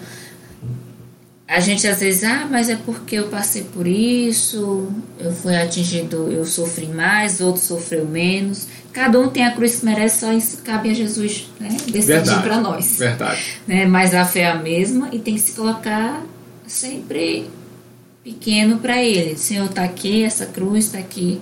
a 1.46 1.60
gente 1.60 1.86
às 1.86 2.00
vezes, 2.00 2.24
ah, 2.24 2.48
mas 2.50 2.70
é 2.70 2.78
porque 2.78 3.18
eu 3.18 3.28
passei 3.28 3.64
por 3.64 3.86
isso, 3.86 4.90
eu 5.20 5.34
fui 5.34 5.54
atingido, 5.54 6.32
eu 6.32 6.46
sofri 6.46 6.88
mais, 6.88 7.42
outro 7.42 7.62
sofreu 7.62 8.06
menos. 8.06 8.68
Cada 8.98 9.20
um 9.20 9.30
tem 9.30 9.46
a 9.46 9.52
cruz 9.52 9.76
que 9.76 9.86
merece, 9.86 10.22
só 10.22 10.34
isso 10.34 10.58
cabe 10.64 10.90
a 10.90 10.94
Jesus 10.96 11.52
né, 11.60 11.70
decidir 11.88 12.42
para 12.42 12.60
nós. 12.60 12.98
Verdade. 12.98 13.60
Né? 13.68 13.86
Mas 13.86 14.16
a 14.16 14.26
fé 14.26 14.40
é 14.40 14.48
a 14.48 14.56
mesma 14.56 15.10
e 15.14 15.20
tem 15.20 15.36
que 15.36 15.40
se 15.40 15.52
colocar 15.52 16.26
sempre 16.66 17.48
pequeno 18.24 18.80
para 18.80 19.04
ele. 19.04 19.34
O 19.34 19.38
Senhor 19.38 19.66
está 19.66 19.84
aqui, 19.84 20.24
essa 20.24 20.48
cruz 20.48 20.86
está 20.86 20.98
aqui, 20.98 21.40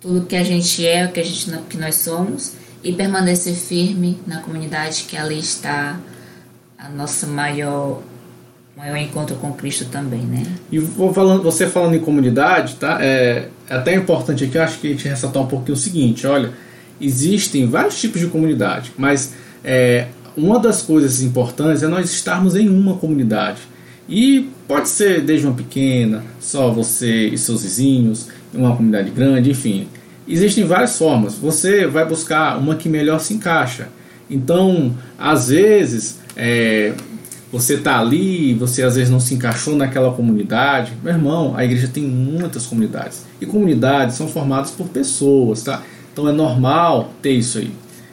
tudo 0.00 0.26
que 0.26 0.34
a 0.34 0.42
gente 0.42 0.84
é, 0.84 1.06
o 1.06 1.12
que, 1.12 1.20
a 1.20 1.22
gente, 1.22 1.48
que 1.70 1.78
nós 1.78 1.94
somos, 1.94 2.54
e 2.82 2.92
permanecer 2.92 3.54
firme 3.54 4.18
na 4.26 4.40
comunidade 4.40 5.04
que 5.04 5.16
ali 5.16 5.38
está 5.38 6.00
a 6.76 6.88
nossa 6.88 7.28
maior 7.28 8.02
maior 8.76 8.96
encontro 8.98 9.36
com 9.36 9.52
Cristo 9.54 9.86
também, 9.86 10.20
né? 10.20 10.44
E 10.70 10.78
falando, 10.80 11.42
você 11.42 11.66
falando 11.66 11.94
em 11.94 12.00
comunidade, 12.00 12.74
tá? 12.76 12.98
É, 13.00 13.48
é 13.68 13.74
até 13.74 13.94
importante 13.94 14.44
aqui, 14.44 14.58
acho 14.58 14.78
que 14.78 14.88
a 14.88 14.90
gente 14.90 15.08
ressaltar 15.08 15.42
um 15.42 15.46
pouquinho 15.46 15.74
o 15.74 15.80
seguinte, 15.80 16.26
olha, 16.26 16.52
existem 17.00 17.66
vários 17.66 17.98
tipos 17.98 18.20
de 18.20 18.26
comunidade, 18.26 18.92
mas 18.98 19.32
é, 19.64 20.08
uma 20.36 20.58
das 20.58 20.82
coisas 20.82 21.22
importantes 21.22 21.82
é 21.82 21.88
nós 21.88 22.10
estarmos 22.12 22.54
em 22.54 22.68
uma 22.68 22.96
comunidade. 22.96 23.62
E 24.08 24.50
pode 24.68 24.88
ser 24.90 25.22
desde 25.22 25.46
uma 25.46 25.56
pequena, 25.56 26.22
só 26.38 26.70
você 26.70 27.28
e 27.28 27.38
seus 27.38 27.62
vizinhos, 27.62 28.28
uma 28.52 28.76
comunidade 28.76 29.10
grande, 29.10 29.50
enfim. 29.50 29.88
Existem 30.28 30.64
várias 30.64 30.98
formas. 30.98 31.34
Você 31.34 31.86
vai 31.86 32.04
buscar 32.04 32.58
uma 32.58 32.76
que 32.76 32.88
melhor 32.88 33.20
se 33.20 33.34
encaixa. 33.34 33.88
Então, 34.30 34.94
às 35.18 35.48
vezes, 35.48 36.18
é, 36.36 36.92
você 37.58 37.74
está 37.74 37.98
ali, 37.98 38.54
você 38.54 38.82
às 38.82 38.96
vezes 38.96 39.10
não 39.10 39.18
se 39.18 39.34
encaixou 39.34 39.74
naquela 39.74 40.12
comunidade. 40.12 40.92
Meu 41.02 41.12
irmão, 41.12 41.54
a 41.56 41.64
igreja 41.64 41.88
tem 41.88 42.02
muitas 42.02 42.66
comunidades. 42.66 43.24
E 43.40 43.46
comunidades 43.46 44.16
são 44.16 44.28
formadas 44.28 44.70
por 44.70 44.88
pessoas, 44.88 45.62
tá? 45.62 45.82
Então 46.12 46.28
é 46.28 46.32
normal 46.32 47.12
ter 47.22 47.32
isso 47.32 47.58
aí. 47.58 47.70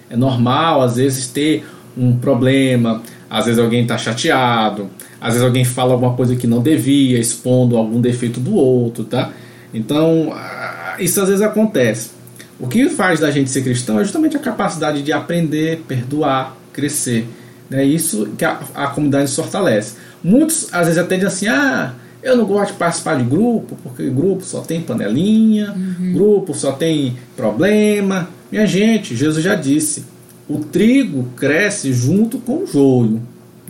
É 0.10 0.16
normal, 0.16 0.82
às 0.82 0.96
vezes, 0.96 1.28
ter 1.28 1.66
um 1.98 2.18
problema, 2.18 3.02
às 3.30 3.46
vezes 3.46 3.60
alguém 3.60 3.82
está 3.82 3.98
chateado, 3.98 4.90
às 5.20 5.34
vezes 5.34 5.46
alguém 5.46 5.66
fala 5.66 5.94
alguma 5.94 6.14
coisa 6.14 6.36
que 6.36 6.48
não 6.48 6.62
devia, 6.62 7.20
expondo 7.20 7.78
algum 7.78 8.00
defeito 8.00 8.40
do 8.40 8.56
outro, 8.56 9.04
tá? 9.04 9.32
Então, 9.74 10.34
isso 11.00 11.20
às 11.22 11.30
vezes 11.30 11.42
acontece. 11.42 12.12
O 12.60 12.68
que 12.68 12.90
faz 12.90 13.20
da 13.20 13.32
gente 13.32 13.50
ser 13.50 13.62
cristão 13.64 14.00
é 14.00 14.04
justamente 14.04 14.38
a 14.38 14.40
capacidade 14.40 15.02
de 15.02 15.12
aprender, 15.12 15.84
perdoar, 15.88 16.56
crescer. 16.72 17.28
É 17.72 17.84
isso 17.84 18.28
que 18.38 18.46
a, 18.46 18.60
a 18.74 18.88
comunidade 18.88 19.34
fortalece. 19.34 19.96
Muitos 20.24 20.68
às 20.72 20.86
vezes 20.88 20.98
até 20.98 21.16
dizem 21.16 21.28
assim: 21.28 21.48
ah, 21.48 21.94
eu 22.22 22.38
não 22.38 22.46
gosto 22.46 22.72
de 22.72 22.78
participar 22.78 23.18
de 23.18 23.24
grupo, 23.24 23.78
porque 23.84 24.10
grupo 24.10 24.44
só 24.44 24.62
tem 24.62 24.82
panelinha, 24.82 25.74
uhum. 25.74 26.14
grupo 26.14 26.54
só 26.54 26.72
tem 26.72 27.18
problema. 27.36 28.30
Minha 28.52 28.66
gente, 28.66 29.16
Jesus 29.16 29.44
já 29.44 29.56
disse: 29.56 30.06
o 30.48 30.60
trigo 30.60 31.28
cresce 31.36 31.94
junto 31.94 32.38
com 32.38 32.64
o 32.64 32.68
joio. 32.68 33.22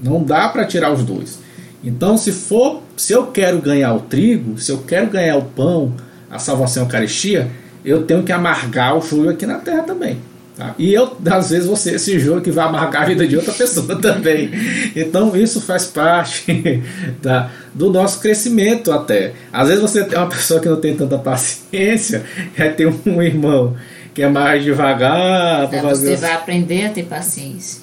Não 0.01 0.23
dá 0.23 0.49
para 0.49 0.65
tirar 0.65 0.91
os 0.91 1.03
dois. 1.03 1.39
Então, 1.83 2.17
se 2.17 2.31
for, 2.31 2.81
se 2.95 3.13
eu 3.13 3.27
quero 3.27 3.59
ganhar 3.61 3.93
o 3.93 4.01
trigo, 4.01 4.57
se 4.59 4.71
eu 4.71 4.79
quero 4.79 5.07
ganhar 5.07 5.37
o 5.37 5.43
pão, 5.43 5.93
a 6.29 6.39
salvação 6.39 6.83
a 6.83 6.85
Eucaristia, 6.85 7.49
eu 7.83 8.03
tenho 8.03 8.23
que 8.23 8.31
amargar 8.31 8.97
o 8.97 9.01
joio 9.01 9.29
aqui 9.29 9.45
na 9.45 9.59
terra 9.59 9.83
também. 9.83 10.17
Tá? 10.55 10.75
E 10.77 10.93
eu, 10.93 11.17
às 11.31 11.49
vezes, 11.49 11.65
você 11.65 11.95
esse 11.95 12.19
jogo 12.19 12.41
que 12.41 12.51
vai 12.51 12.65
amargar 12.65 13.03
a 13.03 13.05
vida 13.05 13.27
de 13.27 13.35
outra 13.35 13.51
pessoa 13.53 13.95
também. 13.99 14.51
Então, 14.95 15.35
isso 15.35 15.59
faz 15.61 15.85
parte 15.85 16.83
da, 17.21 17.49
do 17.73 17.89
nosso 17.89 18.19
crescimento 18.19 18.91
até. 18.91 19.33
Às 19.51 19.69
vezes 19.69 19.81
você 19.81 20.03
tem 20.03 20.17
uma 20.17 20.29
pessoa 20.29 20.59
que 20.59 20.69
não 20.69 20.79
tem 20.79 20.95
tanta 20.95 21.17
paciência, 21.17 22.23
aí 22.57 22.69
tem 22.69 22.85
um 23.05 23.21
irmão 23.21 23.75
que 24.13 24.21
é 24.21 24.29
mais 24.29 24.63
devagar. 24.63 25.65
Então, 25.65 25.89
você 25.89 26.15
vai 26.15 26.33
aprender 26.33 26.85
a 26.85 26.89
ter 26.89 27.03
paciência. 27.03 27.81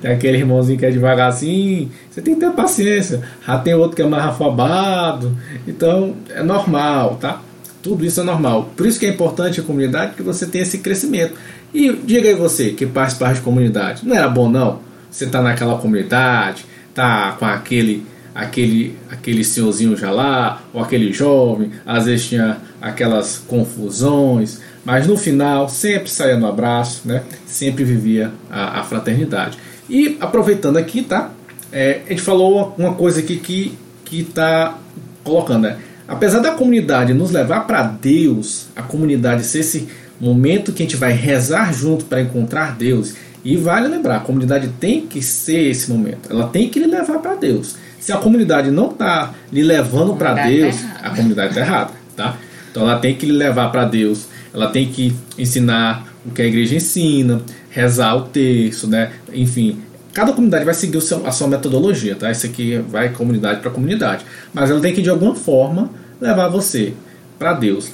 tem 0.00 0.12
aquele 0.12 0.38
irmãozinho 0.38 0.78
que 0.78 0.86
é 0.86 0.90
devagar 0.92 1.28
assim, 1.28 1.90
você 2.08 2.22
tem 2.22 2.34
que 2.34 2.40
ter 2.40 2.52
paciência. 2.52 3.20
Já 3.44 3.58
tem 3.58 3.74
outro 3.74 3.96
que 3.96 4.02
é 4.02 4.06
mais 4.06 4.26
afobado. 4.26 5.36
Então, 5.66 6.14
é 6.30 6.40
normal, 6.40 7.16
tá? 7.16 7.42
Tudo 7.82 8.02
isso 8.06 8.20
é 8.20 8.24
normal. 8.24 8.70
Por 8.76 8.86
isso 8.86 8.98
que 8.98 9.04
é 9.04 9.10
importante 9.10 9.60
a 9.60 9.62
comunidade, 9.62 10.14
que 10.14 10.22
você 10.22 10.46
tenha 10.46 10.62
esse 10.62 10.78
crescimento. 10.78 11.34
E 11.74 11.92
diga 11.92 12.28
aí 12.28 12.34
você 12.36 12.70
que 12.70 12.86
faz 12.86 13.14
parte 13.14 13.38
de 13.38 13.40
comunidade, 13.42 14.06
não 14.06 14.14
era 14.14 14.28
bom 14.28 14.48
não? 14.48 14.78
Você 15.10 15.26
tá 15.26 15.42
naquela 15.42 15.76
comunidade, 15.76 16.64
tá 16.94 17.32
com 17.32 17.44
aquele 17.44 18.06
aquele 18.32 18.96
aquele 19.10 19.44
senhorzinho 19.44 19.96
já 19.96 20.12
lá, 20.12 20.62
ou 20.72 20.80
aquele 20.80 21.12
jovem, 21.12 21.72
às 21.84 22.04
vezes 22.04 22.28
tinha 22.28 22.58
aquelas 22.80 23.38
confusões, 23.38 24.60
mas 24.84 25.08
no 25.08 25.16
final 25.16 25.68
sempre 25.68 26.08
saía 26.10 26.36
no 26.36 26.46
abraço, 26.46 27.02
né? 27.04 27.24
Sempre 27.44 27.82
vivia 27.82 28.30
a, 28.48 28.80
a 28.80 28.82
fraternidade. 28.84 29.58
E 29.90 30.16
aproveitando 30.20 30.76
aqui, 30.76 31.02
tá? 31.02 31.32
É, 31.72 32.02
a 32.06 32.10
gente 32.10 32.22
falou 32.22 32.72
uma 32.78 32.94
coisa 32.94 33.18
aqui 33.18 33.36
que 33.36 33.76
que 34.04 34.20
está 34.20 34.78
colocando, 35.24 35.62
né? 35.62 35.78
Apesar 36.06 36.38
da 36.38 36.52
comunidade 36.52 37.14
nos 37.14 37.30
levar 37.30 37.66
para 37.66 37.82
Deus, 37.82 38.66
a 38.76 38.82
comunidade 38.82 39.42
ser 39.42 39.60
esse 39.60 39.88
momento 40.20 40.72
que 40.72 40.82
a 40.82 40.86
gente 40.86 40.96
vai 40.96 41.12
rezar 41.12 41.72
junto 41.72 42.04
para 42.04 42.20
encontrar 42.20 42.76
Deus. 42.76 43.14
E 43.44 43.56
vale 43.56 43.88
lembrar, 43.88 44.16
a 44.16 44.20
comunidade 44.20 44.68
tem 44.80 45.06
que 45.06 45.20
ser 45.22 45.70
esse 45.70 45.90
momento. 45.90 46.30
Ela 46.30 46.48
tem 46.48 46.68
que 46.68 46.78
lhe 46.78 46.86
levar 46.86 47.18
para 47.18 47.34
Deus. 47.34 47.76
Se 48.00 48.12
a 48.12 48.16
comunidade 48.16 48.70
não 48.70 48.90
está 48.90 49.34
lhe 49.52 49.62
levando 49.62 50.14
para 50.14 50.34
tá 50.34 50.46
Deus, 50.46 50.76
tá 50.76 51.00
a 51.02 51.10
comunidade 51.10 51.48
está 51.48 51.60
errada, 51.60 51.90
tá? 52.16 52.36
Então 52.70 52.82
ela 52.82 52.98
tem 52.98 53.14
que 53.14 53.26
lhe 53.26 53.32
levar 53.32 53.70
para 53.70 53.84
Deus. 53.84 54.26
Ela 54.52 54.68
tem 54.68 54.88
que 54.90 55.14
ensinar 55.38 56.06
o 56.24 56.30
que 56.30 56.42
a 56.42 56.46
igreja 56.46 56.76
ensina, 56.76 57.42
rezar 57.70 58.14
o 58.14 58.22
texto, 58.22 58.86
né? 58.86 59.12
Enfim, 59.32 59.80
cada 60.12 60.32
comunidade 60.32 60.64
vai 60.64 60.74
seguir 60.74 61.00
seu, 61.00 61.26
a 61.26 61.32
sua 61.32 61.48
metodologia, 61.48 62.14
tá? 62.14 62.30
Isso 62.30 62.46
aqui 62.46 62.78
vai 62.78 63.10
comunidade 63.10 63.60
para 63.60 63.70
comunidade, 63.70 64.24
mas 64.52 64.70
ela 64.70 64.80
tem 64.80 64.94
que 64.94 65.02
de 65.02 65.10
alguma 65.10 65.34
forma 65.34 65.90
levar 66.20 66.48
você 66.48 66.94
para 67.38 67.52
Deus. 67.52 67.90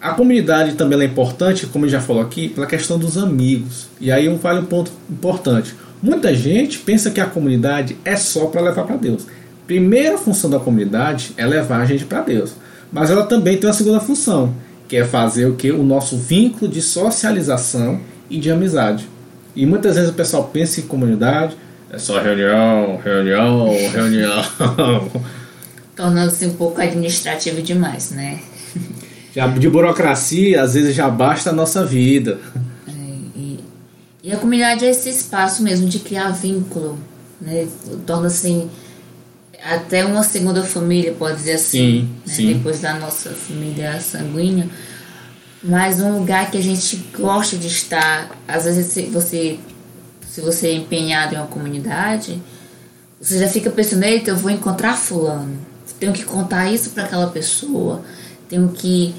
A 0.00 0.14
comunidade 0.14 0.76
também 0.76 0.98
é 1.00 1.04
importante, 1.04 1.66
como 1.66 1.86
já 1.86 2.00
falou 2.00 2.22
aqui, 2.22 2.48
pela 2.48 2.66
questão 2.66 2.98
dos 2.98 3.18
amigos. 3.18 3.88
E 4.00 4.10
aí 4.10 4.30
um 4.30 4.38
vale 4.38 4.60
um 4.60 4.64
ponto 4.64 4.90
importante. 5.10 5.74
Muita 6.02 6.34
gente 6.34 6.78
pensa 6.78 7.10
que 7.10 7.20
a 7.20 7.26
comunidade 7.26 7.98
é 8.02 8.16
só 8.16 8.46
para 8.46 8.62
levar 8.62 8.84
para 8.84 8.96
Deus. 8.96 9.26
Primeira 9.66 10.16
função 10.16 10.48
da 10.48 10.58
comunidade 10.58 11.32
é 11.36 11.46
levar 11.46 11.82
a 11.82 11.84
gente 11.84 12.06
para 12.06 12.22
Deus. 12.22 12.54
Mas 12.90 13.10
ela 13.10 13.26
também 13.26 13.58
tem 13.58 13.68
uma 13.68 13.76
segunda 13.76 14.00
função, 14.00 14.54
que 14.88 14.96
é 14.96 15.04
fazer 15.04 15.44
o 15.46 15.54
que? 15.54 15.70
O 15.70 15.82
nosso 15.82 16.16
vínculo 16.16 16.70
de 16.70 16.80
socialização 16.80 18.00
e 18.30 18.38
de 18.38 18.50
amizade. 18.50 19.06
E 19.54 19.66
muitas 19.66 19.96
vezes 19.96 20.10
o 20.10 20.14
pessoal 20.14 20.44
pensa 20.44 20.80
em 20.80 20.84
comunidade, 20.84 21.56
é 21.92 21.98
só 21.98 22.18
reunião, 22.20 22.98
reunião, 23.04 23.68
reunião. 23.92 25.10
Tornando-se 25.94 26.46
um 26.46 26.54
pouco 26.54 26.80
administrativo 26.80 27.60
demais, 27.60 28.10
né? 28.12 28.40
Já 29.34 29.46
de 29.46 29.68
burocracia, 29.68 30.62
às 30.62 30.74
vezes 30.74 30.94
já 30.94 31.08
basta 31.08 31.50
a 31.50 31.52
nossa 31.52 31.84
vida. 31.84 32.38
É, 32.88 32.90
e, 33.36 33.60
e, 34.24 34.32
a 34.32 34.36
comunidade 34.36 34.84
é 34.84 34.90
esse 34.90 35.08
espaço 35.08 35.62
mesmo 35.62 35.88
de 35.88 36.00
criar 36.00 36.30
vínculo, 36.30 36.98
né? 37.40 37.68
Torna-se 38.06 38.68
até 39.62 40.04
uma 40.04 40.22
segunda 40.22 40.62
família, 40.62 41.12
pode 41.12 41.36
dizer 41.36 41.52
assim, 41.52 41.68
sim, 41.68 42.08
né? 42.26 42.34
sim. 42.34 42.54
depois 42.54 42.80
da 42.80 42.94
nossa 42.94 43.30
família 43.30 44.00
sanguínea, 44.00 44.68
mas 45.62 46.00
um 46.00 46.18
lugar 46.18 46.50
que 46.50 46.56
a 46.56 46.62
gente 46.62 46.96
gosta 47.16 47.56
de 47.56 47.66
estar. 47.66 48.30
Às 48.48 48.64
vezes 48.64 49.12
você, 49.12 49.58
se 50.28 50.40
você 50.40 50.68
é 50.68 50.74
empenhado 50.74 51.34
em 51.34 51.38
uma 51.38 51.46
comunidade, 51.46 52.40
você 53.20 53.38
já 53.38 53.48
fica 53.48 53.70
pensando, 53.70 54.02
eita, 54.04 54.30
eu 54.30 54.36
vou 54.36 54.50
encontrar 54.50 54.96
fulano, 54.96 55.58
tenho 56.00 56.12
que 56.14 56.24
contar 56.24 56.72
isso 56.72 56.90
para 56.90 57.04
aquela 57.04 57.26
pessoa, 57.26 58.02
tenho 58.50 58.68
que 58.70 59.14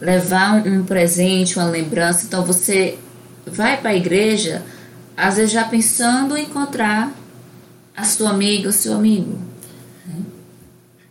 levar 0.00 0.66
um, 0.66 0.84
presente, 0.84 1.58
uma 1.58 1.68
lembrança. 1.68 2.24
Então 2.24 2.44
você 2.44 2.96
vai 3.44 3.76
para 3.76 3.90
a 3.90 3.94
igreja, 3.94 4.62
às 5.16 5.36
vezes 5.36 5.52
já 5.52 5.64
pensando 5.64 6.36
em 6.36 6.44
encontrar 6.44 7.12
a 7.96 8.04
sua 8.04 8.30
amiga, 8.30 8.68
o 8.68 8.72
seu 8.72 8.94
amigo. 8.94 9.38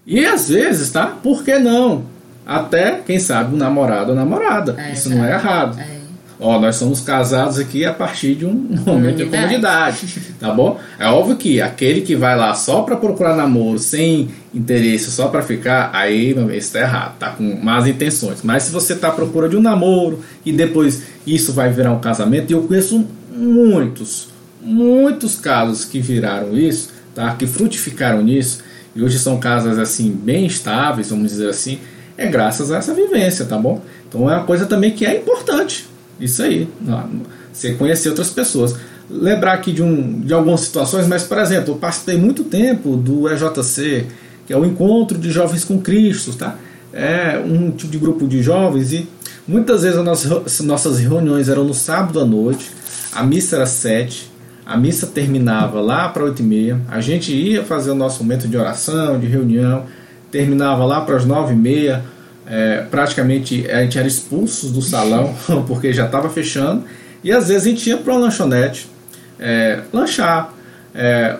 E 0.05 0.25
às 0.25 0.47
vezes, 0.49 0.91
tá? 0.91 1.07
Por 1.07 1.43
que 1.43 1.57
não? 1.57 2.05
Até, 2.45 2.99
quem 2.99 3.17
sabe, 3.17 3.55
um 3.55 3.57
namorado 3.57 4.11
ou 4.11 4.15
namorada. 4.15 4.75
É, 4.77 4.93
Isso 4.93 5.09
não 5.09 5.25
é 5.25 5.31
errado. 5.31 5.79
É. 5.79 6.04
Ó, 6.39 6.59
nós 6.59 6.75
somos 6.75 6.99
casados 6.99 7.57
aqui 7.57 7.85
a 7.85 7.93
partir 7.93 8.35
de 8.35 8.45
um 8.45 8.53
momento 8.85 9.17
de 9.17 9.25
comunidade, 9.25 10.05
tá 10.39 10.51
bom? 10.51 10.79
É 10.99 11.07
óbvio 11.07 11.37
que 11.37 11.61
aquele 11.61 12.01
que 12.01 12.15
vai 12.15 12.37
lá 12.37 12.53
só 12.53 12.81
para 12.81 12.97
procurar 12.97 13.35
namoro, 13.35 13.79
sem 13.79 14.29
interesse, 14.53 15.11
só 15.11 15.29
para 15.29 15.41
ficar, 15.41 15.91
aí, 15.93 16.33
meu 16.33 16.45
bem, 16.45 16.57
isso 16.57 16.73
tá 16.73 16.79
errado, 16.79 17.17
tá 17.17 17.29
com 17.29 17.43
más 17.63 17.87
intenções. 17.87 18.41
Mas 18.43 18.63
se 18.63 18.71
você 18.71 18.95
tá 18.95 19.09
à 19.09 19.11
procura 19.11 19.47
de 19.47 19.55
um 19.55 19.61
namoro 19.61 20.21
e 20.45 20.51
depois 20.51 21.03
isso 21.25 21.53
vai 21.53 21.71
virar 21.71 21.91
um 21.91 21.99
casamento, 21.99 22.51
e 22.51 22.53
eu 22.53 22.63
conheço 22.63 23.05
muitos, 23.33 24.27
muitos 24.61 25.35
casos 25.35 25.85
que 25.85 25.99
viraram 25.99 26.57
isso, 26.57 26.89
tá? 27.13 27.33
Que 27.33 27.47
frutificaram 27.47 28.21
nisso, 28.21 28.59
e 28.93 29.01
hoje 29.01 29.19
são 29.19 29.39
casas 29.39 29.79
assim 29.79 30.11
bem 30.11 30.45
estáveis, 30.45 31.09
vamos 31.09 31.31
dizer 31.31 31.49
assim, 31.49 31.79
é 32.17 32.27
graças 32.27 32.71
a 32.71 32.77
essa 32.77 32.93
vivência, 32.93 33.45
tá 33.45 33.57
bom? 33.57 33.81
Então 34.07 34.29
é 34.29 34.35
uma 34.35 34.43
coisa 34.43 34.65
também 34.65 34.91
que 34.91 35.05
é 35.05 35.17
importante. 35.17 35.94
Isso 36.19 36.41
aí, 36.41 36.67
você 37.51 37.73
conhecer 37.73 38.09
outras 38.09 38.29
pessoas. 38.29 38.75
Lembrar 39.09 39.53
aqui 39.53 39.71
de, 39.71 39.83
um, 39.83 40.21
de 40.21 40.33
algumas 40.33 40.61
situações, 40.61 41.07
mas 41.07 41.23
por 41.23 41.37
exemplo, 41.37 41.73
eu 41.73 41.77
passei 41.77 42.17
muito 42.17 42.43
tempo 42.43 42.95
do 42.95 43.29
EJC, 43.29 44.07
que 44.47 44.53
é 44.53 44.57
o 44.57 44.65
Encontro 44.65 45.17
de 45.17 45.31
Jovens 45.31 45.63
com 45.63 45.79
Cristo, 45.79 46.33
tá? 46.33 46.55
É 46.93 47.37
um 47.45 47.71
tipo 47.71 47.91
de 47.91 47.97
grupo 47.97 48.27
de 48.27 48.41
jovens 48.41 48.93
e 48.93 49.07
muitas 49.47 49.83
vezes 49.83 49.97
as 49.97 50.05
nossas, 50.05 50.59
nossas 50.61 50.99
reuniões 50.99 51.49
eram 51.49 51.63
no 51.63 51.73
sábado 51.73 52.19
à 52.19 52.25
noite, 52.25 52.71
a 53.13 53.21
missa 53.21 53.57
era 53.57 53.65
sete, 53.65 54.31
a 54.65 54.77
missa 54.77 55.05
terminava 55.05 55.81
lá 55.81 56.09
para 56.09 56.23
oito 56.23 56.41
e 56.41 56.45
meia, 56.45 56.79
a 56.89 57.01
gente 57.01 57.31
ia 57.33 57.63
fazer 57.63 57.91
o 57.91 57.95
nosso 57.95 58.23
momento 58.23 58.47
de 58.47 58.57
oração, 58.57 59.19
de 59.19 59.27
reunião, 59.27 59.83
terminava 60.31 60.85
lá 60.85 61.01
para 61.01 61.17
as 61.17 61.25
nove 61.25 61.53
e 61.53 61.57
meia, 61.57 62.03
é, 62.47 62.83
praticamente 62.89 63.69
a 63.69 63.81
gente 63.81 63.97
era 63.97 64.07
expulsos 64.07 64.71
do 64.71 64.81
salão 64.81 65.35
porque 65.67 65.91
já 65.93 66.05
estava 66.05 66.29
fechando 66.29 66.83
e 67.23 67.31
às 67.31 67.47
vezes 67.47 67.65
a 67.65 67.69
gente 67.69 67.89
ia 67.89 67.97
para 67.97 68.13
uma 68.13 68.21
lanchonete 68.21 68.89
é, 69.39 69.81
lanchar. 69.91 70.53
É, 70.93 71.37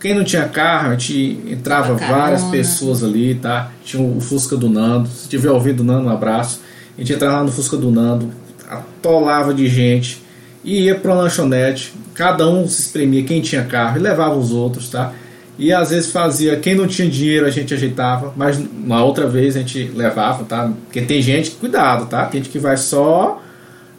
quem 0.00 0.14
não 0.14 0.24
tinha 0.24 0.46
carro, 0.48 0.88
a 0.88 0.90
gente 0.92 1.40
entrava 1.48 1.94
várias 1.94 2.44
pessoas 2.44 3.02
ali, 3.02 3.34
tá? 3.34 3.72
Tinha 3.84 4.02
o 4.02 4.20
Fusca 4.20 4.56
do 4.56 4.68
Nando. 4.68 5.08
Se 5.08 5.28
tiver 5.28 5.50
ouvido 5.50 5.80
o 5.80 5.84
Nando, 5.84 6.06
um 6.06 6.10
abraço. 6.10 6.60
A 6.96 7.00
gente 7.00 7.12
entrava 7.12 7.38
lá 7.38 7.44
no 7.44 7.52
Fusca 7.52 7.76
do 7.76 7.90
Nando, 7.90 8.30
atolava 8.68 9.54
de 9.54 9.68
gente 9.68 10.22
e 10.62 10.84
ia 10.84 10.94
para 10.94 11.12
uma 11.12 11.22
lanchonete. 11.22 11.94
Cada 12.14 12.48
um 12.48 12.68
se 12.68 12.82
espremia, 12.82 13.22
quem 13.22 13.40
tinha 13.40 13.64
carro, 13.64 13.98
e 13.98 14.00
levava 14.00 14.36
os 14.36 14.52
outros, 14.52 14.88
tá? 14.88 15.12
E 15.58 15.72
às 15.72 15.90
vezes 15.90 16.10
fazia, 16.10 16.56
quem 16.56 16.74
não 16.74 16.86
tinha 16.86 17.08
dinheiro 17.08 17.46
a 17.46 17.50
gente 17.50 17.72
ajeitava, 17.72 18.32
mas 18.36 18.58
uma 18.58 19.02
outra 19.02 19.26
vez 19.26 19.56
a 19.56 19.60
gente 19.60 19.90
levava, 19.94 20.44
tá? 20.44 20.70
Porque 20.84 21.00
tem 21.00 21.22
gente, 21.22 21.52
cuidado, 21.52 22.06
tá? 22.06 22.26
Tem 22.26 22.42
gente 22.42 22.52
que 22.52 22.58
vai 22.58 22.76
só 22.76 23.40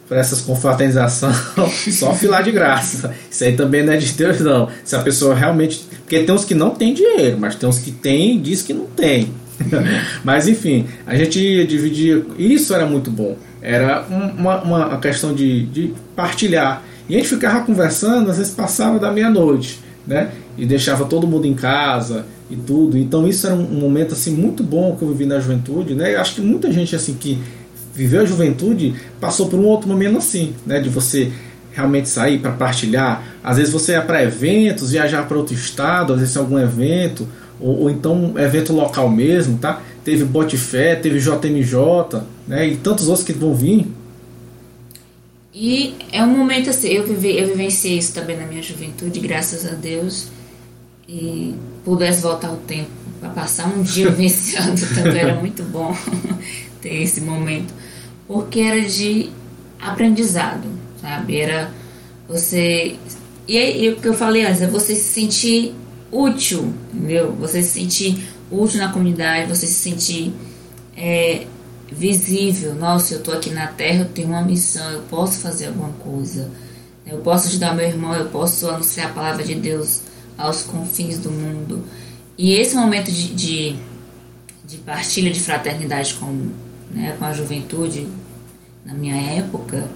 para 0.08 0.18
essas 0.18 0.40
confraternizações, 0.40 1.36
só 1.94 2.14
filar 2.14 2.42
de 2.42 2.50
graça. 2.50 3.14
Isso 3.30 3.44
aí 3.44 3.54
também 3.54 3.84
não 3.84 3.92
é 3.92 3.96
de 3.96 4.10
Deus, 4.12 4.40
não. 4.40 4.68
Se 4.84 4.96
a 4.96 5.00
pessoa 5.00 5.34
realmente. 5.34 5.84
Porque 6.00 6.20
tem 6.20 6.34
uns 6.34 6.44
que 6.44 6.54
não 6.54 6.70
tem 6.70 6.94
dinheiro, 6.94 7.36
mas 7.38 7.54
tem 7.56 7.68
uns 7.68 7.78
que 7.78 7.90
tem 7.90 8.36
e 8.36 8.38
diz 8.38 8.62
que 8.62 8.72
não 8.72 8.86
tem. 8.86 9.30
mas 10.24 10.48
enfim, 10.48 10.86
a 11.06 11.14
gente 11.16 11.38
ia 11.38 11.66
dividir. 11.66 12.24
Isso 12.38 12.72
era 12.74 12.86
muito 12.86 13.10
bom. 13.10 13.36
Era 13.60 14.06
uma, 14.08 14.62
uma 14.62 14.98
questão 14.98 15.34
de, 15.34 15.66
de 15.66 15.92
partilhar. 16.16 16.82
E 17.08 17.14
a 17.14 17.18
gente 17.18 17.28
ficava 17.28 17.64
conversando, 17.64 18.30
às 18.30 18.38
vezes 18.38 18.54
passava 18.54 18.98
da 18.98 19.10
meia-noite, 19.10 19.80
né? 20.06 20.30
e 20.58 20.66
deixava 20.66 21.04
todo 21.04 21.26
mundo 21.26 21.46
em 21.46 21.54
casa 21.54 22.26
e 22.50 22.56
tudo. 22.56 22.98
Então 22.98 23.26
isso 23.26 23.46
era 23.46 23.54
um, 23.54 23.62
momento 23.62 24.12
assim 24.12 24.32
muito 24.32 24.62
bom 24.62 24.96
que 24.96 25.02
eu 25.02 25.08
vivi 25.08 25.24
na 25.24 25.38
juventude, 25.38 25.94
né? 25.94 26.14
Eu 26.14 26.20
acho 26.20 26.34
que 26.34 26.40
muita 26.40 26.70
gente 26.72 26.96
assim 26.96 27.14
que 27.14 27.38
viveu 27.94 28.22
a 28.22 28.24
juventude 28.24 28.94
passou 29.20 29.48
por 29.48 29.58
um 29.58 29.64
outro 29.64 29.88
momento 29.88 30.18
assim, 30.18 30.52
né? 30.66 30.80
De 30.80 30.88
você 30.88 31.30
realmente 31.72 32.08
sair 32.08 32.40
para 32.40 32.50
partilhar. 32.50 33.22
Às 33.42 33.56
vezes 33.56 33.72
você 33.72 33.92
ia 33.92 34.02
para 34.02 34.22
eventos, 34.24 34.90
viajar 34.90 35.28
para 35.28 35.38
outro 35.38 35.54
estado, 35.54 36.12
às 36.12 36.18
vezes 36.18 36.36
algum 36.36 36.58
evento 36.58 37.28
ou, 37.60 37.82
ou, 37.82 37.90
então 37.90 38.34
evento 38.36 38.72
local 38.72 39.08
mesmo, 39.08 39.58
tá? 39.58 39.80
Teve 40.04 40.24
Botifé, 40.24 40.96
teve 40.96 41.20
JMJ, 41.20 42.22
né? 42.48 42.66
E 42.66 42.76
tantos 42.76 43.06
outros 43.06 43.24
que 43.24 43.32
vão 43.32 43.54
vir. 43.54 43.86
E 45.60 45.96
é 46.12 46.22
um 46.22 46.28
momento 46.28 46.70
assim, 46.70 46.86
eu, 46.86 47.04
vivi, 47.04 47.36
eu 47.36 47.48
vivenciei 47.48 47.98
isso 47.98 48.14
também 48.14 48.36
na 48.36 48.46
minha 48.46 48.62
juventude, 48.62 49.18
graças 49.18 49.66
a 49.66 49.74
Deus. 49.74 50.28
E 51.08 51.52
pudesse 51.84 52.20
voltar 52.20 52.52
o 52.52 52.58
tempo 52.58 52.90
para 53.18 53.30
passar 53.30 53.66
um 53.66 53.82
dia 53.82 54.08
vivenciando 54.12 54.80
também 54.94 55.18
era 55.18 55.34
muito 55.34 55.64
bom 55.64 55.96
ter 56.80 57.02
esse 57.02 57.20
momento. 57.20 57.74
Porque 58.28 58.60
era 58.60 58.82
de 58.82 59.30
aprendizado 59.80 60.78
sabe? 61.00 61.40
Era 61.40 61.70
você 62.28 62.96
e, 63.46 63.56
e 63.56 63.88
o 63.90 63.96
que 63.96 64.08
eu 64.08 64.14
falei 64.14 64.44
antes 64.44 64.60
é 64.60 64.66
você 64.66 64.94
se 64.94 65.12
sentir 65.12 65.74
útil 66.10 66.72
entendeu? 66.92 67.32
Você 67.40 67.62
se 67.62 67.80
sentir 67.80 68.28
útil 68.50 68.78
na 68.78 68.92
comunidade 68.92 69.48
você 69.48 69.66
se 69.66 69.74
sentir 69.74 70.32
é, 70.96 71.46
visível 71.90 72.74
nossa 72.74 73.14
eu 73.14 73.18
estou 73.18 73.34
aqui 73.34 73.50
na 73.50 73.66
Terra 73.66 74.00
eu 74.00 74.08
tenho 74.08 74.28
uma 74.28 74.42
missão 74.42 74.90
eu 74.90 75.02
posso 75.02 75.38
fazer 75.38 75.66
alguma 75.66 75.92
coisa 75.94 76.50
eu 77.06 77.18
posso 77.18 77.48
ajudar 77.48 77.74
meu 77.74 77.86
irmão 77.86 78.14
eu 78.14 78.26
posso 78.26 78.68
anunciar 78.68 79.10
a 79.10 79.12
palavra 79.12 79.42
de 79.42 79.54
Deus 79.54 80.02
aos 80.38 80.62
confins 80.62 81.18
do 81.18 81.30
mundo. 81.30 81.84
E 82.38 82.54
esse 82.54 82.76
momento 82.76 83.10
de, 83.10 83.34
de, 83.34 83.76
de 84.64 84.76
partilha 84.78 85.32
de 85.32 85.40
fraternidade 85.40 86.14
com, 86.14 86.50
né, 86.92 87.16
com 87.18 87.24
a 87.24 87.32
juventude, 87.32 88.06
na 88.86 88.94
minha 88.94 89.16
época, 89.16 89.88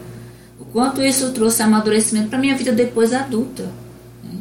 o 0.59 0.65
quanto 0.65 1.01
isso 1.01 1.31
trouxe 1.31 1.63
amadurecimento 1.63 2.29
para 2.29 2.39
minha 2.39 2.57
vida 2.57 2.73
depois 2.73 3.13
adulta. 3.13 3.71
Né? 4.25 4.41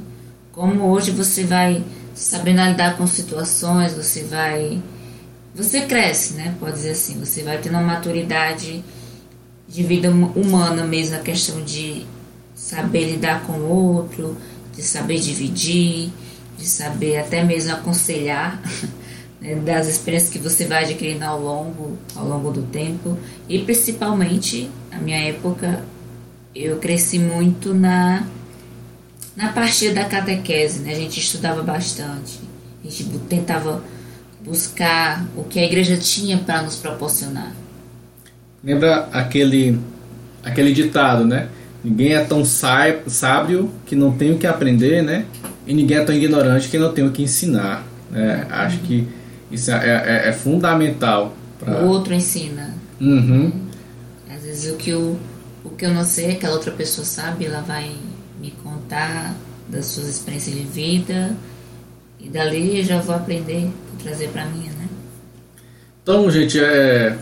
Como 0.52 0.90
hoje 0.90 1.12
você 1.12 1.44
vai 1.44 1.84
sabendo 2.16 2.64
lidar 2.64 2.98
com 2.98 3.06
situações, 3.06 3.94
você 3.94 4.24
vai. 4.24 4.82
Você 5.54 5.82
cresce, 5.82 6.36
né? 6.36 6.56
Pode 6.60 6.76
dizer 6.76 6.92
assim, 6.92 7.20
você 7.20 7.44
vai 7.44 7.58
tendo 7.58 7.74
uma 7.74 7.82
maturidade 7.82 8.84
de 9.68 9.84
vida 9.84 10.10
humana 10.10 10.86
mesmo, 10.86 11.16
a 11.16 11.20
questão 11.20 11.62
de 11.62 12.06
saber 12.56 13.12
lidar 13.12 13.44
com 13.44 13.54
o 13.54 13.70
outro, 13.70 14.38
de 14.76 14.82
saber 14.82 15.20
dividir, 15.20 16.12
de 16.58 16.68
saber 16.68 17.18
até 17.18 17.44
mesmo 17.44 17.74
aconselhar, 17.74 18.62
né, 19.42 19.56
das 19.56 19.88
experiências 19.88 20.32
que 20.32 20.40
você 20.40 20.66
vai 20.66 20.84
adquirindo 20.84 21.26
ao 21.26 21.42
longo, 21.42 21.98
ao 22.16 22.28
longo 22.28 22.52
do 22.52 22.64
tempo. 22.64 23.18
E 23.50 23.60
principalmente, 23.60 24.70
na 24.92 25.00
minha 25.00 25.18
época, 25.18 25.84
eu 26.56 26.78
cresci 26.78 27.18
muito 27.18 27.74
na, 27.74 28.26
na 29.36 29.52
partir 29.52 29.94
da 29.94 30.06
catequese, 30.06 30.80
né? 30.80 30.92
a 30.92 30.96
gente 30.96 31.20
estudava 31.20 31.62
bastante, 31.64 32.40
a 32.84 32.90
gente 32.90 33.06
tentava 33.30 33.84
buscar 34.44 35.26
o 35.36 35.44
que 35.44 35.60
a 35.60 35.64
igreja 35.64 35.98
tinha 35.98 36.38
para 36.38 36.62
nos 36.62 36.76
proporcionar. 36.76 37.54
Lembra 38.64 39.10
aquele, 39.12 39.80
aquele 40.44 40.74
ditado, 40.74 41.26
né? 41.26 41.50
Ninguém 41.84 42.14
é 42.14 42.24
tão 42.24 42.44
sábio 42.46 43.72
que 43.86 43.96
não 43.96 44.12
tem 44.12 44.32
o 44.32 44.38
que 44.38 44.46
aprender, 44.46 45.02
né? 45.02 45.26
E 45.66 45.74
ninguém 45.74 45.98
é 45.98 46.04
tão 46.04 46.14
ignorante 46.14 46.70
que 46.70 46.78
não 46.78 46.94
tem 46.94 47.06
o 47.06 47.12
que 47.12 47.24
ensinar. 47.24 47.84
Né? 48.10 48.46
Acho 48.50 48.78
que 48.80 49.08
isso 49.52 49.72
é, 49.72 50.24
é, 50.26 50.30
é 50.30 50.34
fundamental. 50.34 51.34
Pra... 51.60 51.84
O 51.84 51.88
outro 51.88 52.14
ensina. 52.14 52.76
Uhum. 53.00 53.52
Às 54.30 54.44
vezes 54.44 54.72
o 54.72 54.78
que, 54.78 54.92
eu, 54.92 55.20
o 55.64 55.70
que 55.72 55.86
eu 55.86 55.94
não 55.94 56.04
sei, 56.04 56.32
aquela 56.32 56.54
outra 56.54 56.72
pessoa 56.72 57.06
sabe, 57.06 57.46
ela 57.46 57.62
vai 57.62 57.92
me 58.40 58.52
contar 58.64 59.36
das 59.68 59.86
suas 59.86 60.08
experiências 60.08 60.56
de 60.56 60.64
vida 60.64 61.36
e 62.20 62.30
dali 62.30 62.80
eu 62.80 62.84
já 62.84 63.00
vou 63.00 63.16
aprender 63.16 63.70
trazer 64.04 64.30
para 64.30 64.46
mim, 64.46 64.70
né? 64.78 64.88
Então, 66.04 66.30
gente, 66.30 66.60
é 66.60 67.18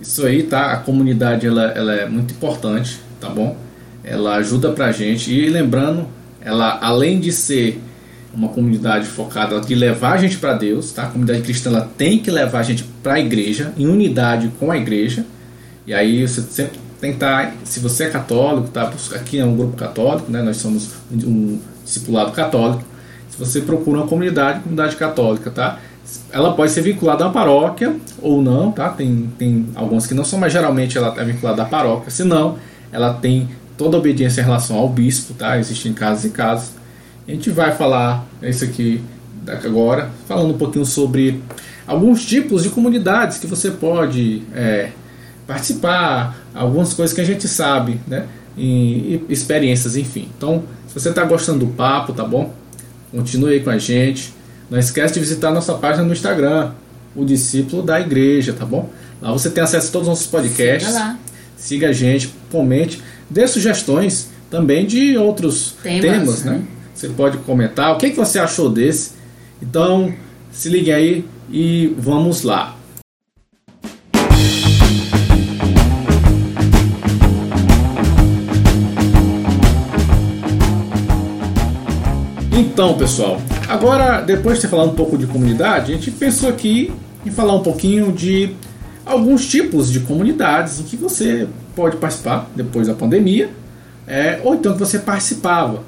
isso 0.00 0.26
aí, 0.26 0.42
tá? 0.42 0.72
A 0.72 0.76
comunidade 0.78 1.46
ela, 1.46 1.64
ela 1.72 1.94
é 1.94 2.08
muito 2.08 2.32
importante, 2.34 3.00
tá 3.20 3.28
bom? 3.28 3.56
ela 4.06 4.36
ajuda 4.36 4.70
pra 4.70 4.92
gente. 4.92 5.32
E 5.32 5.50
lembrando, 5.50 6.06
ela 6.40 6.78
além 6.80 7.18
de 7.18 7.32
ser 7.32 7.82
uma 8.32 8.48
comunidade 8.48 9.06
focada 9.06 9.60
de 9.60 9.74
levar 9.74 10.12
a 10.12 10.16
gente 10.18 10.36
para 10.36 10.54
Deus, 10.54 10.92
tá? 10.92 11.04
A 11.04 11.06
comunidade 11.06 11.42
cristã 11.42 11.70
ela 11.70 11.90
tem 11.96 12.18
que 12.18 12.30
levar 12.30 12.60
a 12.60 12.62
gente 12.62 12.84
para 13.02 13.14
a 13.14 13.20
igreja, 13.20 13.72
em 13.76 13.86
unidade 13.86 14.52
com 14.60 14.70
a 14.70 14.76
igreja. 14.76 15.26
E 15.86 15.92
aí 15.92 16.26
você 16.26 16.42
sempre 16.42 16.78
estar, 17.02 17.46
tá, 17.46 17.52
se 17.64 17.80
você 17.80 18.04
é 18.04 18.10
católico, 18.10 18.68
tá? 18.68 18.92
Aqui 19.14 19.38
é 19.38 19.44
um 19.44 19.56
grupo 19.56 19.76
católico, 19.76 20.30
né? 20.30 20.42
Nós 20.42 20.58
somos 20.58 20.90
um 21.10 21.58
discipulado 21.84 22.32
católico. 22.32 22.84
Se 23.30 23.38
você 23.38 23.60
procura 23.62 23.98
uma 23.98 24.06
comunidade, 24.06 24.60
comunidade 24.60 24.96
católica, 24.96 25.50
tá? 25.50 25.80
Ela 26.30 26.52
pode 26.52 26.72
ser 26.72 26.82
vinculada 26.82 27.24
uma 27.24 27.32
paróquia 27.32 27.96
ou 28.20 28.42
não, 28.42 28.70
tá? 28.70 28.90
Tem, 28.90 29.30
tem 29.38 29.66
algumas 29.74 30.06
que 30.06 30.14
não 30.14 30.24
são, 30.24 30.38
mas 30.38 30.52
geralmente 30.52 30.96
ela 30.96 31.14
é 31.20 31.24
vinculada 31.24 31.62
à 31.62 31.64
paróquia. 31.64 32.10
Se 32.10 32.24
não, 32.24 32.58
ela 32.92 33.14
tem 33.14 33.48
toda 33.76 33.96
a 33.96 34.00
obediência 34.00 34.40
em 34.40 34.44
relação 34.44 34.76
ao 34.76 34.88
bispo, 34.88 35.34
tá? 35.34 35.58
Existem 35.58 35.92
casos 35.92 36.24
e 36.24 36.30
casos. 36.30 36.70
A 37.26 37.30
gente 37.30 37.50
vai 37.50 37.72
falar 37.72 38.24
isso 38.42 38.64
aqui 38.64 39.02
agora, 39.64 40.10
falando 40.26 40.54
um 40.54 40.58
pouquinho 40.58 40.84
sobre 40.84 41.42
alguns 41.86 42.24
tipos 42.24 42.62
de 42.62 42.70
comunidades 42.70 43.38
que 43.38 43.46
você 43.46 43.70
pode 43.70 44.42
é, 44.54 44.90
participar, 45.46 46.36
algumas 46.54 46.94
coisas 46.94 47.14
que 47.14 47.20
a 47.20 47.24
gente 47.24 47.46
sabe, 47.46 48.00
né? 48.06 48.26
E 48.56 49.22
experiências, 49.28 49.96
enfim. 49.96 50.28
Então, 50.36 50.64
se 50.88 50.94
você 50.94 51.10
está 51.10 51.24
gostando 51.24 51.66
do 51.66 51.72
papo, 51.72 52.12
tá 52.12 52.24
bom? 52.24 52.54
Continue 53.10 53.54
aí 53.54 53.60
com 53.60 53.70
a 53.70 53.78
gente. 53.78 54.35
Não 54.68 54.78
esquece 54.78 55.14
de 55.14 55.20
visitar 55.20 55.50
nossa 55.52 55.74
página 55.74 56.04
no 56.04 56.12
Instagram, 56.12 56.72
o 57.14 57.24
discípulo 57.24 57.82
da 57.82 58.00
igreja, 58.00 58.52
tá 58.52 58.64
bom? 58.64 58.90
Lá 59.22 59.32
você 59.32 59.48
tem 59.48 59.62
acesso 59.62 59.88
a 59.88 59.92
todos 59.92 60.08
os 60.08 60.10
nossos 60.10 60.26
podcasts. 60.26 60.88
Siga, 60.88 60.98
lá. 60.98 61.18
Siga 61.56 61.88
a 61.88 61.92
gente, 61.92 62.34
comente, 62.50 63.00
dê 63.30 63.46
sugestões 63.46 64.28
também 64.50 64.86
de 64.86 65.16
outros 65.16 65.74
temas, 65.82 66.02
temas 66.02 66.44
né? 66.44 66.52
né? 66.52 66.64
Você 66.94 67.08
pode 67.08 67.38
comentar 67.38 67.92
o 67.92 67.98
que, 67.98 68.10
que 68.10 68.16
você 68.16 68.38
achou 68.38 68.68
desse. 68.68 69.12
Então, 69.62 70.12
se 70.50 70.68
ligue 70.68 70.92
aí 70.92 71.24
e 71.50 71.94
vamos 71.98 72.42
lá. 72.42 72.76
Então, 82.52 82.96
pessoal, 82.98 83.40
agora 83.68 84.20
depois 84.20 84.56
de 84.56 84.62
ter 84.62 84.68
falado 84.68 84.90
um 84.90 84.94
pouco 84.94 85.16
de 85.16 85.26
comunidade, 85.26 85.92
a 85.92 85.96
gente 85.96 86.10
pensou 86.10 86.48
aqui 86.48 86.92
em 87.24 87.30
falar 87.30 87.54
um 87.54 87.62
pouquinho 87.62 88.12
de 88.12 88.54
alguns 89.04 89.46
tipos 89.46 89.90
de 89.90 90.00
comunidades 90.00 90.80
em 90.80 90.82
que 90.84 90.96
você 90.96 91.48
pode 91.74 91.96
participar 91.96 92.50
depois 92.54 92.88
da 92.88 92.94
pandemia, 92.94 93.50
é, 94.06 94.40
ou 94.42 94.54
então 94.54 94.72
que 94.72 94.78
você 94.78 94.98
participava. 94.98 95.82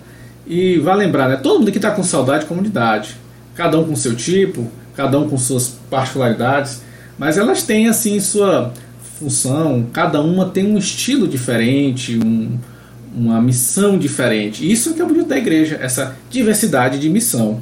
E 0.47 0.79
vai 0.79 0.97
lembrar, 0.97 1.29
né? 1.29 1.37
Todo 1.37 1.59
mundo 1.59 1.69
aqui 1.69 1.79
está 1.79 1.91
com 1.91 2.03
saudade 2.03 2.41
de 2.41 2.47
comunidade. 2.47 3.17
Cada 3.55 3.79
um 3.79 3.85
com 3.85 3.97
seu 3.97 4.15
tipo, 4.15 4.67
cada 4.97 5.19
um 5.19 5.29
com 5.29 5.37
suas 5.37 5.69
particularidades, 5.91 6.83
mas 7.19 7.37
elas 7.37 7.63
têm 7.63 7.89
assim 7.89 8.19
sua 8.21 8.73
função, 9.19 9.87
cada 9.93 10.21
uma 10.21 10.47
tem 10.47 10.67
um 10.67 10.79
estilo 10.79 11.27
diferente, 11.27 12.17
um, 12.17 12.57
uma 13.19 13.41
missão 13.41 13.99
diferente. 13.99 14.71
Isso 14.71 14.95
que 14.95 15.01
é 15.01 15.05
o 15.05 15.09
bonito 15.09 15.29
da 15.29 15.37
igreja, 15.37 15.79
essa 15.83 16.17
diversidade 16.31 16.99
de 16.99 17.11
missão. 17.11 17.61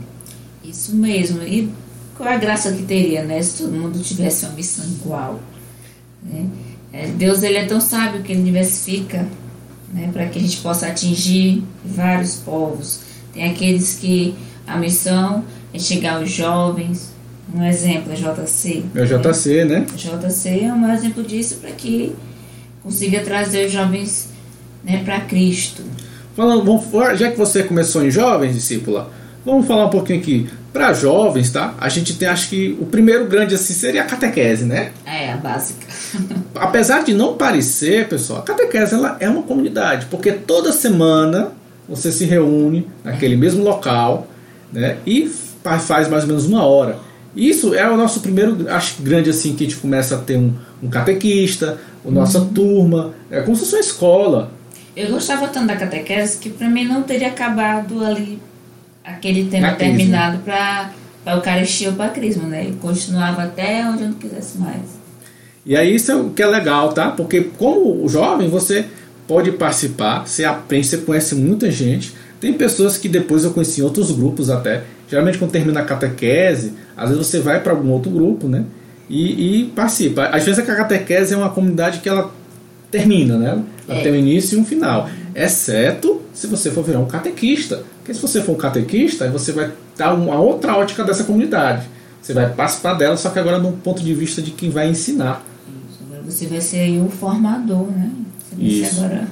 Isso 0.62 0.94
mesmo. 0.94 1.42
E 1.42 1.70
qual 2.16 2.28
a 2.28 2.36
graça 2.36 2.72
que 2.72 2.82
teria, 2.82 3.24
né, 3.24 3.42
se 3.42 3.62
todo 3.62 3.72
mundo 3.72 3.98
tivesse 4.00 4.44
uma 4.44 4.54
missão 4.54 4.84
igual? 4.84 5.40
Né? 6.22 6.46
É, 6.92 7.07
Deus 7.09 7.42
ele 7.42 7.57
é 7.57 7.64
tão 7.64 7.80
sábio 7.80 8.22
que 8.22 8.32
ele 8.32 8.42
diversifica 8.42 9.26
né, 9.92 10.11
para 10.12 10.26
que 10.26 10.38
a 10.38 10.42
gente 10.42 10.59
possa 10.59 10.86
atingir 10.88 11.62
vários 11.84 12.36
povos. 12.36 13.00
Tem 13.32 13.44
aqueles 13.44 13.94
que 13.94 14.34
a 14.66 14.76
missão 14.76 15.44
é 15.72 15.78
chegar 15.78 16.16
aos 16.16 16.30
jovens, 16.30 17.12
um 17.54 17.62
exemplo 17.64 18.12
é 18.12 18.16
JC. 18.16 18.84
É 18.94 19.02
o 19.02 19.07
JC, 19.07 19.64
né? 19.64 19.80
né? 19.80 19.86
JC 19.94 20.64
é 20.64 20.72
um 20.72 20.92
exemplo 20.92 21.22
disso 21.22 21.57
para 21.57 21.70
que 21.70 22.14
consiga 22.82 23.20
trazer 23.20 23.66
os 23.66 23.72
jovens 23.72 24.36
né, 24.87 25.03
para 25.05 25.20
Cristo. 25.20 25.82
Falando, 26.37 26.64
vamos, 26.64 27.18
já 27.18 27.30
que 27.30 27.37
você 27.37 27.62
começou 27.64 28.05
em 28.05 28.11
jovens, 28.11 28.55
discípula, 28.55 29.11
vamos 29.45 29.66
falar 29.66 29.87
um 29.87 29.91
pouquinho 29.91 30.20
aqui. 30.20 30.49
Para 30.72 30.93
jovens, 30.93 31.51
tá? 31.51 31.74
A 31.80 31.89
gente 31.89 32.14
tem, 32.14 32.28
acho 32.28 32.51
que 32.51 32.76
o 32.78 32.84
primeiro 32.84 33.24
grande 33.26 33.55
assim 33.55 33.72
seria 33.72 34.03
a 34.03 34.05
catequese, 34.05 34.64
né? 34.64 34.93
É, 35.07 35.32
a 35.32 35.37
básica. 35.39 35.87
Apesar 36.55 37.03
de 37.03 37.14
não 37.14 37.34
parecer, 37.34 38.07
pessoal, 38.09 38.41
a 38.41 38.43
catequese 38.43 38.95
ela 38.95 39.16
é 39.18 39.28
uma 39.28 39.43
comunidade, 39.43 40.07
porque 40.11 40.32
toda 40.32 40.72
semana 40.72 41.53
você 41.89 42.12
se 42.12 42.26
reúne 42.26 42.87
naquele 43.03 43.37
mesmo 43.37 43.64
local, 43.64 44.28
né? 44.70 44.99
E 45.07 45.26
faz 45.62 46.09
mais 46.09 46.24
ou 46.24 46.28
menos 46.28 46.45
uma 46.45 46.64
hora. 46.64 46.99
Isso 47.34 47.74
é 47.74 47.89
o 47.91 47.97
nosso 47.97 48.20
primeiro, 48.20 48.66
acho 48.68 49.03
grande 49.03 49.30
assim, 49.30 49.55
que 49.55 49.64
a 49.64 49.68
gente 49.68 49.78
começa 49.78 50.14
a 50.16 50.18
ter 50.18 50.37
um, 50.37 50.55
um 50.82 50.89
catequista, 50.89 51.78
a 52.07 52.11
nossa 52.11 52.39
uhum. 52.39 52.49
turma, 52.49 53.14
é 53.30 53.41
como 53.41 53.57
se 53.57 53.62
fosse 53.62 53.76
uma 53.76 53.80
escola. 53.80 54.51
Eu 54.97 55.11
gostava 55.11 55.47
tanto 55.49 55.66
da 55.66 55.76
catequese 55.76 56.38
que 56.38 56.49
para 56.49 56.70
mim 56.70 56.84
não 56.84 57.03
teria 57.03 57.28
acabado 57.28 58.03
ali 58.03 58.38
aquele 59.05 59.44
tema 59.44 59.72
terminado 59.72 60.38
para 60.38 60.90
o 61.26 61.30
Eucaristia 61.30 61.90
ou 61.90 61.94
para 61.94 62.09
Crisma, 62.09 62.49
né? 62.49 62.66
E 62.68 62.72
continuava 62.72 63.42
até 63.42 63.84
onde 63.86 64.03
eu 64.03 64.09
não 64.09 64.14
quisesse 64.14 64.57
mais. 64.57 64.97
E 65.66 65.76
aí 65.76 65.94
isso 65.94 66.11
é 66.11 66.16
o 66.16 66.30
que 66.30 66.42
é 66.42 66.47
legal, 66.47 66.92
tá? 66.94 67.11
Porque 67.11 67.42
como 67.59 68.09
jovem 68.09 68.49
você 68.49 68.86
pode 69.28 69.53
participar, 69.53 70.26
você 70.26 70.44
aprende, 70.44 70.86
você 70.86 70.97
conhece 70.99 71.34
muita 71.34 71.70
gente. 71.70 72.14
Tem 72.40 72.55
pessoas 72.55 72.97
que 72.97 73.09
depois 73.09 73.44
eu 73.44 73.51
conheci 73.51 73.82
em 73.82 73.84
outros 73.84 74.11
grupos 74.11 74.49
até. 74.49 74.84
Geralmente 75.11 75.36
quando 75.36 75.51
termina 75.51 75.80
a 75.80 75.84
catequese, 75.84 76.72
às 76.97 77.11
vezes 77.11 77.26
você 77.26 77.40
vai 77.40 77.61
para 77.61 77.72
algum 77.72 77.90
outro 77.90 78.11
grupo, 78.11 78.49
né? 78.49 78.64
E, 79.11 79.61
e 79.61 79.64
participa. 79.66 80.26
Às 80.28 80.44
vezes 80.44 80.59
a 80.59 80.74
catequese 80.74 81.34
é 81.34 81.36
uma 81.36 81.51
comunidade 81.51 82.01
que 82.01 82.09
ela 82.09 82.32
termina, 82.90 83.36
né? 83.36 83.62
Ela 83.89 84.01
é. 84.01 84.03
tem 84.03 84.12
um 84.12 84.16
início 84.16 84.59
e 84.59 84.61
um 84.61 84.64
final. 84.64 85.09
Exceto 85.34 86.22
se 86.32 86.47
você 86.47 86.70
for 86.70 86.82
virar 86.82 87.01
um 87.01 87.07
catequista. 87.07 87.82
Porque 87.99 88.14
se 88.14 88.20
você 88.20 88.43
for 88.43 88.53
um 88.53 88.59
catequista, 88.59 89.28
você 89.30 89.53
vai 89.53 89.72
dar 89.97 90.14
uma 90.14 90.39
outra 90.39 90.76
ótica 90.76 91.05
dessa 91.05 91.24
comunidade. 91.24 91.87
Você 92.20 92.32
vai 92.32 92.53
participar 92.53 92.95
dela, 92.95 93.16
só 93.16 93.30
que 93.30 93.39
agora 93.39 93.61
de 93.61 93.66
um 93.66 93.72
ponto 93.72 94.03
de 94.03 94.12
vista 94.14 94.43
de 94.43 94.51
quem 94.51 94.70
vai 94.70 94.89
ensinar. 94.89 95.45
Isso. 95.89 96.01
Agora 96.07 96.22
você 96.22 96.47
vai 96.47 96.61
ser 96.61 96.80
aí 96.80 97.01
o 97.01 97.09
formador, 97.09 97.87
né? 97.87 98.11
Você 98.39 98.57
vai 98.57 98.66
Isso. 98.66 98.95
ser 98.95 99.05
agora 99.05 99.28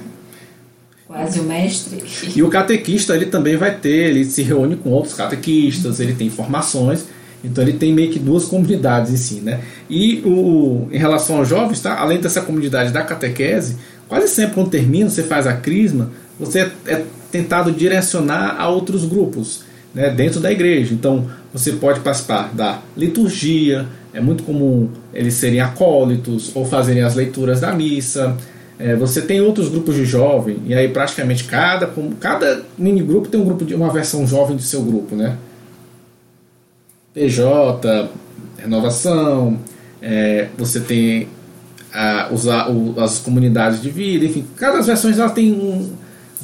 quase 1.07 1.39
o 1.39 1.43
mestre. 1.43 2.03
E 2.35 2.43
o 2.43 2.49
catequista, 2.49 3.15
ele 3.15 3.27
também 3.27 3.55
vai 3.57 3.75
ter, 3.75 4.09
ele 4.09 4.25
se 4.25 4.41
reúne 4.41 4.75
com 4.75 4.89
outros 4.91 5.13
catequistas, 5.13 5.99
ele 5.99 6.13
tem 6.13 6.27
informações. 6.27 7.05
Então 7.43 7.63
ele 7.63 7.73
tem 7.73 7.93
meio 7.93 8.11
que 8.11 8.17
duas 8.17 8.45
comunidades 8.45 9.11
em 9.11 9.17
si, 9.17 9.35
né? 9.35 9.61
E 9.89 10.21
o, 10.25 10.87
em 10.91 10.97
relação 10.97 11.37
aos 11.37 11.47
jovens, 11.47 11.79
tá? 11.79 11.99
além 11.99 12.19
dessa 12.19 12.41
comunidade 12.41 12.91
da 12.91 13.03
catequese, 13.03 13.75
quase 14.07 14.27
sempre 14.27 14.55
quando 14.55 14.69
termina, 14.69 15.09
você 15.09 15.23
faz 15.23 15.47
a 15.47 15.53
crisma, 15.53 16.11
você 16.39 16.59
é, 16.59 16.71
é 16.87 17.05
tentado 17.31 17.71
direcionar 17.71 18.55
a 18.59 18.69
outros 18.69 19.05
grupos 19.05 19.63
né, 19.93 20.09
dentro 20.09 20.39
da 20.39 20.51
igreja. 20.51 20.93
Então 20.93 21.29
você 21.53 21.71
pode 21.73 22.01
participar 22.01 22.53
da 22.53 22.81
liturgia, 22.95 23.87
é 24.13 24.21
muito 24.21 24.43
comum 24.43 24.89
eles 25.13 25.33
serem 25.35 25.59
acólitos 25.59 26.55
ou 26.55 26.65
fazerem 26.65 27.03
as 27.03 27.15
leituras 27.15 27.61
da 27.61 27.73
missa. 27.73 28.37
É, 28.77 28.95
você 28.95 29.21
tem 29.21 29.39
outros 29.39 29.69
grupos 29.69 29.95
de 29.95 30.03
jovem, 30.03 30.57
e 30.65 30.73
aí 30.73 30.89
praticamente 30.89 31.45
cada, 31.45 31.89
cada 32.19 32.61
mini 32.77 33.01
grupo 33.01 33.29
tem 33.29 33.39
um 33.39 33.45
grupo 33.45 33.63
de 33.63 33.73
uma 33.73 33.89
versão 33.89 34.27
jovem 34.27 34.57
do 34.57 34.61
seu 34.61 34.81
grupo, 34.81 35.15
né? 35.15 35.37
PJ, 37.13 38.09
renovação, 38.57 39.57
é, 40.01 40.49
você 40.57 40.81
tem 40.81 41.29
a, 41.95 42.29
os, 42.31 42.47
a, 42.47 42.69
o, 42.69 42.99
as 42.99 43.19
comunidades 43.19 43.81
de 43.81 43.89
vida, 43.89 44.25
enfim, 44.25 44.45
cada 44.57 44.81
versões 44.81 45.17
ela 45.17 45.29
tem 45.29 45.53
um, 45.53 45.93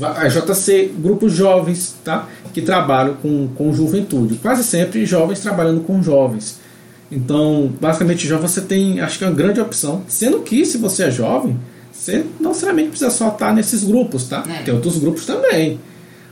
a 0.02 0.28
JC, 0.28 0.94
grupos 0.98 1.34
jovens, 1.34 1.96
tá? 2.04 2.28
que 2.54 2.62
trabalham 2.62 3.16
com, 3.16 3.50
com 3.50 3.74
juventude, 3.74 4.36
quase 4.36 4.64
sempre 4.64 5.06
jovens 5.06 5.42
trabalhando 5.42 5.82
com 5.82 6.02
jovens. 6.02 6.60
Então, 7.12 7.72
basicamente, 7.80 8.26
já 8.26 8.38
você 8.38 8.62
tem, 8.62 9.02
acho 9.02 9.18
que 9.18 9.26
é 9.26 9.28
uma 9.28 9.36
grande 9.36 9.60
opção, 9.60 10.04
sendo 10.08 10.40
que 10.40 10.66
se 10.66 10.78
você 10.78 11.04
é 11.04 11.12
jovem, 11.12 11.60
você 11.92 12.26
não 12.40 12.50
necessariamente 12.50 12.90
precisa 12.90 13.12
só 13.12 13.30
estar 13.30 13.54
nesses 13.54 13.84
grupos, 13.84 14.30
tá? 14.30 14.44
É. 14.48 14.64
Tem 14.64 14.74
outros 14.74 14.98
grupos 14.98 15.26
também. 15.26 15.80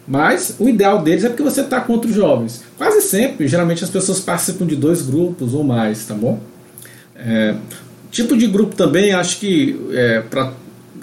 Mas 0.07 0.55
o 0.57 0.67
ideal 0.67 1.01
deles 1.03 1.23
é 1.23 1.29
porque 1.29 1.43
você 1.43 1.61
está 1.61 1.81
com 1.81 1.93
outros 1.93 2.15
jovens. 2.15 2.63
Quase 2.77 3.01
sempre, 3.01 3.47
geralmente 3.47 3.83
as 3.83 3.89
pessoas 3.89 4.19
participam 4.19 4.65
de 4.65 4.75
dois 4.75 5.01
grupos 5.01 5.53
ou 5.53 5.63
mais, 5.63 6.05
tá 6.05 6.15
bom? 6.15 6.39
É, 7.15 7.55
tipo 8.11 8.35
de 8.37 8.47
grupo 8.47 8.75
também, 8.75 9.13
acho 9.13 9.39
que 9.39 9.79
é, 9.91 10.21
para 10.21 10.53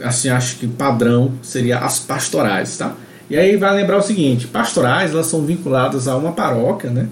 assim, 0.02 0.28
acho 0.28 0.56
que 0.56 0.66
padrão 0.66 1.32
seria 1.42 1.78
as 1.78 1.98
pastorais, 1.98 2.76
tá? 2.76 2.94
E 3.30 3.36
aí 3.36 3.56
vai 3.56 3.74
lembrar 3.74 3.98
o 3.98 4.02
seguinte, 4.02 4.46
pastorais 4.46 5.12
elas 5.12 5.26
são 5.26 5.42
vinculadas 5.42 6.06
a 6.06 6.16
uma 6.16 6.32
paróquia, 6.32 6.90
né? 6.90 7.08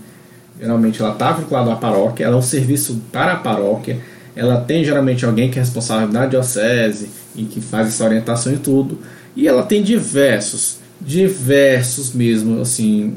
Geralmente 0.60 1.00
ela 1.00 1.12
está 1.12 1.32
vinculada 1.32 1.72
à 1.72 1.76
paróquia, 1.76 2.24
ela 2.24 2.36
é 2.36 2.38
um 2.38 2.42
serviço 2.42 3.00
para 3.10 3.32
a 3.32 3.36
paróquia, 3.36 3.98
ela 4.36 4.60
tem 4.60 4.84
geralmente 4.84 5.24
alguém 5.24 5.50
que 5.50 5.58
é 5.58 5.62
responsável 5.62 6.08
da 6.08 6.26
diocese 6.26 7.08
e 7.34 7.44
que 7.44 7.60
faz 7.60 7.88
essa 7.88 8.04
orientação 8.04 8.52
e 8.52 8.58
tudo, 8.58 8.98
e 9.34 9.48
ela 9.48 9.62
tem 9.62 9.82
diversos 9.82 10.78
diversos 11.00 12.12
mesmo, 12.12 12.60
assim, 12.60 13.16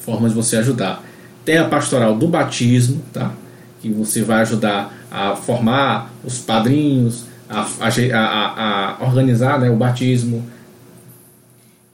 formas 0.00 0.30
de 0.30 0.36
você 0.36 0.56
ajudar. 0.56 1.04
Tem 1.44 1.58
a 1.58 1.64
pastoral 1.64 2.16
do 2.16 2.26
batismo, 2.26 3.02
tá? 3.12 3.32
que 3.80 3.90
você 3.90 4.22
vai 4.22 4.40
ajudar 4.40 4.95
a 5.10 5.36
formar 5.36 6.10
os 6.24 6.38
padrinhos, 6.38 7.24
a, 7.48 7.62
a, 7.62 8.96
a, 9.00 9.04
organizar 9.04 9.60
né, 9.60 9.70
o 9.70 9.76
batismo. 9.76 10.44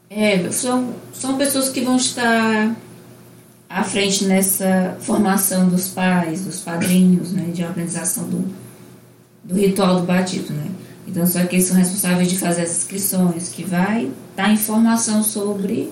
É, 0.09 0.49
são, 0.51 0.93
são 1.13 1.37
pessoas 1.37 1.69
que 1.69 1.81
vão 1.81 1.95
estar 1.95 2.75
à 3.69 3.83
frente 3.83 4.25
nessa 4.25 4.95
formação 4.99 5.67
dos 5.67 5.87
pais, 5.89 6.45
dos 6.45 6.61
padrinhos, 6.61 7.31
né, 7.31 7.51
de 7.53 7.63
organização 7.63 8.27
do, 8.29 8.45
do 9.43 9.55
ritual 9.55 10.01
do 10.01 10.05
batismo. 10.05 10.55
Né? 10.55 10.69
Então, 11.07 11.25
só 11.25 11.43
que 11.45 11.55
eles 11.55 11.65
são 11.65 11.77
responsáveis 11.77 12.29
de 12.29 12.37
fazer 12.37 12.61
as 12.61 12.77
inscrições, 12.77 13.49
que 13.49 13.63
vai 13.63 14.11
dar 14.35 14.51
informação 14.51 15.23
sobre 15.23 15.91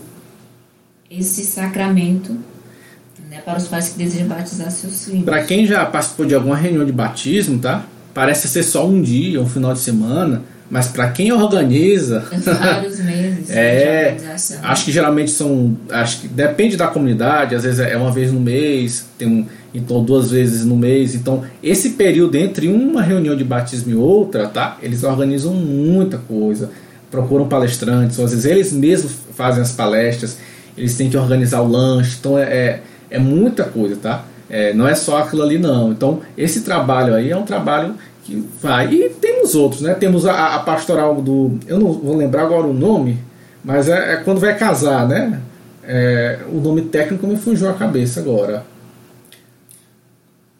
esse 1.10 1.44
sacramento 1.44 2.38
para 3.44 3.58
os 3.58 3.68
pais 3.68 3.90
que 3.90 3.98
desejam 4.04 4.28
batizar 4.28 4.72
seus 4.72 5.06
filhos. 5.06 5.24
Para 5.24 5.44
quem 5.44 5.66
já 5.66 5.86
participou 5.86 6.26
de 6.26 6.36
alguma 6.36 6.56
reunião 6.56 6.86
de 6.86 6.92
batismo, 6.92 7.60
tá? 7.60 7.86
Parece 8.14 8.48
ser 8.48 8.64
só 8.64 8.88
um 8.88 9.02
dia, 9.02 9.42
um 9.42 9.48
final 9.48 9.74
de 9.74 9.80
semana, 9.80 10.42
mas 10.72 10.88
para 10.88 11.10
quem 11.12 11.34
organiza, 11.34 12.26
vários 12.44 13.00
meses. 13.04 13.50
é, 13.50 14.18
acho 14.64 14.86
que 14.86 14.92
geralmente 14.92 15.32
são, 15.32 15.78
acho 15.90 16.22
que 16.22 16.28
depende 16.30 16.78
da 16.78 16.88
comunidade, 16.88 17.56
às 17.56 17.64
vezes 17.64 17.80
é 17.80 17.98
uma 17.98 18.10
vez 18.10 18.32
no 18.32 18.40
mês, 18.40 19.06
tem 19.18 19.28
um, 19.28 19.46
então 19.74 20.02
duas 20.02 20.32
vezes 20.32 20.64
no 20.64 20.78
mês. 20.78 21.14
Então 21.14 21.44
esse 21.62 21.92
período 21.92 22.36
entre 22.36 22.70
uma 22.70 23.02
reunião 23.02 23.36
de 23.36 23.44
batismo 23.44 23.92
e 23.92 23.96
outra, 23.96 24.48
tá? 24.48 24.78
Eles 24.82 25.04
organizam 25.04 25.54
muita 25.54 26.18
coisa, 26.18 26.70
procuram 27.12 27.50
palestrantes, 27.50 28.18
ou 28.18 28.24
às 28.24 28.32
vezes 28.32 28.46
eles 28.46 28.72
mesmos 28.72 29.12
fazem 29.36 29.62
as 29.62 29.74
palestras, 29.74 30.38
eles 30.78 30.96
têm 30.96 31.10
que 31.10 31.18
organizar 31.18 31.62
o 31.62 31.68
lanche, 31.68 32.16
então 32.18 32.40
é, 32.40 32.44
é 32.44 32.82
é 33.12 33.20
muita 33.20 33.66
coisa, 33.66 33.96
tá? 33.98 34.26
É, 34.50 34.74
não 34.74 34.88
é 34.88 34.96
só 34.96 35.20
aquilo 35.20 35.44
ali, 35.44 35.60
não. 35.60 35.92
Então, 35.92 36.22
esse 36.38 36.62
trabalho 36.62 37.14
aí 37.14 37.30
é 37.30 37.38
um 37.38 37.44
trabalho 37.44 37.96
que 38.24 38.44
vai. 38.62 38.92
E 38.92 39.10
temos 39.10 39.54
outros, 39.56 39.82
né? 39.82 39.94
Temos 39.94 40.26
a, 40.26 40.56
a 40.56 40.60
pastoral 40.60 41.22
do. 41.22 41.60
Eu 41.68 41.80
não 41.80 41.92
vou 41.92 42.16
lembrar 42.16 42.44
agora 42.44 42.66
o 42.66 42.74
nome, 42.74 43.20
mas 43.64 43.88
é, 43.88 44.14
é 44.14 44.18
quando 44.18 44.40
vai 44.40 44.58
casar, 44.58 45.08
né? 45.08 45.40
É, 45.84 46.40
o 46.52 46.60
nome 46.60 46.84
técnico 46.84 47.28
me 47.28 47.36
fugiu 47.38 47.70
a 47.70 47.74
cabeça 47.74 48.20
agora. 48.20 48.66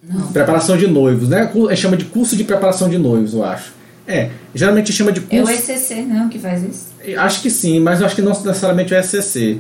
Não. 0.04 0.28
Preparação 0.28 0.78
de 0.78 0.88
noivos, 0.88 1.30
né? 1.30 1.52
É, 1.70 1.76
chama 1.76 1.96
de 1.96 2.06
curso 2.06 2.36
de 2.36 2.44
preparação 2.44 2.90
de 2.90 2.98
noivos, 2.98 3.34
eu 3.34 3.44
acho. 3.44 3.74
É, 4.08 4.30
geralmente 4.54 4.92
chama 4.92 5.12
de 5.12 5.22
curso. 5.22 5.36
É 5.38 5.44
o 5.44 5.50
ECC, 5.50 6.02
não, 6.02 6.28
que 6.28 6.40
faz 6.40 6.64
isso? 6.64 6.88
Acho 7.18 7.42
que 7.42 7.50
sim, 7.50 7.80
mas 7.80 8.02
acho 8.02 8.16
que 8.16 8.22
não 8.22 8.32
necessariamente 8.32 8.94
é 8.94 8.98
o 8.98 9.00
ECC. 9.00 9.60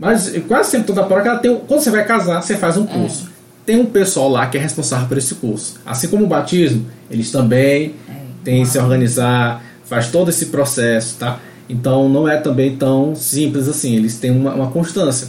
Mas 0.00 0.32
quase 0.48 0.70
sempre 0.70 0.86
toda 0.86 1.04
paróquia 1.04 1.36
tem. 1.36 1.54
Quando 1.68 1.80
você 1.80 1.90
vai 1.90 2.06
casar, 2.06 2.42
você 2.42 2.56
faz 2.56 2.78
um 2.78 2.84
é. 2.84 2.86
curso. 2.86 3.26
É. 3.26 3.30
Tem 3.66 3.78
um 3.78 3.84
pessoal 3.84 4.30
lá 4.30 4.46
que 4.46 4.56
é 4.56 4.60
responsável 4.60 5.06
por 5.06 5.18
esse 5.18 5.34
curso. 5.34 5.78
Assim 5.84 6.08
como 6.08 6.24
o 6.24 6.26
batismo, 6.26 6.86
eles 7.10 7.30
também 7.30 7.94
é. 8.08 8.12
têm 8.42 8.62
que 8.62 8.70
se 8.70 8.78
organizar, 8.78 9.62
faz 9.84 10.10
todo 10.10 10.30
esse 10.30 10.46
processo, 10.46 11.16
tá? 11.18 11.38
Então 11.68 12.08
não 12.08 12.26
é 12.26 12.38
também 12.38 12.76
tão 12.76 13.14
simples 13.14 13.68
assim, 13.68 13.94
eles 13.94 14.18
têm 14.18 14.30
uma, 14.30 14.54
uma 14.54 14.70
constância. 14.70 15.28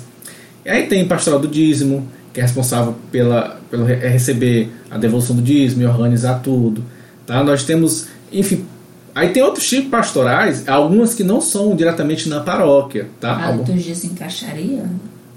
E 0.65 0.69
aí 0.69 0.87
tem 0.87 1.05
pastoral 1.05 1.39
do 1.39 1.49
dízimo, 1.49 2.07
que 2.33 2.39
é 2.39 2.43
responsável 2.43 2.95
pela, 3.11 3.59
pelo 3.69 3.83
receber 3.83 4.71
a 4.89 4.97
devolução 4.97 5.35
do 5.35 5.41
dízimo 5.41 5.81
e 5.81 5.85
organizar 5.85 6.35
tudo. 6.35 6.83
Tá? 7.27 7.43
Nós 7.43 7.63
temos, 7.63 8.07
enfim, 8.31 8.65
Aí 9.13 9.29
tem 9.29 9.43
outros 9.43 9.67
tipos 9.67 9.89
pastorais, 9.89 10.67
algumas 10.67 11.13
que 11.13 11.23
não 11.23 11.41
são 11.41 11.75
diretamente 11.75 12.29
na 12.29 12.39
paróquia, 12.39 13.09
tá? 13.19 13.47
A 13.47 13.51
liturgia 13.51 13.93
se 13.93 14.07
encaixaria? 14.07 14.85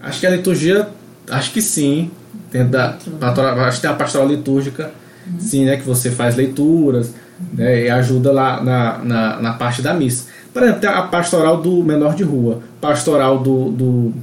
Acho 0.01 0.20
que 0.20 0.27
a 0.27 0.31
liturgia, 0.31 0.89
acho 1.31 1.53
que 1.53 1.61
sim. 1.61 2.11
Tem 2.51 2.66
da, 2.66 2.97
pastoral, 3.18 3.59
acho 3.61 3.79
que 3.79 3.83
tem 3.83 3.91
a 3.91 3.95
pastoral 3.95 4.29
litúrgica, 4.29 4.93
uhum. 5.27 5.41
sim, 5.41 5.64
né? 5.64 5.77
Que 5.77 5.83
você 5.83 6.11
faz 6.11 6.37
leituras 6.37 7.09
uhum. 7.09 7.47
né, 7.55 7.85
e 7.85 7.91
ajuda 7.91 8.31
lá 8.31 8.62
na, 8.62 8.99
na, 8.99 9.41
na, 9.41 9.53
parte 9.55 9.83
da 9.83 9.93
missa. 9.93 10.27
Por 10.53 10.62
exemplo, 10.62 10.81
tem 10.81 10.91
a 10.91 11.03
pastoral 11.03 11.61
do 11.61 11.83
menor 11.83 12.14
de 12.14 12.22
rua, 12.22 12.61
pastoral 12.81 13.39
do. 13.41 13.70
do 13.70 14.14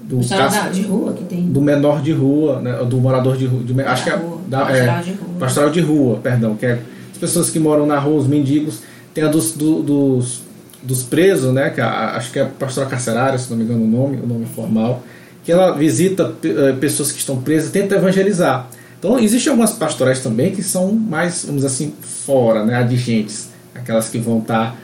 do 0.00 0.16
pastoral 0.26 0.70
de 0.70 0.82
rua 0.82 1.12
que 1.12 1.24
tem. 1.24 1.46
Do 1.46 1.60
menor 1.60 2.00
de 2.00 2.12
rua, 2.12 2.60
né, 2.60 2.72
do 2.84 2.96
morador 2.96 3.36
de 3.36 3.44
rua. 3.44 3.62
De, 3.62 3.80
acho 3.82 4.04
que 4.04 4.10
é, 4.10 4.18
da, 4.48 4.64
pastoral, 4.64 4.96
é, 4.96 5.02
de 5.02 5.10
rua. 5.10 5.28
pastoral 5.38 5.70
de 5.70 5.80
rua, 5.80 6.20
perdão, 6.22 6.56
que 6.56 6.64
é 6.64 6.80
as 7.18 7.20
pessoas 7.20 7.50
que 7.50 7.58
moram 7.58 7.84
na 7.84 7.98
rua, 7.98 8.20
os 8.20 8.28
mendigos 8.28 8.80
tem 9.12 9.24
a 9.24 9.28
dos, 9.28 9.52
do, 9.52 9.82
dos, 9.82 10.40
dos 10.80 11.02
presos, 11.02 11.52
né? 11.52 11.70
Que 11.70 11.80
a, 11.80 12.16
acho 12.16 12.30
que 12.32 12.38
é 12.38 12.42
a 12.42 12.46
pastora 12.46 12.86
carcerária, 12.86 13.36
se 13.36 13.50
não 13.50 13.56
me 13.56 13.64
engano 13.64 13.84
o 13.84 13.88
nome, 13.88 14.18
o 14.22 14.26
nome 14.26 14.46
formal, 14.46 15.02
que 15.42 15.50
ela 15.50 15.72
visita 15.72 16.28
uh, 16.28 16.76
pessoas 16.78 17.10
que 17.10 17.18
estão 17.18 17.42
presas, 17.42 17.70
tenta 17.70 17.96
evangelizar. 17.96 18.68
Então 18.98 19.18
existem 19.18 19.50
algumas 19.50 19.72
pastorais 19.72 20.20
também 20.20 20.52
que 20.52 20.62
são 20.62 20.92
mais, 20.92 21.44
vamos 21.44 21.62
dizer 21.62 21.74
assim, 21.74 21.94
fora, 22.00 22.64
né? 22.64 22.76
Adigentes, 22.76 23.48
aquelas 23.74 24.08
que 24.08 24.18
vão 24.18 24.38
estar 24.38 24.76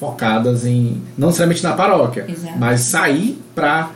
focadas 0.00 0.64
em 0.64 1.02
não 1.16 1.28
necessariamente 1.28 1.62
na 1.62 1.74
paróquia, 1.74 2.24
Exato. 2.26 2.58
mas 2.58 2.80
sair 2.80 3.38
para 3.54 3.90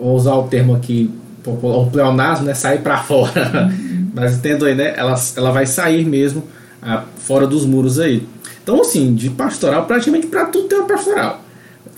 usar 0.00 0.34
o 0.34 0.44
termo 0.44 0.74
aqui 0.74 1.10
o 1.44 1.90
pleonasmo, 1.90 2.44
né? 2.46 2.54
Sair 2.54 2.80
para 2.80 2.98
fora. 2.98 3.66
Uhum. 3.66 4.10
mas 4.14 4.36
entendo 4.36 4.66
aí, 4.66 4.74
né? 4.74 4.94
Ela, 4.96 5.14
ela 5.36 5.50
vai 5.50 5.66
sair 5.66 6.04
mesmo 6.04 6.44
ah, 6.82 7.04
fora 7.18 7.46
dos 7.46 7.64
muros 7.64 7.98
aí. 7.98 8.26
Então, 8.62 8.80
assim, 8.80 9.14
de 9.14 9.30
pastoral, 9.30 9.86
praticamente 9.86 10.26
para 10.26 10.46
tudo 10.46 10.68
tem 10.68 10.78
uma 10.78 10.86
pastoral. 10.86 11.42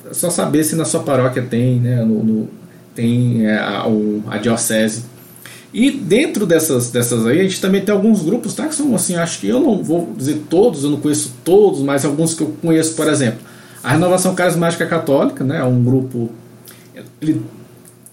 É 0.09 0.15
só 0.15 0.31
saber 0.31 0.65
se 0.65 0.77
na 0.77 0.85
sua 0.85 1.01
paróquia 1.01 1.43
tem, 1.43 1.81
né, 1.81 2.05
no, 2.05 2.23
no 2.23 2.49
tem 2.95 3.47
é, 3.47 3.57
a, 3.57 3.85
a, 4.29 4.39
diocese. 4.39 5.05
E 5.73 5.91
dentro 5.91 6.47
dessas, 6.47 6.91
dessas 6.91 7.25
aí, 7.27 7.41
a 7.41 7.43
gente 7.45 7.61
também 7.61 7.81
tem 7.81 7.95
alguns 7.95 8.23
grupos, 8.23 8.55
tá? 8.55 8.67
Que 8.67 8.75
são 8.75 8.95
assim, 8.95 9.15
acho 9.15 9.41
que 9.41 9.49
eu 9.49 9.61
não 9.61 9.83
vou 9.83 10.13
dizer 10.17 10.43
todos, 10.51 10.83
eu 10.83 10.91
não 10.91 11.01
conheço 11.01 11.33
todos, 11.45 11.81
mas 11.81 12.05
alguns 12.05 12.35
que 12.35 12.43
eu 12.43 12.55
conheço, 12.61 12.95
por 12.97 13.07
exemplo. 13.07 13.41
A 13.83 13.93
Renovação 13.93 14.35
Carismática 14.35 14.85
Católica, 14.87 15.45
né? 15.45 15.59
É 15.59 15.65
um 15.65 15.83
grupo 15.83 16.31
ele, 17.21 17.43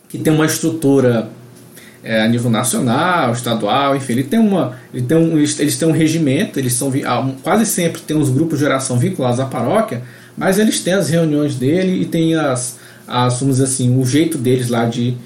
que 0.08 0.18
tem 0.18 0.32
uma 0.32 0.46
estrutura 0.46 1.30
é, 2.04 2.22
a 2.22 2.28
nível 2.28 2.50
nacional, 2.50 3.34
estadual, 3.34 3.96
enfim, 3.96 4.14
ele 4.14 4.24
tem 4.24 4.40
uma, 4.40 4.78
ele 4.94 5.06
tem 5.06 5.18
um, 5.18 5.38
eles, 5.38 5.78
têm 5.78 5.88
um 5.88 5.92
regimento, 5.92 6.60
eles 6.60 6.74
são 6.74 6.92
ah, 7.06 7.30
quase 7.44 7.66
sempre 7.66 8.02
tem 8.02 8.18
os 8.18 8.30
grupos 8.30 8.60
de 8.60 8.66
oração 8.66 8.98
vinculados 8.98 9.40
à 9.40 9.46
paróquia, 9.46 10.04
mas 10.38 10.60
eles 10.60 10.80
têm 10.80 10.94
as 10.94 11.10
reuniões 11.10 11.56
dele 11.56 12.02
e 12.02 12.06
tem 12.06 12.36
as, 12.36 12.78
as 13.08 13.40
vamos 13.40 13.58
dizer 13.58 13.66
assim, 13.66 14.00
o 14.00 14.06
jeito 14.06 14.38
deles 14.38 14.70
lá 14.70 14.86
de, 14.86 15.18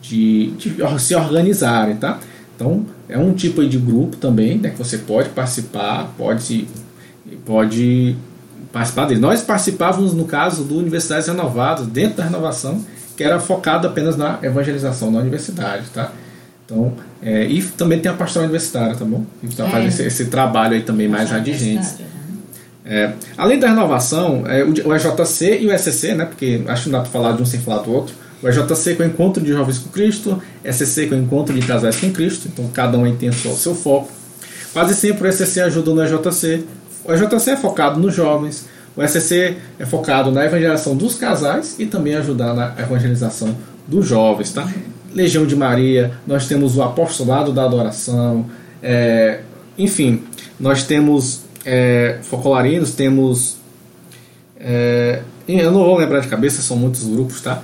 de, 0.00 0.52
de 0.52 0.76
se 1.00 1.14
organizarem, 1.14 1.96
tá? 1.96 2.18
Então 2.54 2.86
é 3.08 3.18
um 3.18 3.32
tipo 3.32 3.66
de 3.66 3.78
grupo 3.78 4.16
também, 4.16 4.58
né, 4.58 4.70
que 4.70 4.78
você 4.78 4.98
pode 4.98 5.30
participar, 5.30 6.14
pode 6.16 6.66
pode 7.44 8.16
participar 8.72 9.06
dele. 9.06 9.20
Nós 9.20 9.42
participávamos 9.42 10.14
no 10.14 10.24
caso 10.24 10.64
do 10.64 10.78
Universidades 10.78 11.28
Renovadas, 11.28 11.86
dentro 11.86 12.18
da 12.18 12.24
renovação, 12.24 12.84
que 13.22 13.28
era 13.28 13.38
focado 13.38 13.86
apenas 13.86 14.16
na 14.16 14.38
evangelização 14.42 15.10
na 15.10 15.20
universidade, 15.20 15.86
tá? 15.94 16.10
Então, 16.64 16.92
é, 17.22 17.44
e 17.44 17.62
também 17.62 18.00
tem 18.00 18.10
a 18.10 18.14
pastoral 18.14 18.44
universitária, 18.44 18.96
tá 18.96 19.04
bom? 19.04 19.24
Então 19.42 19.66
é. 19.66 19.70
faz 19.70 19.86
esse, 19.86 20.02
esse, 20.02 20.24
trabalho 20.26 20.74
aí 20.74 20.82
também 20.82 21.06
mais 21.06 21.32
adigente. 21.32 21.86
Né? 22.00 22.06
É, 22.84 23.12
além 23.36 23.60
da 23.60 23.68
renovação, 23.68 24.44
é, 24.46 24.64
o, 24.64 24.94
EJC 24.94 25.60
e 25.60 25.66
o 25.68 25.78
SCC, 25.78 26.14
né? 26.14 26.24
Porque 26.24 26.62
acho 26.66 26.84
que 26.84 26.90
não 26.90 26.98
dá 26.98 27.02
para 27.04 27.12
falar 27.12 27.32
de 27.32 27.42
um 27.42 27.46
sem 27.46 27.60
falar 27.60 27.82
do 27.82 27.92
outro. 27.92 28.14
O 28.42 28.48
EJC 28.48 28.96
é 28.98 29.02
o 29.02 29.06
Encontro 29.06 29.42
de 29.42 29.52
Jovens 29.52 29.78
com 29.78 29.90
Cristo, 29.90 30.42
que 30.62 30.68
é 30.68 31.16
o 31.16 31.20
Encontro 31.20 31.54
de 31.54 31.64
Casais 31.64 31.96
com 31.96 32.10
Cristo, 32.10 32.48
então 32.52 32.66
cada 32.74 32.98
um 32.98 33.16
tem 33.16 33.28
o 33.28 33.32
seu, 33.32 33.52
seu 33.54 33.74
foco. 33.74 34.10
Quase 34.72 34.94
sempre 34.94 35.28
o 35.28 35.32
SCC 35.32 35.60
ajuda 35.60 35.94
no 35.94 36.02
EJC. 36.02 36.64
O 37.04 37.12
EJC 37.12 37.50
é 37.50 37.56
focado 37.56 38.00
nos 38.00 38.14
jovens, 38.14 38.66
o 38.96 39.06
SCC 39.06 39.56
é 39.78 39.86
focado 39.86 40.30
na 40.30 40.44
evangelização 40.44 40.96
dos 40.96 41.14
casais 41.14 41.76
e 41.78 41.86
também 41.86 42.14
ajudar 42.14 42.54
na 42.54 42.74
evangelização 42.78 43.56
dos 43.86 44.06
jovens, 44.06 44.52
tá? 44.52 44.70
Legião 45.14 45.46
de 45.46 45.56
Maria, 45.56 46.12
nós 46.26 46.46
temos 46.46 46.76
o 46.76 46.82
apostolado 46.82 47.52
da 47.52 47.64
adoração, 47.64 48.46
é, 48.82 49.40
enfim, 49.78 50.22
nós 50.58 50.84
temos 50.84 51.42
é, 51.64 52.18
focolarinos, 52.22 52.92
temos. 52.94 53.56
É, 54.58 55.22
eu 55.48 55.72
não 55.72 55.84
vou 55.84 55.96
lembrar 55.96 56.20
de 56.20 56.28
cabeça, 56.28 56.62
são 56.62 56.76
muitos 56.76 57.04
grupos, 57.04 57.40
tá? 57.40 57.62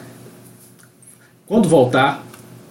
Quando 1.47 1.69
voltar, 1.69 2.25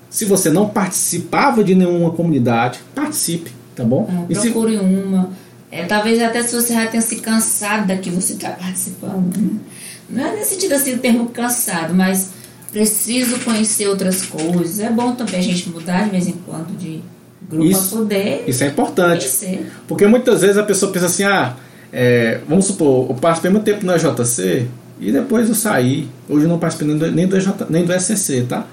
se 0.09 0.25
você 0.25 0.49
não 0.49 0.69
participava 0.69 1.63
de 1.63 1.73
nenhuma 1.73 2.11
comunidade, 2.11 2.79
participe, 2.93 3.51
tá 3.75 3.83
bom? 3.83 4.07
É, 4.29 4.35
procure 4.39 4.77
se... 4.77 4.83
uma 4.83 5.29
é, 5.71 5.85
talvez 5.85 6.21
até 6.21 6.41
se 6.43 6.55
você 6.55 6.73
já 6.73 6.87
tenha 6.87 7.01
se 7.01 7.17
cansado 7.17 7.87
da 7.87 7.97
que 7.97 8.09
você 8.09 8.33
está 8.33 8.51
participando. 8.51 9.35
Né? 9.37 9.59
Não 10.09 10.25
é 10.25 10.35
nesse 10.35 10.55
sentido 10.55 10.73
assim 10.73 10.93
o 10.93 10.99
termo 10.99 11.29
cansado, 11.29 11.93
mas 11.93 12.31
preciso 12.71 13.39
conhecer 13.39 13.87
outras 13.87 14.25
coisas. 14.25 14.79
É 14.79 14.89
bom 14.89 15.13
também 15.13 15.39
a 15.39 15.43
gente 15.43 15.69
mudar 15.69 16.05
de 16.05 16.11
vez 16.11 16.27
em 16.27 16.35
quando 16.45 16.77
de 16.77 17.01
grupo 17.49 17.65
isso, 17.65 17.89
para 17.89 17.97
poder. 17.99 18.43
Isso 18.47 18.63
é 18.63 18.67
importante. 18.67 19.19
Conhecer. 19.19 19.71
Porque 19.87 20.07
muitas 20.07 20.41
vezes 20.41 20.57
a 20.57 20.63
pessoa 20.63 20.91
pensa 20.91 21.07
assim, 21.07 21.23
ah, 21.23 21.55
é, 21.91 22.39
vamos 22.47 22.65
supor, 22.65 23.09
eu 23.09 23.15
participei 23.15 23.51
muito 23.51 23.63
tempo 23.63 23.85
no 23.85 23.93
EJC 23.93 24.67
e 24.99 25.11
depois 25.11 25.49
eu 25.49 25.55
saí. 25.55 26.07
Hoje 26.29 26.45
eu 26.45 26.49
não 26.49 26.59
participei 26.59 26.87
nem 26.87 26.97
do, 26.97 27.11
nem 27.11 27.27
do, 27.27 27.37
EJ, 27.37 27.47
nem 27.69 27.85
do 27.85 27.93
SCC, 27.93 28.45
tá? 28.47 28.65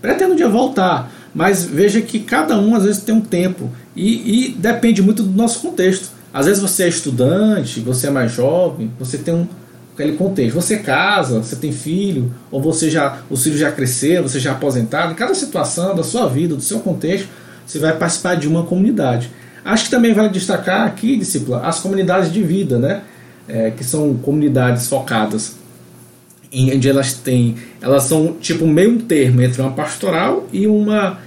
Pretendo 0.00 0.32
um 0.32 0.36
dia 0.36 0.48
voltar, 0.48 1.12
mas 1.34 1.64
veja 1.64 2.00
que 2.00 2.18
cada 2.20 2.58
um 2.58 2.74
às 2.74 2.84
vezes 2.84 3.02
tem 3.02 3.14
um 3.14 3.20
tempo 3.20 3.70
e, 3.94 4.46
e 4.46 4.48
depende 4.50 5.00
muito 5.00 5.22
do 5.22 5.30
nosso 5.30 5.60
contexto. 5.60 6.10
Às 6.32 6.46
vezes 6.46 6.62
você 6.62 6.84
é 6.84 6.88
estudante, 6.88 7.80
você 7.80 8.06
é 8.06 8.10
mais 8.10 8.32
jovem, 8.32 8.90
você 8.98 9.18
tem 9.18 9.34
um 9.34 9.46
aquele 9.94 10.16
contexto. 10.16 10.54
Você 10.54 10.78
casa, 10.78 11.42
você 11.42 11.56
tem 11.56 11.72
filho, 11.72 12.32
ou 12.50 12.60
você 12.60 12.90
já 12.90 13.18
os 13.30 13.42
filhos 13.42 13.60
já 13.60 13.70
cresceram, 13.70 14.22
você 14.26 14.40
já 14.40 14.50
é 14.50 14.52
aposentado. 14.52 15.12
Em 15.12 15.14
cada 15.14 15.34
situação 15.34 15.94
da 15.94 16.02
sua 16.02 16.26
vida, 16.28 16.54
do 16.54 16.62
seu 16.62 16.80
contexto, 16.80 17.28
você 17.66 17.78
vai 17.78 17.96
participar 17.96 18.36
de 18.36 18.48
uma 18.48 18.64
comunidade. 18.64 19.30
Acho 19.64 19.84
que 19.84 19.90
também 19.90 20.12
vale 20.12 20.28
destacar 20.28 20.86
aqui, 20.86 21.16
discípula, 21.16 21.60
as 21.60 21.78
comunidades 21.78 22.32
de 22.32 22.42
vida, 22.42 22.78
né? 22.78 23.02
É, 23.48 23.70
que 23.70 23.84
são 23.84 24.14
comunidades 24.14 24.88
focadas 24.88 25.56
em 26.52 26.74
onde 26.74 26.88
elas 26.88 27.14
têm, 27.14 27.56
elas 27.80 28.04
são 28.04 28.34
tipo 28.34 28.66
meio 28.66 28.98
termo 29.02 29.40
entre 29.40 29.60
uma 29.60 29.72
pastoral 29.72 30.46
e 30.52 30.66
uma 30.66 31.18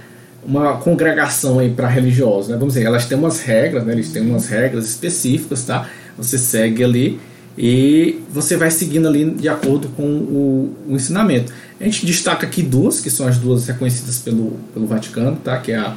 uma 0.46 0.76
congregação 0.76 1.58
aí 1.58 1.70
para 1.70 1.88
religiosos, 1.88 2.48
né? 2.48 2.56
Vamos 2.56 2.74
dizer, 2.74 2.86
elas 2.86 3.06
têm 3.06 3.18
umas 3.18 3.40
regras, 3.40 3.84
né? 3.84 3.92
Eles 3.92 4.10
têm 4.10 4.22
umas 4.22 4.48
regras 4.48 4.86
específicas, 4.88 5.64
tá? 5.64 5.88
Você 6.16 6.38
segue 6.38 6.84
ali 6.84 7.20
e 7.58 8.20
você 8.30 8.56
vai 8.56 8.70
seguindo 8.70 9.08
ali 9.08 9.30
de 9.30 9.48
acordo 9.48 9.88
com 9.88 10.02
o, 10.02 10.76
o, 10.88 10.94
ensinamento. 10.94 11.52
A 11.80 11.84
gente 11.84 12.04
destaca 12.04 12.46
aqui 12.46 12.62
duas, 12.62 13.00
que 13.00 13.10
são 13.10 13.26
as 13.26 13.38
duas 13.38 13.66
reconhecidas 13.66 14.18
pelo, 14.18 14.52
pelo 14.74 14.86
Vaticano, 14.86 15.36
tá? 15.36 15.58
que 15.58 15.72
é 15.72 15.76
a, 15.76 15.96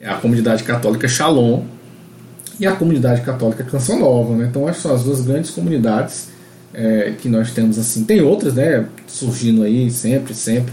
é 0.00 0.08
a 0.08 0.16
comunidade 0.16 0.64
católica 0.64 1.06
Shalom 1.06 1.62
e 2.58 2.66
a 2.66 2.72
comunidade 2.72 3.20
católica 3.22 3.62
Canção 3.62 4.00
Nova. 4.00 4.34
Né? 4.36 4.46
Então, 4.50 4.66
que 4.66 4.76
são 4.76 4.92
as 4.92 5.04
duas 5.04 5.20
grandes 5.20 5.50
comunidades 5.50 6.28
é, 6.74 7.12
que 7.16 7.28
nós 7.28 7.52
temos. 7.52 7.78
assim 7.78 8.04
Tem 8.04 8.20
outras 8.20 8.54
né, 8.54 8.84
surgindo 9.06 9.62
aí 9.62 9.88
sempre, 9.90 10.34
sempre, 10.34 10.72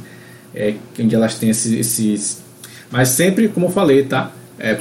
é, 0.53 0.73
onde 0.99 1.13
elas 1.13 1.35
têm 1.35 1.49
esses, 1.49 1.71
esses. 1.73 2.44
Mas 2.91 3.09
sempre, 3.09 3.47
como 3.47 3.67
eu 3.67 3.71
falei, 3.71 4.03
tá? 4.03 4.31
É, 4.57 4.73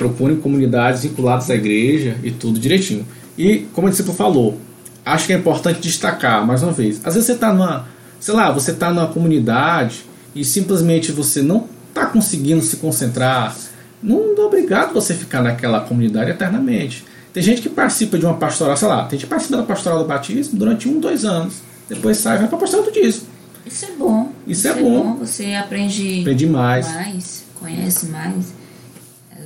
comunidades 0.42 1.02
vinculadas 1.02 1.50
à 1.50 1.55
igreja 1.55 2.16
e 2.22 2.30
tudo 2.30 2.59
direitinho. 2.59 3.07
E, 3.36 3.66
como 3.72 3.88
o 3.88 3.90
discípulo 3.90 4.16
falou, 4.16 4.61
acho 5.05 5.26
que 5.26 5.32
é 5.32 5.36
importante 5.36 5.80
destacar, 5.80 6.46
mais 6.46 6.62
uma 6.62 6.72
vez. 6.72 7.00
Às 7.05 7.14
vezes 7.14 7.26
você 7.26 7.32
está 7.32 7.52
numa, 7.52 7.86
sei 8.20 8.34
lá, 8.34 8.50
você 8.50 8.70
está 8.70 8.90
numa 8.90 9.09
comunidade 9.09 10.05
e 10.34 10.44
simplesmente 10.44 11.12
você 11.12 11.42
não 11.42 11.68
está 11.88 12.07
conseguindo 12.07 12.62
se 12.62 12.76
concentrar. 12.76 13.57
Não 14.02 14.34
é 14.36 14.40
obrigado 14.40 14.92
você 14.92 15.14
ficar 15.14 15.42
naquela 15.42 15.80
comunidade 15.80 16.30
eternamente. 16.30 17.05
Tem 17.32 17.42
gente 17.42 17.62
que 17.62 17.68
participa 17.68 18.16
de 18.16 18.24
uma 18.24 18.34
pastoral, 18.34 18.76
sei 18.76 18.86
lá, 18.86 19.02
tem 19.02 19.18
gente 19.18 19.26
que 19.26 19.30
participa 19.30 19.57
da 19.57 19.62
pastoral 19.64 19.98
do 19.98 20.05
batismo 20.05 20.57
durante 20.59 20.88
um, 20.88 21.00
dois 21.00 21.24
anos. 21.24 21.55
Depois 21.88 22.16
sai 22.18 22.36
e 22.36 22.38
vai 22.38 22.48
para 22.48 22.57
a 22.57 22.61
pastoral 22.61 22.86
do 22.86 22.92
dízimo. 22.92 23.26
Isso 23.66 23.84
é 23.86 23.90
bom. 23.92 24.32
Isso, 24.46 24.66
Isso 24.66 24.68
é, 24.68 24.70
é 24.70 24.82
bom. 24.82 25.02
bom. 25.02 25.16
Você 25.16 25.55
aprende, 25.55 26.20
aprende 26.20 26.46
mais. 26.46 26.86
mais, 26.86 27.34
conhece 27.64 28.06
mais. 28.06 28.52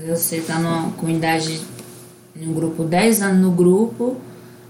Você 0.08 0.36
está 0.36 0.58
numa 0.58 0.90
comunidade, 0.92 1.60
num 2.34 2.52
grupo, 2.52 2.84
10 2.84 3.22
anos 3.22 3.40
no 3.40 3.52
grupo, 3.52 4.16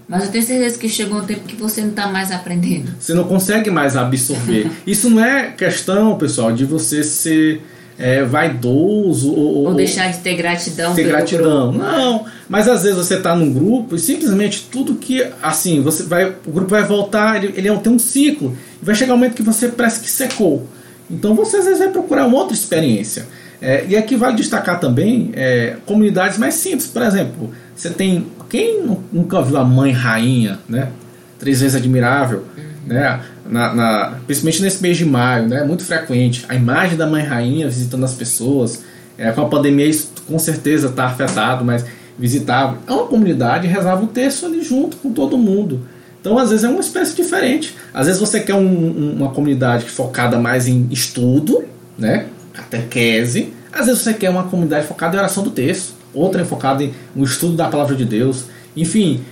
mas 0.07 0.23
eu 0.23 0.31
tenho 0.31 0.45
certeza 0.45 0.77
que 0.77 0.87
chegou 0.87 1.19
um 1.19 1.25
tempo 1.25 1.41
que 1.41 1.55
você 1.55 1.81
não 1.81 1.89
está 1.89 2.07
mais 2.07 2.31
aprendendo. 2.31 2.91
Você 2.99 3.13
não 3.13 3.25
consegue 3.25 3.69
mais 3.69 3.95
absorver. 3.97 4.69
Isso 4.85 5.09
não 5.09 5.23
é 5.23 5.51
questão, 5.51 6.17
pessoal, 6.17 6.51
de 6.51 6.65
você 6.65 7.03
ser 7.03 7.61
é, 7.97 8.23
vaidoso 8.23 9.31
ou, 9.33 9.65
ou, 9.65 9.73
deixar 9.73 10.11
de 10.11 10.19
ter 10.19 10.35
gratidão. 10.35 10.95
Ter 10.95 11.03
gratidão. 11.03 11.71
Grupo. 11.71 11.85
Não, 11.85 12.25
mas 12.47 12.67
às 12.67 12.83
vezes 12.83 12.97
você 12.97 13.15
está 13.15 13.35
num 13.35 13.53
grupo 13.53 13.95
e 13.95 13.99
simplesmente 13.99 14.67
tudo 14.71 14.95
que 14.95 15.23
assim 15.43 15.81
você 15.81 16.03
vai, 16.03 16.33
o 16.45 16.51
grupo 16.51 16.69
vai 16.69 16.83
voltar, 16.83 17.43
ele, 17.43 17.53
ele 17.55 17.67
é 17.67 17.75
tem 17.77 17.91
um 17.91 17.99
ciclo. 17.99 18.57
E 18.81 18.85
vai 18.85 18.95
chegar 18.95 19.13
um 19.13 19.17
momento 19.17 19.35
que 19.35 19.43
você 19.43 19.67
parece 19.67 19.99
que 19.99 20.09
secou. 20.09 20.65
Então 21.09 21.35
você 21.35 21.57
às 21.57 21.65
vezes 21.65 21.79
vai 21.79 21.89
procurar 21.89 22.25
uma 22.25 22.37
outra 22.37 22.53
experiência. 22.53 23.27
É, 23.61 23.85
e 23.87 23.97
aqui 23.97 24.15
vale 24.15 24.35
destacar 24.35 24.79
também 24.79 25.31
é, 25.33 25.75
comunidades 25.85 26.37
mais 26.37 26.53
simples. 26.55 26.87
Por 26.87 27.01
exemplo, 27.01 27.53
você 27.75 27.89
tem. 27.89 28.27
Quem 28.49 28.83
nunca 29.11 29.41
viu 29.41 29.57
a 29.57 29.63
mãe 29.63 29.91
rainha, 29.91 30.59
né? 30.67 30.89
Três 31.37 31.61
vezes 31.61 31.75
admirável, 31.75 32.45
uhum. 32.57 32.63
né? 32.87 33.19
Na, 33.49 33.73
na, 33.73 34.13
principalmente 34.25 34.61
nesse 34.61 34.81
mês 34.81 34.97
de 34.97 35.05
maio, 35.05 35.47
né? 35.47 35.63
Muito 35.63 35.83
frequente. 35.83 36.45
A 36.47 36.55
imagem 36.55 36.97
da 36.97 37.05
mãe 37.05 37.23
rainha 37.23 37.67
visitando 37.67 38.05
as 38.05 38.13
pessoas. 38.13 38.83
É, 39.17 39.31
com 39.31 39.41
a 39.41 39.49
pandemia 39.49 39.85
isso 39.85 40.13
com 40.25 40.39
certeza 40.39 40.87
está 40.87 41.05
afetado, 41.05 41.65
mas 41.65 41.85
visitava. 42.17 42.77
É 42.87 42.91
uma 42.91 43.07
comunidade 43.07 43.67
rezava 43.67 44.03
o 44.03 44.07
texto 44.07 44.45
ali 44.45 44.63
junto 44.63 44.97
com 44.97 45.11
todo 45.11 45.37
mundo. 45.37 45.81
Então, 46.21 46.37
às 46.37 46.49
vezes, 46.49 46.65
é 46.65 46.69
uma 46.69 46.81
espécie 46.81 47.15
diferente. 47.15 47.75
Às 47.93 48.07
vezes 48.07 48.19
você 48.19 48.41
quer 48.41 48.53
um, 48.53 48.59
um, 48.59 49.15
uma 49.17 49.29
comunidade 49.29 49.85
focada 49.85 50.37
mais 50.37 50.67
em 50.67 50.87
estudo, 50.91 51.63
né? 51.97 52.25
Catequese. 52.61 53.53
Às 53.71 53.85
vezes 53.87 54.01
você 54.01 54.13
quer 54.13 54.29
uma 54.29 54.43
comunidade 54.43 54.87
focada 54.87 55.15
em 55.15 55.19
oração 55.19 55.43
do 55.43 55.51
texto, 55.51 55.93
outra 56.13 56.43
focada 56.45 56.83
em 56.83 56.93
um 57.15 57.23
estudo 57.23 57.55
da 57.55 57.67
palavra 57.69 57.95
de 57.95 58.05
Deus. 58.05 58.45
Enfim, 58.75 59.23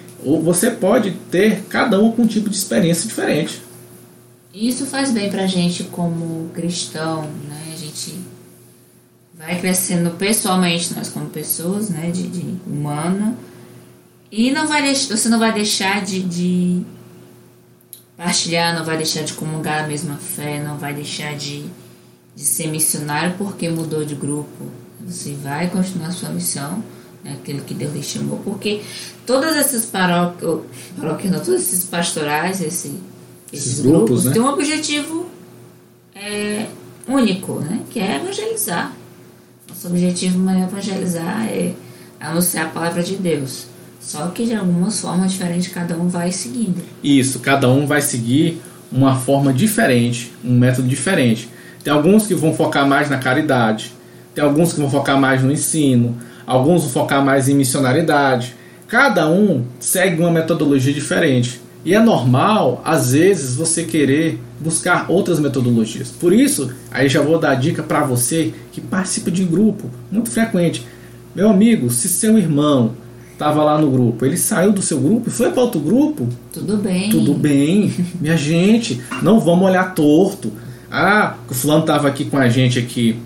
você 0.43 0.71
pode 0.71 1.11
ter 1.31 1.63
cada 1.69 1.99
um 1.99 2.11
com 2.11 2.23
um 2.23 2.27
tipo 2.27 2.49
de 2.49 2.55
experiência 2.55 3.07
diferente. 3.07 3.61
Isso 4.53 4.85
faz 4.85 5.11
bem 5.11 5.29
pra 5.29 5.45
gente 5.45 5.83
como 5.85 6.49
cristão, 6.49 7.23
né? 7.47 7.73
A 7.73 7.77
gente 7.77 8.15
vai 9.37 9.59
crescendo 9.59 10.11
pessoalmente, 10.11 10.93
nós 10.95 11.09
como 11.09 11.27
pessoas, 11.29 11.89
né? 11.89 12.09
De, 12.09 12.27
de. 12.27 12.55
E 14.31 14.51
não 14.51 14.67
vai 14.67 14.93
você 14.93 15.29
não 15.29 15.39
vai 15.39 15.53
deixar 15.53 16.03
de, 16.03 16.21
de 16.21 16.81
partilhar, 18.17 18.75
não 18.75 18.83
vai 18.83 18.97
deixar 18.97 19.21
de 19.21 19.33
comungar 19.33 19.83
a 19.83 19.87
mesma 19.87 20.15
fé, 20.15 20.61
não 20.61 20.77
vai 20.77 20.93
deixar 20.93 21.35
de 21.35 21.65
de 22.37 22.45
ser 22.45 22.67
missionário 22.67 23.33
porque 23.35 23.67
mudou 23.67 24.05
de 24.05 24.13
grupo. 24.13 24.65
Você 25.07 25.33
vai 25.33 25.67
continuar 25.71 26.09
a 26.09 26.11
sua 26.11 26.29
missão, 26.29 26.83
né, 27.23 27.35
aquilo 27.41 27.61
que 27.61 27.73
Deus 27.73 27.95
lhe 27.95 28.03
chamou, 28.03 28.37
porque 28.45 28.81
todas 29.25 29.55
essas 29.55 29.85
paróquias, 29.85 30.59
paróquias 30.95 31.33
não, 31.33 31.39
todos 31.39 31.61
esses 31.61 31.85
pastorais, 31.85 32.61
esse, 32.61 32.93
esses, 33.51 33.67
esses 33.69 33.79
grupos, 33.79 34.23
grupos 34.23 34.25
né? 34.25 34.33
têm 34.33 34.41
um 34.43 34.49
objetivo 34.49 35.25
é, 36.13 36.67
único, 37.07 37.59
né, 37.59 37.81
que 37.89 37.99
é 37.99 38.17
evangelizar. 38.17 38.93
Nosso 39.67 39.87
objetivo 39.87 40.37
não 40.37 40.53
é 40.53 40.61
evangelizar, 40.61 41.47
é 41.47 41.73
anunciar 42.19 42.67
a 42.67 42.69
palavra 42.69 43.01
de 43.01 43.15
Deus. 43.15 43.65
Só 43.99 44.27
que 44.27 44.45
de 44.45 44.53
algumas 44.53 44.99
formas 44.99 45.31
diferentes 45.31 45.69
cada 45.69 45.97
um 45.97 46.07
vai 46.07 46.31
seguindo. 46.31 46.83
Isso, 47.03 47.39
cada 47.39 47.67
um 47.67 47.87
vai 47.87 48.01
seguir 48.01 48.61
uma 48.91 49.15
forma 49.15 49.51
diferente, 49.51 50.31
um 50.45 50.55
método 50.59 50.87
diferente. 50.87 51.49
Tem 51.87 51.93
alguns 51.93 52.27
que 52.27 52.35
vão 52.35 52.53
focar 52.53 52.85
mais 52.85 53.09
na 53.09 53.17
caridade, 53.17 53.93
tem 54.35 54.43
alguns 54.43 54.73
que 54.73 54.81
vão 54.81 54.89
focar 54.89 55.17
mais 55.17 55.41
no 55.41 55.49
ensino, 55.49 56.17
alguns 56.45 56.81
vão 56.81 56.91
focar 56.91 57.23
mais 57.23 57.47
em 57.47 57.55
missionaridade. 57.55 58.53
Cada 58.89 59.29
um 59.29 59.63
segue 59.79 60.19
uma 60.19 60.29
metodologia 60.29 60.91
diferente. 60.91 61.61
E 61.85 61.95
é 61.95 61.99
normal, 62.01 62.81
às 62.83 63.13
vezes, 63.13 63.55
você 63.55 63.85
querer 63.85 64.37
buscar 64.59 65.09
outras 65.09 65.39
metodologias. 65.39 66.09
Por 66.09 66.33
isso, 66.33 66.73
aí 66.91 67.07
já 67.07 67.21
vou 67.21 67.39
dar 67.39 67.51
a 67.51 67.55
dica 67.55 67.81
para 67.81 68.01
você 68.01 68.53
que 68.73 68.81
participa 68.81 69.31
de 69.31 69.45
grupo, 69.45 69.89
muito 70.11 70.29
frequente. 70.29 70.85
Meu 71.33 71.49
amigo, 71.49 71.89
se 71.89 72.09
seu 72.09 72.37
irmão 72.37 72.95
estava 73.31 73.63
lá 73.63 73.79
no 73.79 73.89
grupo, 73.89 74.25
ele 74.25 74.35
saiu 74.35 74.73
do 74.73 74.81
seu 74.81 74.99
grupo 74.99 75.29
e 75.29 75.31
foi 75.31 75.51
para 75.51 75.61
outro 75.63 75.79
grupo, 75.79 76.27
tudo 76.51 76.75
bem. 76.75 77.09
Tudo 77.09 77.33
bem, 77.33 77.93
minha 78.19 78.35
gente, 78.35 79.01
não 79.21 79.39
vamos 79.39 79.65
olhar 79.65 79.95
torto. 79.95 80.51
Ah, 80.91 81.35
o 81.49 81.53
fulano 81.53 81.81
estava 81.81 82.07
aqui 82.07 82.25
com 82.25 82.37
a 82.37 82.47
gente 82.47 82.79
aqui 82.79 83.19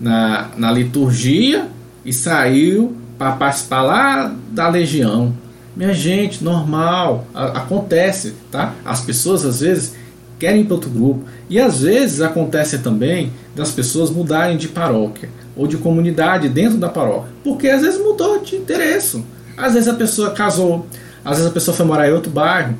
na, 0.00 0.48
na 0.56 0.70
liturgia 0.70 1.66
e 2.04 2.12
saiu 2.12 2.96
para 3.18 3.32
participar 3.32 3.82
lá 3.82 4.34
da 4.50 4.68
legião. 4.68 5.34
Minha 5.76 5.92
gente, 5.92 6.42
normal, 6.42 7.26
a, 7.34 7.58
acontece, 7.58 8.34
tá? 8.50 8.74
As 8.84 9.00
pessoas 9.00 9.44
às 9.44 9.60
vezes 9.60 9.94
querem 10.38 10.62
ir 10.62 10.64
para 10.64 10.74
outro 10.74 10.90
grupo. 10.90 11.24
E 11.50 11.58
às 11.58 11.80
vezes 11.80 12.20
acontece 12.20 12.78
também 12.78 13.32
das 13.54 13.70
pessoas 13.72 14.10
mudarem 14.10 14.56
de 14.56 14.68
paróquia 14.68 15.28
ou 15.56 15.66
de 15.66 15.76
comunidade 15.76 16.48
dentro 16.48 16.78
da 16.78 16.88
paróquia. 16.88 17.30
Porque 17.42 17.68
às 17.68 17.82
vezes 17.82 18.00
mudou 18.00 18.40
de 18.40 18.56
endereço. 18.56 19.24
Às 19.56 19.74
vezes 19.74 19.88
a 19.88 19.94
pessoa 19.94 20.30
casou, 20.30 20.86
às 21.24 21.36
vezes 21.36 21.50
a 21.50 21.54
pessoa 21.54 21.76
foi 21.76 21.84
morar 21.84 22.08
em 22.08 22.12
outro 22.12 22.30
bairro. 22.30 22.74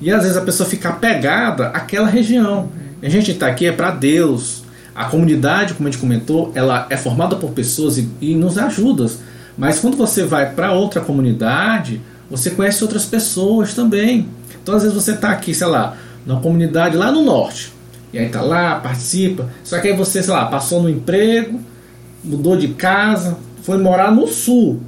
E 0.00 0.10
às 0.10 0.22
vezes 0.22 0.36
a 0.36 0.40
pessoa 0.40 0.68
fica 0.68 0.88
apegada 0.88 1.68
àquela 1.68 2.08
região. 2.08 2.70
A 3.02 3.08
gente 3.08 3.32
está 3.32 3.48
aqui 3.48 3.66
é 3.66 3.72
para 3.72 3.90
Deus. 3.90 4.62
A 4.94 5.06
comunidade, 5.06 5.74
como 5.74 5.88
a 5.88 5.90
gente 5.90 6.00
comentou, 6.00 6.52
ela 6.54 6.86
é 6.88 6.96
formada 6.96 7.34
por 7.36 7.50
pessoas 7.50 7.98
e, 7.98 8.08
e 8.20 8.34
nos 8.34 8.56
ajuda. 8.58 9.10
Mas 9.56 9.80
quando 9.80 9.96
você 9.96 10.24
vai 10.24 10.52
para 10.54 10.72
outra 10.72 11.00
comunidade, 11.00 12.00
você 12.30 12.50
conhece 12.50 12.82
outras 12.82 13.04
pessoas 13.04 13.74
também. 13.74 14.28
Então 14.62 14.74
às 14.76 14.82
vezes 14.82 14.94
você 14.94 15.12
está 15.12 15.30
aqui, 15.30 15.52
sei 15.52 15.66
lá, 15.66 15.96
numa 16.24 16.40
comunidade 16.40 16.96
lá 16.96 17.10
no 17.10 17.22
norte. 17.22 17.72
E 18.12 18.18
aí 18.18 18.28
tá 18.28 18.42
lá, 18.42 18.76
participa. 18.76 19.48
Só 19.64 19.80
que 19.80 19.88
aí 19.88 19.96
você, 19.96 20.22
sei 20.22 20.32
lá, 20.32 20.46
passou 20.46 20.82
no 20.82 20.88
emprego, 20.88 21.60
mudou 22.22 22.56
de 22.56 22.68
casa, 22.68 23.36
foi 23.62 23.78
morar 23.78 24.12
no 24.12 24.28
sul. 24.28 24.80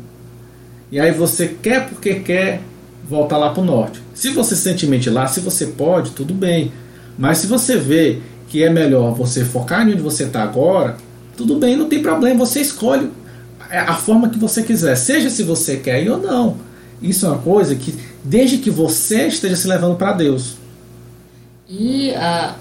E 0.92 1.00
aí 1.00 1.10
você 1.10 1.48
quer 1.48 1.88
porque 1.88 2.16
quer 2.16 2.60
voltar 3.08 3.38
lá 3.38 3.50
para 3.50 3.62
o 3.62 3.64
norte. 3.64 4.00
Se 4.14 4.30
você 4.30 4.54
se 4.54 4.62
sente 4.62 5.10
lá, 5.10 5.26
se 5.26 5.40
você 5.40 5.66
pode, 5.66 6.10
tudo 6.12 6.32
bem. 6.32 6.70
Mas 7.18 7.38
se 7.38 7.46
você 7.46 7.76
vê 7.76 8.20
que 8.48 8.62
é 8.62 8.70
melhor 8.70 9.14
você 9.14 9.44
focar 9.44 9.86
em 9.86 9.92
onde 9.92 10.02
você 10.02 10.24
está 10.24 10.42
agora, 10.42 10.96
tudo 11.36 11.56
bem, 11.56 11.76
não 11.76 11.88
tem 11.88 12.02
problema, 12.02 12.44
você 12.44 12.60
escolhe 12.60 13.10
a 13.70 13.94
forma 13.94 14.28
que 14.28 14.38
você 14.38 14.62
quiser, 14.62 14.94
seja 14.96 15.30
se 15.30 15.42
você 15.42 15.76
quer 15.76 16.02
ir 16.02 16.10
ou 16.10 16.18
não. 16.18 16.56
Isso 17.02 17.26
é 17.26 17.28
uma 17.28 17.38
coisa 17.38 17.74
que, 17.74 17.94
desde 18.22 18.58
que 18.58 18.70
você 18.70 19.26
esteja 19.26 19.56
se 19.56 19.66
levando 19.66 19.96
para 19.96 20.12
Deus. 20.12 20.56
E, 21.68 22.10
uh, 22.10 22.54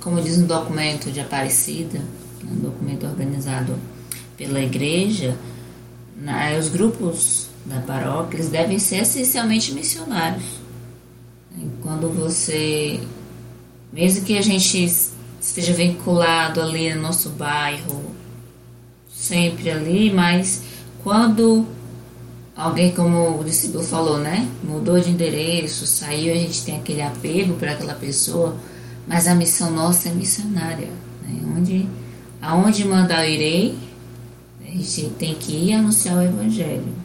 como 0.00 0.20
diz 0.20 0.38
um 0.38 0.46
documento 0.46 1.10
de 1.10 1.20
Aparecida, 1.20 2.00
um 2.44 2.56
documento 2.56 3.06
organizado 3.06 3.74
pela 4.36 4.60
igreja, 4.60 5.36
né, 6.16 6.56
os 6.58 6.68
grupos 6.68 7.48
da 7.66 7.80
paróquia 7.80 8.36
eles 8.36 8.48
devem 8.48 8.78
ser 8.78 9.02
essencialmente 9.02 9.72
missionários. 9.72 10.44
Quando 11.82 12.08
você, 12.08 13.00
mesmo 13.92 14.24
que 14.24 14.38
a 14.38 14.42
gente 14.42 14.92
esteja 15.40 15.72
vinculado 15.72 16.60
ali 16.60 16.94
no 16.94 17.02
nosso 17.02 17.30
bairro, 17.30 18.14
sempre 19.12 19.70
ali, 19.70 20.12
mas 20.12 20.62
quando 21.02 21.66
alguém, 22.56 22.92
como 22.92 23.40
o 23.40 23.44
discípulo 23.44 23.82
falou, 23.82 24.18
né, 24.18 24.48
mudou 24.62 25.00
de 25.00 25.10
endereço, 25.10 25.86
saiu, 25.86 26.32
a 26.32 26.36
gente 26.36 26.64
tem 26.64 26.76
aquele 26.76 27.02
apego 27.02 27.54
para 27.54 27.72
aquela 27.72 27.94
pessoa, 27.94 28.56
mas 29.06 29.26
a 29.26 29.34
missão 29.34 29.70
nossa 29.70 30.08
é 30.08 30.12
missionária, 30.12 30.88
né, 31.22 31.40
onde, 31.56 31.88
aonde 32.40 32.84
mandar 32.84 33.26
eu 33.26 33.34
irei, 33.34 33.78
a 34.62 34.70
gente 34.70 35.10
tem 35.18 35.34
que 35.34 35.52
ir 35.52 35.72
anunciar 35.72 36.16
o 36.16 36.22
evangelho. 36.22 37.00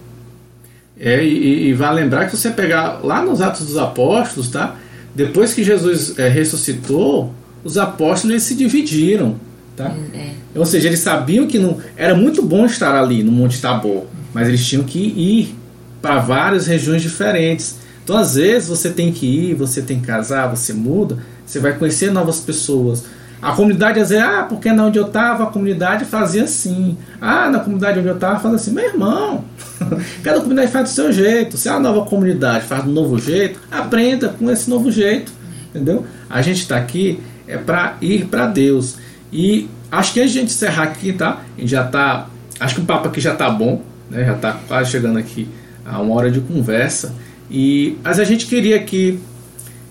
É, 0.98 1.24
e, 1.24 1.68
e 1.68 1.74
vai 1.74 1.94
lembrar 1.94 2.26
que 2.26 2.38
você 2.38 2.52
pegar 2.52 3.04
lá 3.04 3.22
nos 3.22 3.42
Atos 3.42 3.66
dos 3.66 3.78
Apóstolos, 3.78 4.50
tá? 4.50 4.78
Depois 5.16 5.54
que 5.54 5.64
Jesus 5.64 6.20
é, 6.20 6.28
ressuscitou, 6.28 7.34
os 7.64 7.78
apóstolos 7.78 8.44
se 8.44 8.54
dividiram, 8.54 9.38
tá? 9.76 9.96
É. 10.14 10.32
Ou 10.54 10.66
seja, 10.66 10.88
eles 10.88 11.00
sabiam 11.00 11.48
que 11.48 11.58
não 11.58 11.80
era 11.96 12.14
muito 12.14 12.42
bom 12.42 12.66
estar 12.66 12.96
ali 12.96 13.24
no 13.24 13.32
Monte 13.32 13.62
Tabor, 13.62 14.06
mas 14.34 14.48
eles 14.48 14.66
tinham 14.66 14.84
que 14.84 15.00
ir 15.00 15.56
para 16.02 16.20
várias 16.20 16.68
regiões 16.68 17.02
diferentes. 17.02 17.78
Então, 18.04 18.18
às 18.18 18.36
vezes, 18.36 18.70
você 18.70 18.90
tem 18.90 19.12
que 19.12 19.26
ir, 19.26 19.56
você 19.56 19.82
tem 19.82 20.00
que 20.00 20.06
casar, 20.06 20.48
você 20.48 20.74
muda, 20.74 21.18
você 21.46 21.60
vai 21.60 21.74
conhecer 21.74 22.12
novas 22.12 22.40
pessoas. 22.40 23.06
A 23.42 23.52
comunidade 23.52 24.00
vezes, 24.00 24.18
ah, 24.18 24.46
porque 24.48 24.72
na 24.72 24.86
onde 24.86 24.98
eu 24.98 25.08
estava 25.08 25.44
a 25.44 25.48
comunidade 25.48 26.06
fazia 26.06 26.44
assim. 26.44 26.98
Ah, 27.22 27.50
na 27.50 27.60
comunidade 27.60 28.00
onde 28.00 28.08
eu 28.08 28.16
estava 28.16 28.40
fazia 28.40 28.56
assim. 28.56 28.72
Meu 28.72 28.86
irmão, 28.86 29.46
cada 30.24 30.40
comunidade 30.40 30.72
faz 30.72 30.90
do 30.90 30.94
seu 30.94 31.12
jeito. 31.12 31.58
Se 31.58 31.70
a 31.70 31.80
nova 31.80 32.06
comunidade 32.06 32.66
faz 32.66 32.84
do 32.84 32.92
novo 32.92 33.20
jeito, 33.20 33.60
aprenda 33.72 34.30
com 34.30 34.50
esse 34.50 34.70
novo 34.70 34.92
jeito. 34.92 35.32
Entendeu? 35.70 36.06
A 36.30 36.42
gente 36.42 36.62
está 36.62 36.78
aqui 36.78 37.20
é 37.48 37.58
para 37.58 37.98
ir 38.02 38.26
para 38.26 38.48
Deus. 38.48 38.98
E 39.32 39.70
acho 39.92 40.14
que 40.14 40.22
a 40.22 40.28
gente 40.28 40.46
encerrar 40.46 40.84
aqui, 40.84 41.14
tá? 41.14 41.42
A 41.58 41.62
gente 41.62 41.70
já 41.70 41.84
tá. 41.84 42.28
Acho 42.60 42.76
que 42.76 42.82
o 42.82 42.86
papo 42.86 43.08
aqui 43.08 43.20
já 43.20 43.36
tá 43.36 43.50
bom, 43.50 43.82
né? 44.10 44.26
Já 44.26 44.36
tá 44.36 44.58
quase 44.68 44.92
chegando 44.92 45.20
aqui 45.20 45.48
a 45.86 46.02
uma 46.02 46.16
hora 46.16 46.32
de 46.32 46.40
conversa. 46.42 47.14
E 47.50 47.98
mas 48.04 48.20
a 48.20 48.24
gente 48.24 48.48
queria 48.48 48.76
aqui 48.76 49.20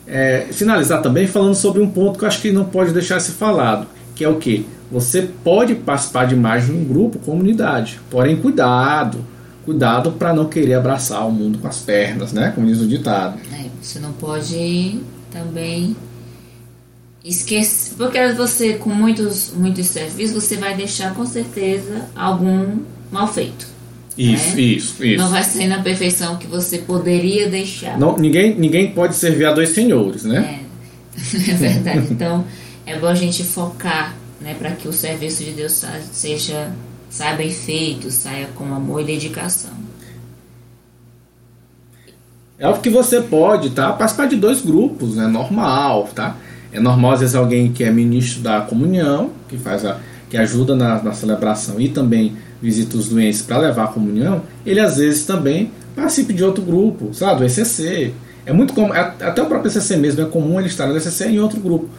é, 0.07 0.47
finalizar 0.53 1.01
também 1.03 1.27
falando 1.27 1.55
sobre 1.55 1.81
um 1.81 1.91
ponto 1.91 2.19
que 2.19 2.25
eu 2.25 2.29
acho 2.29 2.41
que 2.41 2.53
não 2.53 2.65
pode 2.65 2.93
deixar 2.93 3.19
de 3.19 3.25
ser 3.25 3.33
falado, 3.33 3.87
que 4.15 4.25
é 4.25 4.29
o 4.29 4.37
que 4.37 4.67
você 4.91 5.23
pode 5.43 5.75
participar 5.75 6.27
de 6.27 6.37
mais 6.37 6.67
de 6.67 6.73
um 6.73 6.85
grupo, 6.85 7.19
comunidade, 7.19 8.01
porém 8.11 8.37
cuidado, 8.37 9.25
cuidado 9.65 10.13
para 10.13 10.33
não 10.33 10.47
querer 10.47 10.75
abraçar 10.75 11.27
o 11.27 11.33
mundo 11.33 11.59
com 11.59 11.67
as 11.67 11.79
pernas, 11.79 12.33
né? 12.33 12.53
Como 12.55 12.67
diz 12.67 12.81
o 12.81 12.87
ditado. 12.87 13.39
É, 13.53 13.67
você 13.81 13.99
não 13.99 14.13
pode 14.13 15.01
também 15.33 15.97
esquecer, 17.25 17.95
porque 17.97 18.33
você 18.33 18.75
com 18.75 18.91
muitos 18.91 19.53
muitos 19.57 19.87
serviços 19.87 20.45
você 20.45 20.57
vai 20.57 20.77
deixar 20.77 21.15
com 21.15 21.25
certeza 21.25 22.07
algum 22.15 22.81
mal 23.11 23.27
feito. 23.27 23.74
Isso, 24.17 24.57
né? 24.57 24.62
isso, 24.62 25.05
isso. 25.05 25.23
Não 25.23 25.29
vai 25.29 25.43
sair 25.43 25.67
na 25.67 25.83
perfeição 25.83 26.37
que 26.37 26.47
você 26.47 26.79
poderia 26.79 27.49
deixar. 27.49 27.99
Não, 27.99 28.17
ninguém, 28.17 28.55
ninguém 28.55 28.93
pode 28.93 29.17
servir 29.17 29.47
a 29.47 29.53
dois 29.53 29.71
senhores, 29.71 30.25
né? 30.25 30.61
É, 31.17 31.51
é 31.51 31.55
verdade. 31.55 32.09
então, 32.11 32.45
é 32.87 32.99
bom 32.99 33.09
a 33.09 33.15
gente 33.15 33.43
focar 33.43 34.15
né, 34.41 34.55
para 34.59 34.71
que 34.73 34.87
o 34.87 34.93
serviço 34.93 35.43
de 35.43 35.51
Deus 35.53 35.85
seja 36.12 36.73
saia 37.15 37.37
bem 37.37 37.51
feito, 37.51 38.11
saia 38.11 38.49
com 38.55 38.65
amor 38.75 39.01
e 39.03 39.05
dedicação. 39.05 39.71
É 42.59 42.69
o 42.69 42.75
que 42.75 42.91
você 42.91 43.21
pode, 43.21 43.71
tá? 43.71 43.93
Participar 43.93 44.27
de 44.27 44.37
dois 44.37 44.61
grupos, 44.62 45.17
é 45.17 45.23
né? 45.23 45.27
normal, 45.27 46.09
tá? 46.15 46.37
É 46.73 46.81
normal 46.81 47.12
às 47.12 47.21
vezes 47.21 47.35
alguém 47.35 47.73
que 47.73 47.85
é 47.85 47.91
ministro 47.91 48.43
da 48.43 48.61
comunhão, 48.61 49.31
que 49.49 49.57
faz 49.57 49.85
a, 49.85 49.99
que 50.29 50.37
ajuda 50.37 50.75
na, 50.75 51.03
na 51.03 51.12
celebração 51.12 51.81
e 51.81 51.89
também 51.89 52.37
visita 52.65 52.97
os 52.97 53.11
doentes 53.11 53.43
para 53.43 53.59
levar 53.59 53.85
a 53.85 53.89
comunhão, 53.89 54.43
ele 54.65 54.81
às 54.81 54.97
vezes 54.97 55.27
também 55.27 55.71
participe 55.95 56.33
de 56.33 56.43
outro 56.43 56.65
grupo, 56.65 57.12
sabe, 57.12 57.41
do 57.41 57.45
ECC. 57.45 58.15
É 58.47 58.53
muito 58.55 58.73
comum, 58.73 58.95
é, 58.95 59.01
até 59.01 59.43
o 59.43 59.47
próprio 59.47 59.71
ECC 59.71 59.97
mesmo 59.99 60.23
é 60.23 60.25
comum 60.25 60.59
ele 60.59 60.69
estar 60.69 60.87
no 60.87 60.97
ECC 60.97 61.27
em 61.27 61.39
outro 61.39 61.61
grupo. 61.61 61.91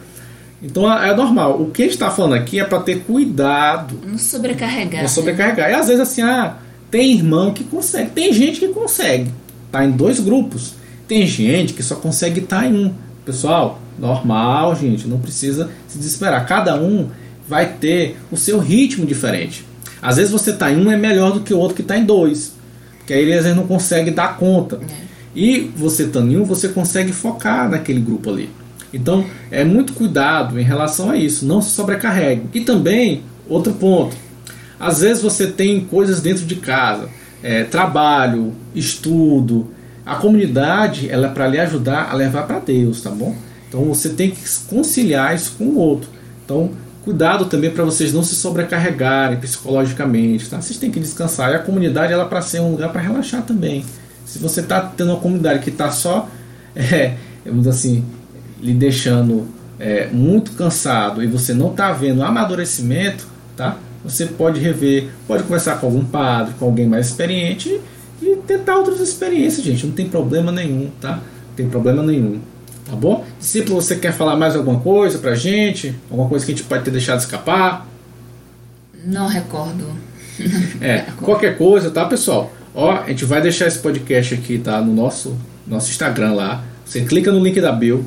Então 0.60 0.92
é, 0.92 1.10
é 1.10 1.14
normal. 1.14 1.62
O 1.62 1.70
que 1.70 1.82
a 1.82 1.84
gente 1.84 1.94
está 1.94 2.10
falando 2.10 2.34
aqui 2.34 2.58
é 2.58 2.64
para 2.64 2.80
ter 2.80 3.00
cuidado. 3.04 4.00
Não 4.04 4.18
sobrecarregar. 4.18 5.02
Não 5.02 5.08
sobrecarregar. 5.08 5.68
Né? 5.68 5.76
E 5.76 5.78
às 5.78 5.86
vezes 5.86 6.00
assim, 6.00 6.22
ah, 6.22 6.56
tem 6.90 7.12
irmão 7.12 7.52
que 7.52 7.62
consegue, 7.62 8.10
tem 8.10 8.32
gente 8.32 8.58
que 8.58 8.68
consegue. 8.68 9.30
Tá 9.70 9.84
em 9.84 9.92
dois 9.92 10.18
grupos. 10.18 10.74
Tem 11.06 11.24
gente 11.26 11.74
que 11.74 11.82
só 11.82 11.94
consegue 11.94 12.40
estar 12.40 12.62
tá 12.62 12.66
em 12.66 12.86
um. 12.86 12.94
Pessoal, 13.24 13.80
normal, 13.98 14.74
gente, 14.74 15.06
não 15.06 15.18
precisa 15.18 15.70
se 15.86 15.96
desesperar. 15.98 16.44
Cada 16.46 16.80
um 16.80 17.08
vai 17.48 17.74
ter 17.74 18.16
o 18.30 18.36
seu 18.36 18.58
ritmo 18.58 19.06
diferente. 19.06 19.64
Às 20.06 20.18
vezes 20.18 20.30
você 20.30 20.50
está 20.50 20.70
em 20.70 20.76
um 20.76 20.88
é 20.88 20.96
melhor 20.96 21.32
do 21.32 21.40
que 21.40 21.52
o 21.52 21.58
outro 21.58 21.74
que 21.74 21.82
está 21.82 21.98
em 21.98 22.04
dois. 22.04 22.52
Porque 22.98 23.12
aí 23.12 23.22
ele 23.22 23.34
às 23.34 23.42
vezes 23.42 23.56
não 23.56 23.66
consegue 23.66 24.12
dar 24.12 24.36
conta. 24.36 24.76
É. 24.76 25.06
E 25.34 25.68
você 25.76 26.04
estando 26.04 26.32
em 26.32 26.36
um, 26.36 26.44
você 26.44 26.68
consegue 26.68 27.12
focar 27.12 27.68
naquele 27.68 28.00
grupo 28.00 28.30
ali. 28.30 28.48
Então 28.94 29.26
é 29.50 29.64
muito 29.64 29.94
cuidado 29.94 30.60
em 30.60 30.62
relação 30.62 31.10
a 31.10 31.16
isso, 31.16 31.44
não 31.44 31.60
se 31.60 31.70
sobrecarregue. 31.70 32.42
E 32.54 32.60
também, 32.60 33.24
outro 33.48 33.72
ponto, 33.72 34.16
às 34.78 35.00
vezes 35.00 35.20
você 35.20 35.48
tem 35.48 35.80
coisas 35.80 36.20
dentro 36.20 36.44
de 36.44 36.54
casa, 36.54 37.08
é, 37.42 37.64
trabalho, 37.64 38.54
estudo. 38.76 39.72
A 40.06 40.14
comunidade 40.14 41.10
ela 41.10 41.26
é 41.26 41.30
para 41.30 41.48
lhe 41.48 41.58
ajudar 41.58 42.10
a 42.12 42.14
levar 42.14 42.44
para 42.46 42.60
Deus, 42.60 43.02
tá 43.02 43.10
bom? 43.10 43.34
Então 43.68 43.82
você 43.86 44.10
tem 44.10 44.30
que 44.30 44.40
conciliar 44.68 45.34
isso 45.34 45.56
com 45.58 45.64
o 45.64 45.78
outro. 45.78 46.08
Então 46.44 46.70
Cuidado 47.06 47.44
também 47.44 47.70
para 47.70 47.84
vocês 47.84 48.12
não 48.12 48.24
se 48.24 48.34
sobrecarregarem 48.34 49.38
psicologicamente, 49.38 50.50
tá? 50.50 50.60
Vocês 50.60 50.76
têm 50.76 50.90
que 50.90 50.98
descansar. 50.98 51.52
E 51.52 51.54
a 51.54 51.60
comunidade 51.60 52.12
ela 52.12 52.24
para 52.24 52.42
ser 52.42 52.58
um 52.58 52.72
lugar 52.72 52.90
para 52.90 53.00
relaxar 53.00 53.42
também. 53.42 53.84
Se 54.24 54.40
você 54.40 54.60
está 54.60 54.80
tendo 54.80 55.12
uma 55.12 55.20
comunidade 55.20 55.60
que 55.60 55.70
está 55.70 55.88
só, 55.92 56.28
é, 56.74 57.14
vamos 57.44 57.68
assim, 57.68 58.04
lhe 58.60 58.74
deixando 58.74 59.46
é, 59.78 60.08
muito 60.08 60.50
cansado 60.54 61.22
e 61.22 61.28
você 61.28 61.54
não 61.54 61.70
está 61.70 61.92
vendo 61.92 62.24
amadurecimento, 62.24 63.24
tá? 63.56 63.76
Você 64.02 64.26
pode 64.26 64.58
rever, 64.58 65.08
pode 65.28 65.44
conversar 65.44 65.78
com 65.78 65.86
algum 65.86 66.04
padre, 66.04 66.54
com 66.58 66.64
alguém 66.64 66.88
mais 66.88 67.06
experiente 67.06 67.80
e 68.20 68.34
tentar 68.48 68.78
outras 68.78 68.98
experiências, 68.98 69.64
gente. 69.64 69.86
Não 69.86 69.94
tem 69.94 70.08
problema 70.08 70.50
nenhum, 70.50 70.90
tá? 71.00 71.12
Não 71.12 71.54
tem 71.54 71.68
problema 71.68 72.02
nenhum. 72.02 72.40
Tá 72.88 72.94
bom? 72.94 73.24
Discípulo, 73.38 73.82
você 73.82 73.96
quer 73.96 74.12
falar 74.12 74.36
mais 74.36 74.54
alguma 74.54 74.78
coisa 74.78 75.18
pra 75.18 75.34
gente? 75.34 75.94
Alguma 76.08 76.28
coisa 76.28 76.46
que 76.46 76.52
a 76.52 76.54
gente 76.54 76.66
pode 76.66 76.84
ter 76.84 76.92
deixado 76.92 77.18
escapar? 77.18 77.86
Não 79.04 79.26
recordo. 79.26 79.86
É, 80.80 81.04
qualquer 81.20 81.58
coisa, 81.58 81.90
tá, 81.90 82.04
pessoal? 82.04 82.52
Ó, 82.74 82.92
a 82.92 83.08
gente 83.08 83.24
vai 83.24 83.40
deixar 83.40 83.66
esse 83.66 83.78
podcast 83.80 84.34
aqui, 84.34 84.58
tá? 84.58 84.80
No 84.80 84.94
nosso, 84.94 85.36
nosso 85.66 85.90
Instagram 85.90 86.34
lá. 86.34 86.62
Você 86.84 87.00
clica 87.00 87.32
no 87.32 87.42
link 87.42 87.60
da 87.60 87.72
Bill 87.72 88.04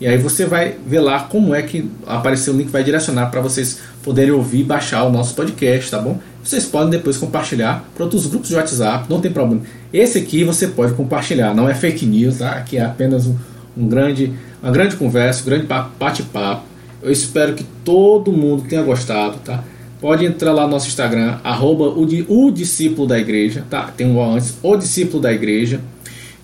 e 0.00 0.06
aí 0.06 0.18
você 0.18 0.44
vai 0.44 0.76
ver 0.86 1.00
lá 1.00 1.20
como 1.20 1.54
é 1.54 1.62
que 1.62 1.90
apareceu 2.06 2.52
o 2.52 2.56
link, 2.56 2.68
vai 2.68 2.84
direcionar 2.84 3.30
para 3.30 3.40
vocês 3.40 3.80
poderem 4.02 4.30
ouvir 4.30 4.60
e 4.60 4.64
baixar 4.64 5.04
o 5.04 5.10
nosso 5.10 5.34
podcast, 5.34 5.90
tá 5.90 5.98
bom? 5.98 6.20
Vocês 6.44 6.66
podem 6.66 6.90
depois 6.90 7.16
compartilhar 7.16 7.84
para 7.94 8.04
outros 8.04 8.26
grupos 8.26 8.48
de 8.48 8.54
WhatsApp, 8.54 9.06
não 9.08 9.20
tem 9.20 9.32
problema. 9.32 9.62
Esse 9.92 10.18
aqui 10.18 10.44
você 10.44 10.68
pode 10.68 10.92
compartilhar, 10.92 11.54
não 11.54 11.68
é 11.68 11.74
fake 11.74 12.06
news, 12.06 12.38
tá? 12.38 12.50
Aqui 12.52 12.76
é 12.76 12.84
apenas 12.84 13.26
um 13.26 13.36
um 13.78 13.86
grande, 13.86 14.32
uma 14.60 14.72
grande 14.72 14.96
conversa, 14.96 15.42
um 15.42 15.46
grande 15.46 15.66
bate-papo. 15.98 16.64
Eu 17.00 17.12
espero 17.12 17.54
que 17.54 17.64
todo 17.84 18.32
mundo 18.32 18.64
tenha 18.68 18.82
gostado, 18.82 19.38
tá? 19.38 19.62
Pode 20.00 20.24
entrar 20.24 20.52
lá 20.52 20.64
no 20.64 20.70
nosso 20.70 20.88
Instagram, 20.88 21.38
arroba 21.44 21.84
o, 21.84 22.06
o 22.28 22.50
discípulo 22.50 23.06
da 23.06 23.18
igreja, 23.18 23.64
tá? 23.70 23.84
Tem 23.96 24.06
um 24.06 24.22
antes, 24.22 24.56
o 24.62 24.76
discípulo 24.76 25.22
da 25.22 25.32
igreja. 25.32 25.80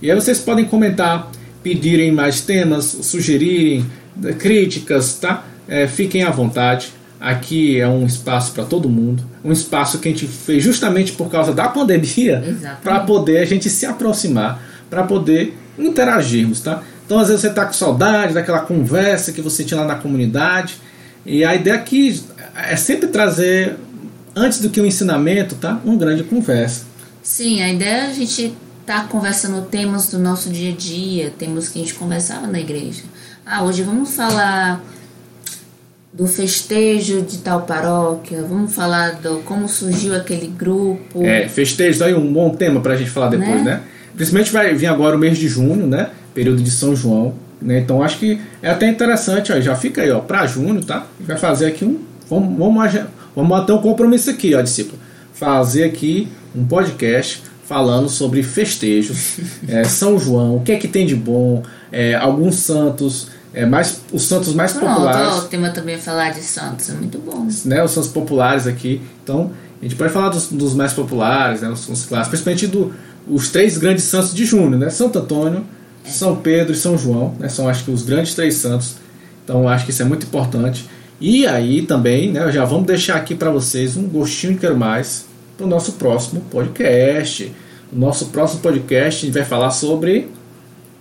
E 0.01 0.11
aí 0.11 0.15
vocês 0.15 0.39
podem 0.39 0.65
comentar, 0.65 1.31
pedirem 1.63 2.13
mais 2.13 2.41
temas, 2.41 2.85
sugerirem 2.85 3.85
críticas, 4.39 5.17
tá? 5.17 5.45
É, 5.69 5.87
fiquem 5.87 6.23
à 6.23 6.31
vontade. 6.31 6.93
Aqui 7.21 7.81
é 7.81 7.89
um 7.89 8.05
espaço 8.05 8.53
para 8.53 8.65
todo 8.65 8.89
mundo, 8.89 9.25
um 9.43 9.51
espaço 9.51 9.99
que 9.99 10.09
a 10.09 10.11
gente 10.11 10.27
fez 10.27 10.63
justamente 10.63 11.13
por 11.13 11.31
causa 11.31 11.55
da 11.55 11.69
pandemia, 11.69 12.43
para 12.83 13.01
poder 13.01 13.39
a 13.39 13.45
gente 13.47 13.71
se 13.71 13.87
aproximar, 13.87 14.63
para 14.91 15.05
poder 15.05 15.57
interagirmos, 15.79 16.61
tá? 16.61 16.83
Então, 17.05 17.19
às 17.19 17.29
vezes, 17.29 17.43
você 17.43 17.49
está 17.49 17.67
com 17.67 17.73
saudade 17.73 18.33
daquela 18.33 18.61
conversa 18.61 19.33
que 19.33 19.43
você 19.43 19.65
tinha 19.65 19.81
lá 19.81 19.87
na 19.87 19.95
comunidade. 19.97 20.77
E 21.27 21.45
a 21.45 21.55
ideia 21.55 21.77
aqui 21.77 22.23
é 22.55 22.77
sempre 22.77 23.09
trazer, 23.09 23.77
antes 24.35 24.61
do 24.61 24.71
que 24.71 24.81
o 24.81 24.85
um 24.85 24.87
ensinamento, 24.87 25.55
tá? 25.57 25.81
Uma 25.85 25.97
grande 25.97 26.23
conversa. 26.23 26.85
Sim, 27.23 27.63
a 27.63 27.71
ideia 27.71 28.05
é 28.05 28.07
a 28.07 28.13
gente 28.13 28.55
estar 28.81 29.03
tá 29.03 29.09
conversando 29.09 29.63
temas 29.67 30.09
do 30.09 30.19
nosso 30.19 30.51
dia 30.51 30.73
a 30.73 30.77
dia, 30.77 31.33
temas 31.39 31.69
que 31.69 31.79
a 31.79 31.83
gente 31.83 31.95
conversava 31.95 32.47
na 32.47 32.61
igreja. 32.61 33.03
Ah, 33.45 33.63
hoje 33.63 33.83
vamos 33.83 34.15
falar 34.15 34.83
do 36.13 36.27
festejo 36.27 37.23
de 37.23 37.39
tal 37.39 37.63
paróquia, 37.63 38.43
vamos 38.43 38.73
falar 38.73 39.17
do 39.17 39.41
como 39.41 39.69
surgiu 39.69 40.15
aquele 40.15 40.47
grupo. 40.47 41.23
É, 41.25 41.49
festejo 41.49 42.05
aí 42.05 42.15
um 42.15 42.33
bom 42.33 42.51
tema 42.51 42.81
para 42.81 42.95
a 42.95 42.97
gente 42.97 43.11
falar 43.11 43.31
depois, 43.31 43.65
né? 43.65 43.75
né? 43.75 43.81
Principalmente 44.15 44.53
vai 44.53 44.73
vir 44.75 44.87
agora 44.87 45.17
o 45.17 45.19
mês 45.19 45.37
de 45.37 45.49
junho, 45.49 45.87
né? 45.87 46.11
Período 46.35 46.63
de 46.63 46.71
São 46.71 46.95
João, 46.95 47.35
né? 47.63 47.79
Então 47.79 48.03
acho 48.03 48.19
que 48.19 48.41
é 48.61 48.71
até 48.71 48.89
interessante, 48.89 49.53
ó, 49.53 49.61
já 49.61 49.75
fica 49.77 50.03
aí, 50.03 50.11
ó, 50.11 50.21
para 50.21 50.47
junho, 50.47 50.85
tá? 50.85 51.07
Vai 51.21 51.39
fazer 51.39 51.67
aqui 51.67 51.85
um 51.85 52.01
vamos 52.29 52.59
vamos 52.59 53.01
vamos 53.35 53.71
um 53.71 53.79
compromisso 53.79 54.31
aqui, 54.31 54.55
ó, 54.55 54.61
discípulo. 54.61 54.99
Fazer 55.33 55.85
aqui 55.85 56.29
um 56.55 56.65
podcast 56.65 57.43
falando 57.67 58.09
sobre 58.09 58.43
festejos, 58.43 59.39
é, 59.69 59.85
São 59.85 60.19
João, 60.19 60.57
o 60.57 60.61
que 60.61 60.73
é 60.73 60.77
que 60.77 60.87
tem 60.87 61.07
de 61.07 61.17
bom, 61.17 61.63
é, 61.91 62.15
alguns 62.15 62.57
santos, 62.57 63.29
é, 63.55 63.65
mais, 63.65 64.03
os 64.13 64.25
santos 64.25 64.55
mais 64.55 64.73
Pronto, 64.73 64.93
populares. 64.95 65.35
o 65.39 65.43
tema 65.49 65.71
também 65.71 65.95
é 65.95 65.99
falar 65.99 66.31
de 66.31 66.41
santos, 66.41 66.91
é 66.91 66.93
muito 66.93 67.19
bom. 67.19 67.47
Né, 67.65 67.83
os 67.83 67.93
santos 67.93 68.11
populares 68.11 68.67
aqui. 68.67 69.01
Então, 69.23 69.51
a 69.81 69.85
gente 69.85 69.97
pode 69.97 70.13
falar 70.13 70.29
dos, 70.29 70.49
dos 70.49 70.75
mais 70.75 70.93
populares, 70.93 71.63
né, 71.63 71.69
os, 71.69 71.89
os 71.89 72.05
clássicos, 72.05 72.41
principalmente 72.41 72.67
do, 72.67 72.93
os 73.27 73.49
três 73.51 73.79
grandes 73.79 74.05
santos 74.05 74.35
de 74.35 74.45
junho, 74.45 74.77
né? 74.77 74.91
Santo 74.91 75.19
Antônio. 75.19 75.65
São 76.05 76.37
Pedro 76.37 76.73
e 76.73 76.77
São 76.77 76.97
João, 76.97 77.35
né? 77.39 77.49
São 77.49 77.69
acho 77.69 77.85
que 77.85 77.91
os 77.91 78.03
grandes 78.03 78.35
três 78.35 78.55
santos. 78.55 78.97
Então, 79.45 79.69
acho 79.69 79.85
que 79.85 79.91
isso 79.91 80.03
é 80.03 80.05
muito 80.05 80.27
importante. 80.27 80.89
E 81.21 81.47
aí 81.47 81.83
também, 81.83 82.33
né, 82.33 82.51
já 82.51 82.65
vamos 82.65 82.87
deixar 82.87 83.17
aqui 83.17 83.35
para 83.35 83.51
vocês 83.51 83.97
um 83.97 84.07
gostinho 84.09 84.55
de 84.55 84.61
quero 84.61 84.77
mais 84.77 85.27
para 85.57 85.67
o 85.67 85.69
nosso 85.69 85.93
próximo 85.93 86.41
podcast. 86.51 87.53
O 87.93 87.97
nosso 87.97 88.27
próximo 88.27 88.61
podcast 88.61 89.23
a 89.23 89.27
gente 89.27 89.35
vai 89.35 89.45
falar 89.45 89.71
sobre 89.71 90.29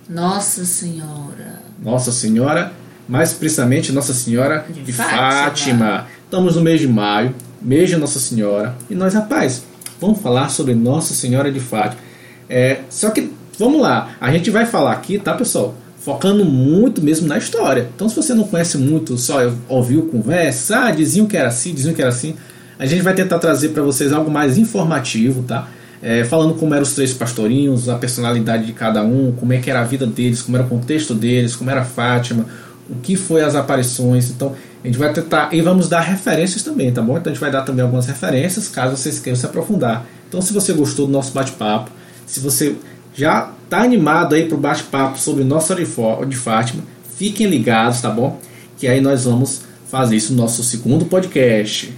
Nossa 0.08 0.64
Senhora 0.64 1.54
nossa 1.84 2.10
Senhora, 2.10 2.72
mais 3.06 3.32
precisamente 3.32 3.92
Nossa 3.92 4.14
Senhora 4.14 4.64
de, 4.68 4.82
de 4.82 4.92
Fátima. 4.92 5.18
Fátima. 5.18 6.06
Estamos 6.24 6.56
no 6.56 6.62
mês 6.62 6.80
de 6.80 6.88
maio, 6.88 7.34
mês 7.60 7.90
de 7.90 7.96
Nossa 7.96 8.18
Senhora, 8.18 8.74
e 8.88 8.94
nós, 8.94 9.14
rapaz, 9.14 9.62
vamos 10.00 10.20
falar 10.20 10.48
sobre 10.48 10.74
Nossa 10.74 11.14
Senhora 11.14 11.52
de 11.52 11.60
Fátima. 11.60 12.02
É, 12.48 12.80
só 12.88 13.10
que, 13.10 13.30
vamos 13.58 13.80
lá, 13.80 14.16
a 14.20 14.32
gente 14.32 14.50
vai 14.50 14.66
falar 14.66 14.92
aqui, 14.92 15.18
tá, 15.18 15.34
pessoal? 15.34 15.74
Focando 15.98 16.44
muito 16.44 17.02
mesmo 17.02 17.26
na 17.26 17.38
história. 17.38 17.88
Então, 17.94 18.08
se 18.08 18.16
você 18.16 18.34
não 18.34 18.44
conhece 18.44 18.76
muito, 18.76 19.16
só 19.16 19.38
ouviu 19.68 20.02
conversa, 20.06 20.86
ah, 20.86 20.90
diziam 20.90 21.26
que 21.26 21.36
era 21.36 21.48
assim, 21.48 21.72
diziam 21.72 21.94
que 21.94 22.02
era 22.02 22.10
assim, 22.10 22.34
a 22.78 22.84
gente 22.84 23.02
vai 23.02 23.14
tentar 23.14 23.38
trazer 23.38 23.70
para 23.70 23.82
vocês 23.82 24.12
algo 24.12 24.30
mais 24.30 24.58
informativo, 24.58 25.42
tá? 25.42 25.68
é, 26.04 26.22
falando 26.22 26.52
como 26.54 26.74
eram 26.74 26.82
os 26.82 26.92
três 26.92 27.14
pastorinhos, 27.14 27.88
a 27.88 27.96
personalidade 27.96 28.66
de 28.66 28.74
cada 28.74 29.02
um, 29.02 29.32
como 29.32 29.54
é 29.54 29.56
que 29.56 29.70
era 29.70 29.80
a 29.80 29.84
vida 29.84 30.06
deles, 30.06 30.42
como 30.42 30.54
era 30.54 30.66
o 30.66 30.68
contexto 30.68 31.14
deles, 31.14 31.56
como 31.56 31.70
era 31.70 31.82
Fátima, 31.82 32.44
o 32.90 32.96
que 32.96 33.16
foi 33.16 33.42
as 33.42 33.54
aparições. 33.54 34.30
Então, 34.30 34.54
a 34.82 34.86
gente 34.86 34.98
vai 34.98 35.10
tentar 35.14 35.48
e 35.50 35.62
vamos 35.62 35.88
dar 35.88 36.02
referências 36.02 36.62
também, 36.62 36.92
tá 36.92 37.00
bom? 37.00 37.16
Então 37.16 37.30
a 37.30 37.34
gente 37.34 37.40
vai 37.40 37.50
dar 37.50 37.62
também 37.62 37.82
algumas 37.82 38.04
referências, 38.04 38.68
caso 38.68 38.98
vocês 38.98 39.18
queiram 39.18 39.40
se 39.40 39.46
aprofundar. 39.46 40.04
Então, 40.28 40.42
se 40.42 40.52
você 40.52 40.74
gostou 40.74 41.06
do 41.06 41.12
nosso 41.12 41.32
bate-papo, 41.32 41.90
se 42.26 42.38
você 42.38 42.76
já 43.14 43.50
está 43.64 43.82
animado 43.82 44.34
aí 44.34 44.46
para 44.46 44.56
o 44.56 44.60
bate-papo 44.60 45.18
sobre 45.18 45.44
Nossa 45.44 45.74
Senhora 45.74 46.26
de 46.26 46.36
Fátima, 46.36 46.82
fiquem 47.16 47.46
ligados, 47.46 48.00
tá 48.00 48.10
bom? 48.10 48.38
Que 48.76 48.88
aí 48.88 49.00
nós 49.00 49.24
vamos 49.24 49.62
fazer 49.88 50.16
isso 50.16 50.32
no 50.32 50.42
nosso 50.42 50.62
segundo 50.64 51.04
podcast. 51.04 51.92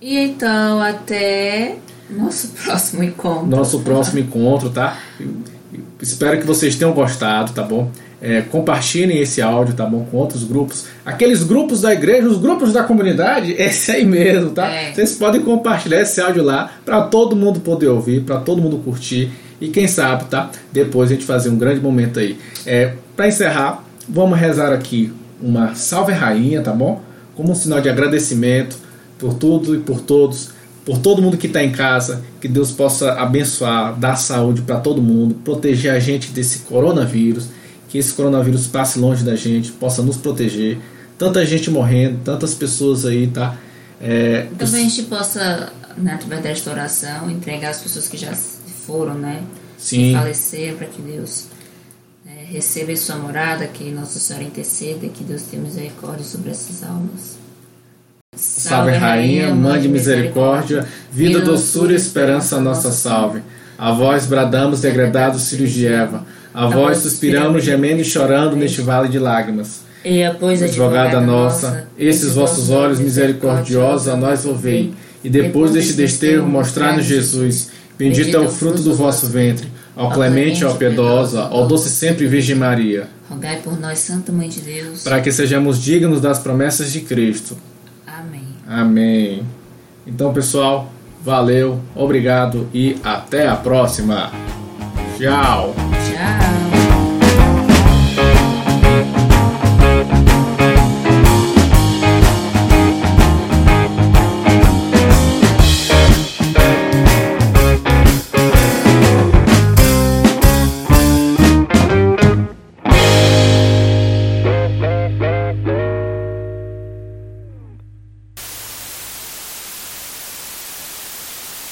E 0.00 0.18
então, 0.18 0.80
até 0.80 1.76
nosso 2.10 2.48
próximo 2.48 3.02
encontro. 3.02 3.46
Nosso 3.46 3.80
próximo 3.80 4.20
encontro, 4.20 4.70
tá? 4.70 4.98
Espero 6.00 6.38
que 6.38 6.46
vocês 6.46 6.76
tenham 6.76 6.92
gostado, 6.92 7.52
tá 7.52 7.62
bom? 7.62 7.90
É, 8.20 8.40
compartilhem 8.42 9.20
esse 9.20 9.42
áudio, 9.42 9.74
tá 9.74 9.84
bom? 9.84 10.06
Com 10.10 10.18
outros 10.18 10.44
grupos. 10.44 10.86
Aqueles 11.04 11.42
grupos 11.42 11.82
da 11.82 11.92
igreja, 11.92 12.28
os 12.28 12.38
grupos 12.38 12.72
da 12.72 12.82
comunidade, 12.82 13.52
esse 13.58 13.90
aí 13.90 14.04
mesmo, 14.04 14.50
tá? 14.50 14.66
É. 14.68 14.92
Vocês 14.92 15.14
podem 15.14 15.40
compartilhar 15.40 16.00
esse 16.00 16.20
áudio 16.20 16.42
lá 16.42 16.70
para 16.84 17.02
todo 17.02 17.34
mundo 17.34 17.60
poder 17.60 17.88
ouvir, 17.88 18.22
para 18.22 18.38
todo 18.38 18.62
mundo 18.62 18.78
curtir. 18.78 19.30
E 19.60 19.68
quem 19.68 19.88
sabe, 19.88 20.24
tá? 20.26 20.50
Depois 20.72 21.10
a 21.10 21.14
gente 21.14 21.24
fazer 21.24 21.48
um 21.48 21.56
grande 21.56 21.80
momento 21.80 22.18
aí. 22.18 22.38
É, 22.64 22.94
para 23.16 23.28
encerrar, 23.28 23.84
vamos 24.08 24.38
rezar 24.38 24.72
aqui 24.72 25.12
uma 25.40 25.74
salve 25.74 26.12
rainha, 26.12 26.62
tá 26.62 26.72
bom? 26.72 27.02
Como 27.34 27.52
um 27.52 27.54
sinal 27.54 27.80
de 27.80 27.88
agradecimento 27.88 28.76
por 29.18 29.34
tudo 29.34 29.74
e 29.74 29.78
por 29.78 30.00
todos 30.00 30.56
por 30.86 30.98
todo 30.98 31.20
mundo 31.20 31.36
que 31.36 31.48
está 31.48 31.64
em 31.64 31.72
casa, 31.72 32.22
que 32.40 32.46
Deus 32.46 32.70
possa 32.70 33.14
abençoar, 33.14 33.98
dar 33.98 34.14
saúde 34.14 34.62
para 34.62 34.78
todo 34.78 35.02
mundo, 35.02 35.34
proteger 35.34 35.90
a 35.90 35.98
gente 35.98 36.30
desse 36.30 36.60
coronavírus, 36.60 37.48
que 37.88 37.98
esse 37.98 38.14
coronavírus 38.14 38.68
passe 38.68 38.96
longe 38.96 39.24
da 39.24 39.34
gente, 39.34 39.72
possa 39.72 40.00
nos 40.00 40.16
proteger. 40.16 40.78
Tanta 41.18 41.44
gente 41.44 41.72
morrendo, 41.72 42.20
tantas 42.24 42.54
pessoas 42.54 43.04
aí, 43.04 43.26
tá? 43.26 43.56
É, 44.00 44.46
Também 44.56 44.86
a 44.86 44.88
gente 44.88 45.02
possa, 45.04 45.72
né, 45.96 46.12
através 46.14 46.40
desta 46.40 46.70
oração, 46.70 47.28
entregar 47.28 47.70
as 47.70 47.80
pessoas 47.80 48.06
que 48.06 48.16
já 48.16 48.32
foram, 48.86 49.14
né? 49.14 49.42
Sim. 49.76 50.08
Que 50.08 50.14
faleceram, 50.14 50.76
para 50.76 50.86
que 50.86 51.02
Deus 51.02 51.46
é, 52.26 52.44
receba 52.44 52.92
em 52.92 52.96
sua 52.96 53.16
morada, 53.16 53.66
que 53.66 53.90
Nossa 53.90 54.18
Senhora 54.18 54.44
interceda, 54.44 55.08
que 55.08 55.24
Deus 55.24 55.42
tenha 55.42 55.62
misericórdia 55.62 56.24
sobre 56.24 56.50
essas 56.50 56.82
almas. 56.82 57.36
Salve, 58.36 58.92
Rainha, 58.92 59.54
Mãe 59.54 59.80
de 59.80 59.88
Misericórdia, 59.88 60.86
vida, 61.10 61.40
doçura 61.40 61.92
e 61.92 61.96
esperança, 61.96 62.60
nossa 62.60 62.92
salve. 62.92 63.42
A 63.78 63.92
vós 63.92 64.26
bradamos, 64.26 64.80
degredados 64.80 65.48
filhos 65.48 65.70
de 65.70 65.86
Eva. 65.86 66.26
A 66.52 66.66
vós 66.66 66.98
suspiramos, 66.98 67.64
gemendo 67.64 68.00
e 68.00 68.04
chorando 68.04 68.56
neste 68.56 68.80
vale 68.80 69.08
de 69.08 69.18
lágrimas. 69.18 69.80
E 70.04 70.22
após 70.22 70.62
advogada 70.62 71.20
nossa, 71.20 71.88
esses 71.98 72.34
vossos 72.34 72.70
olhos 72.70 72.98
misericordiosos 72.98 74.08
a 74.08 74.16
nós 74.16 74.44
ouvei. 74.44 74.94
E 75.24 75.28
depois 75.28 75.72
deste 75.72 75.94
desterro, 75.94 76.46
mostrai-nos 76.46 77.04
Jesus. 77.04 77.70
Bendito 77.98 78.36
é 78.36 78.40
o 78.40 78.48
fruto 78.50 78.82
do 78.82 78.94
vosso 78.94 79.26
ventre. 79.26 79.70
Ó 79.96 80.10
clemente, 80.10 80.64
ó 80.64 80.74
piedosa, 80.74 81.48
ó 81.50 81.64
doce 81.64 81.88
sempre 81.88 82.26
Virgem 82.26 82.56
Maria. 82.56 83.08
Rogai 83.28 83.60
por 83.62 83.78
nós, 83.80 83.98
Santa 84.00 84.30
Mãe 84.30 84.48
de 84.48 84.60
Deus. 84.60 85.02
Para 85.02 85.20
que 85.20 85.32
sejamos 85.32 85.82
dignos 85.82 86.20
das 86.20 86.38
promessas 86.38 86.92
de 86.92 87.00
Cristo. 87.00 87.56
Amém. 88.66 89.44
Então, 90.06 90.32
pessoal, 90.32 90.92
valeu, 91.24 91.80
obrigado 91.94 92.68
e 92.74 92.96
até 93.02 93.48
a 93.48 93.56
próxima. 93.56 94.30
Tchau. 95.18 95.85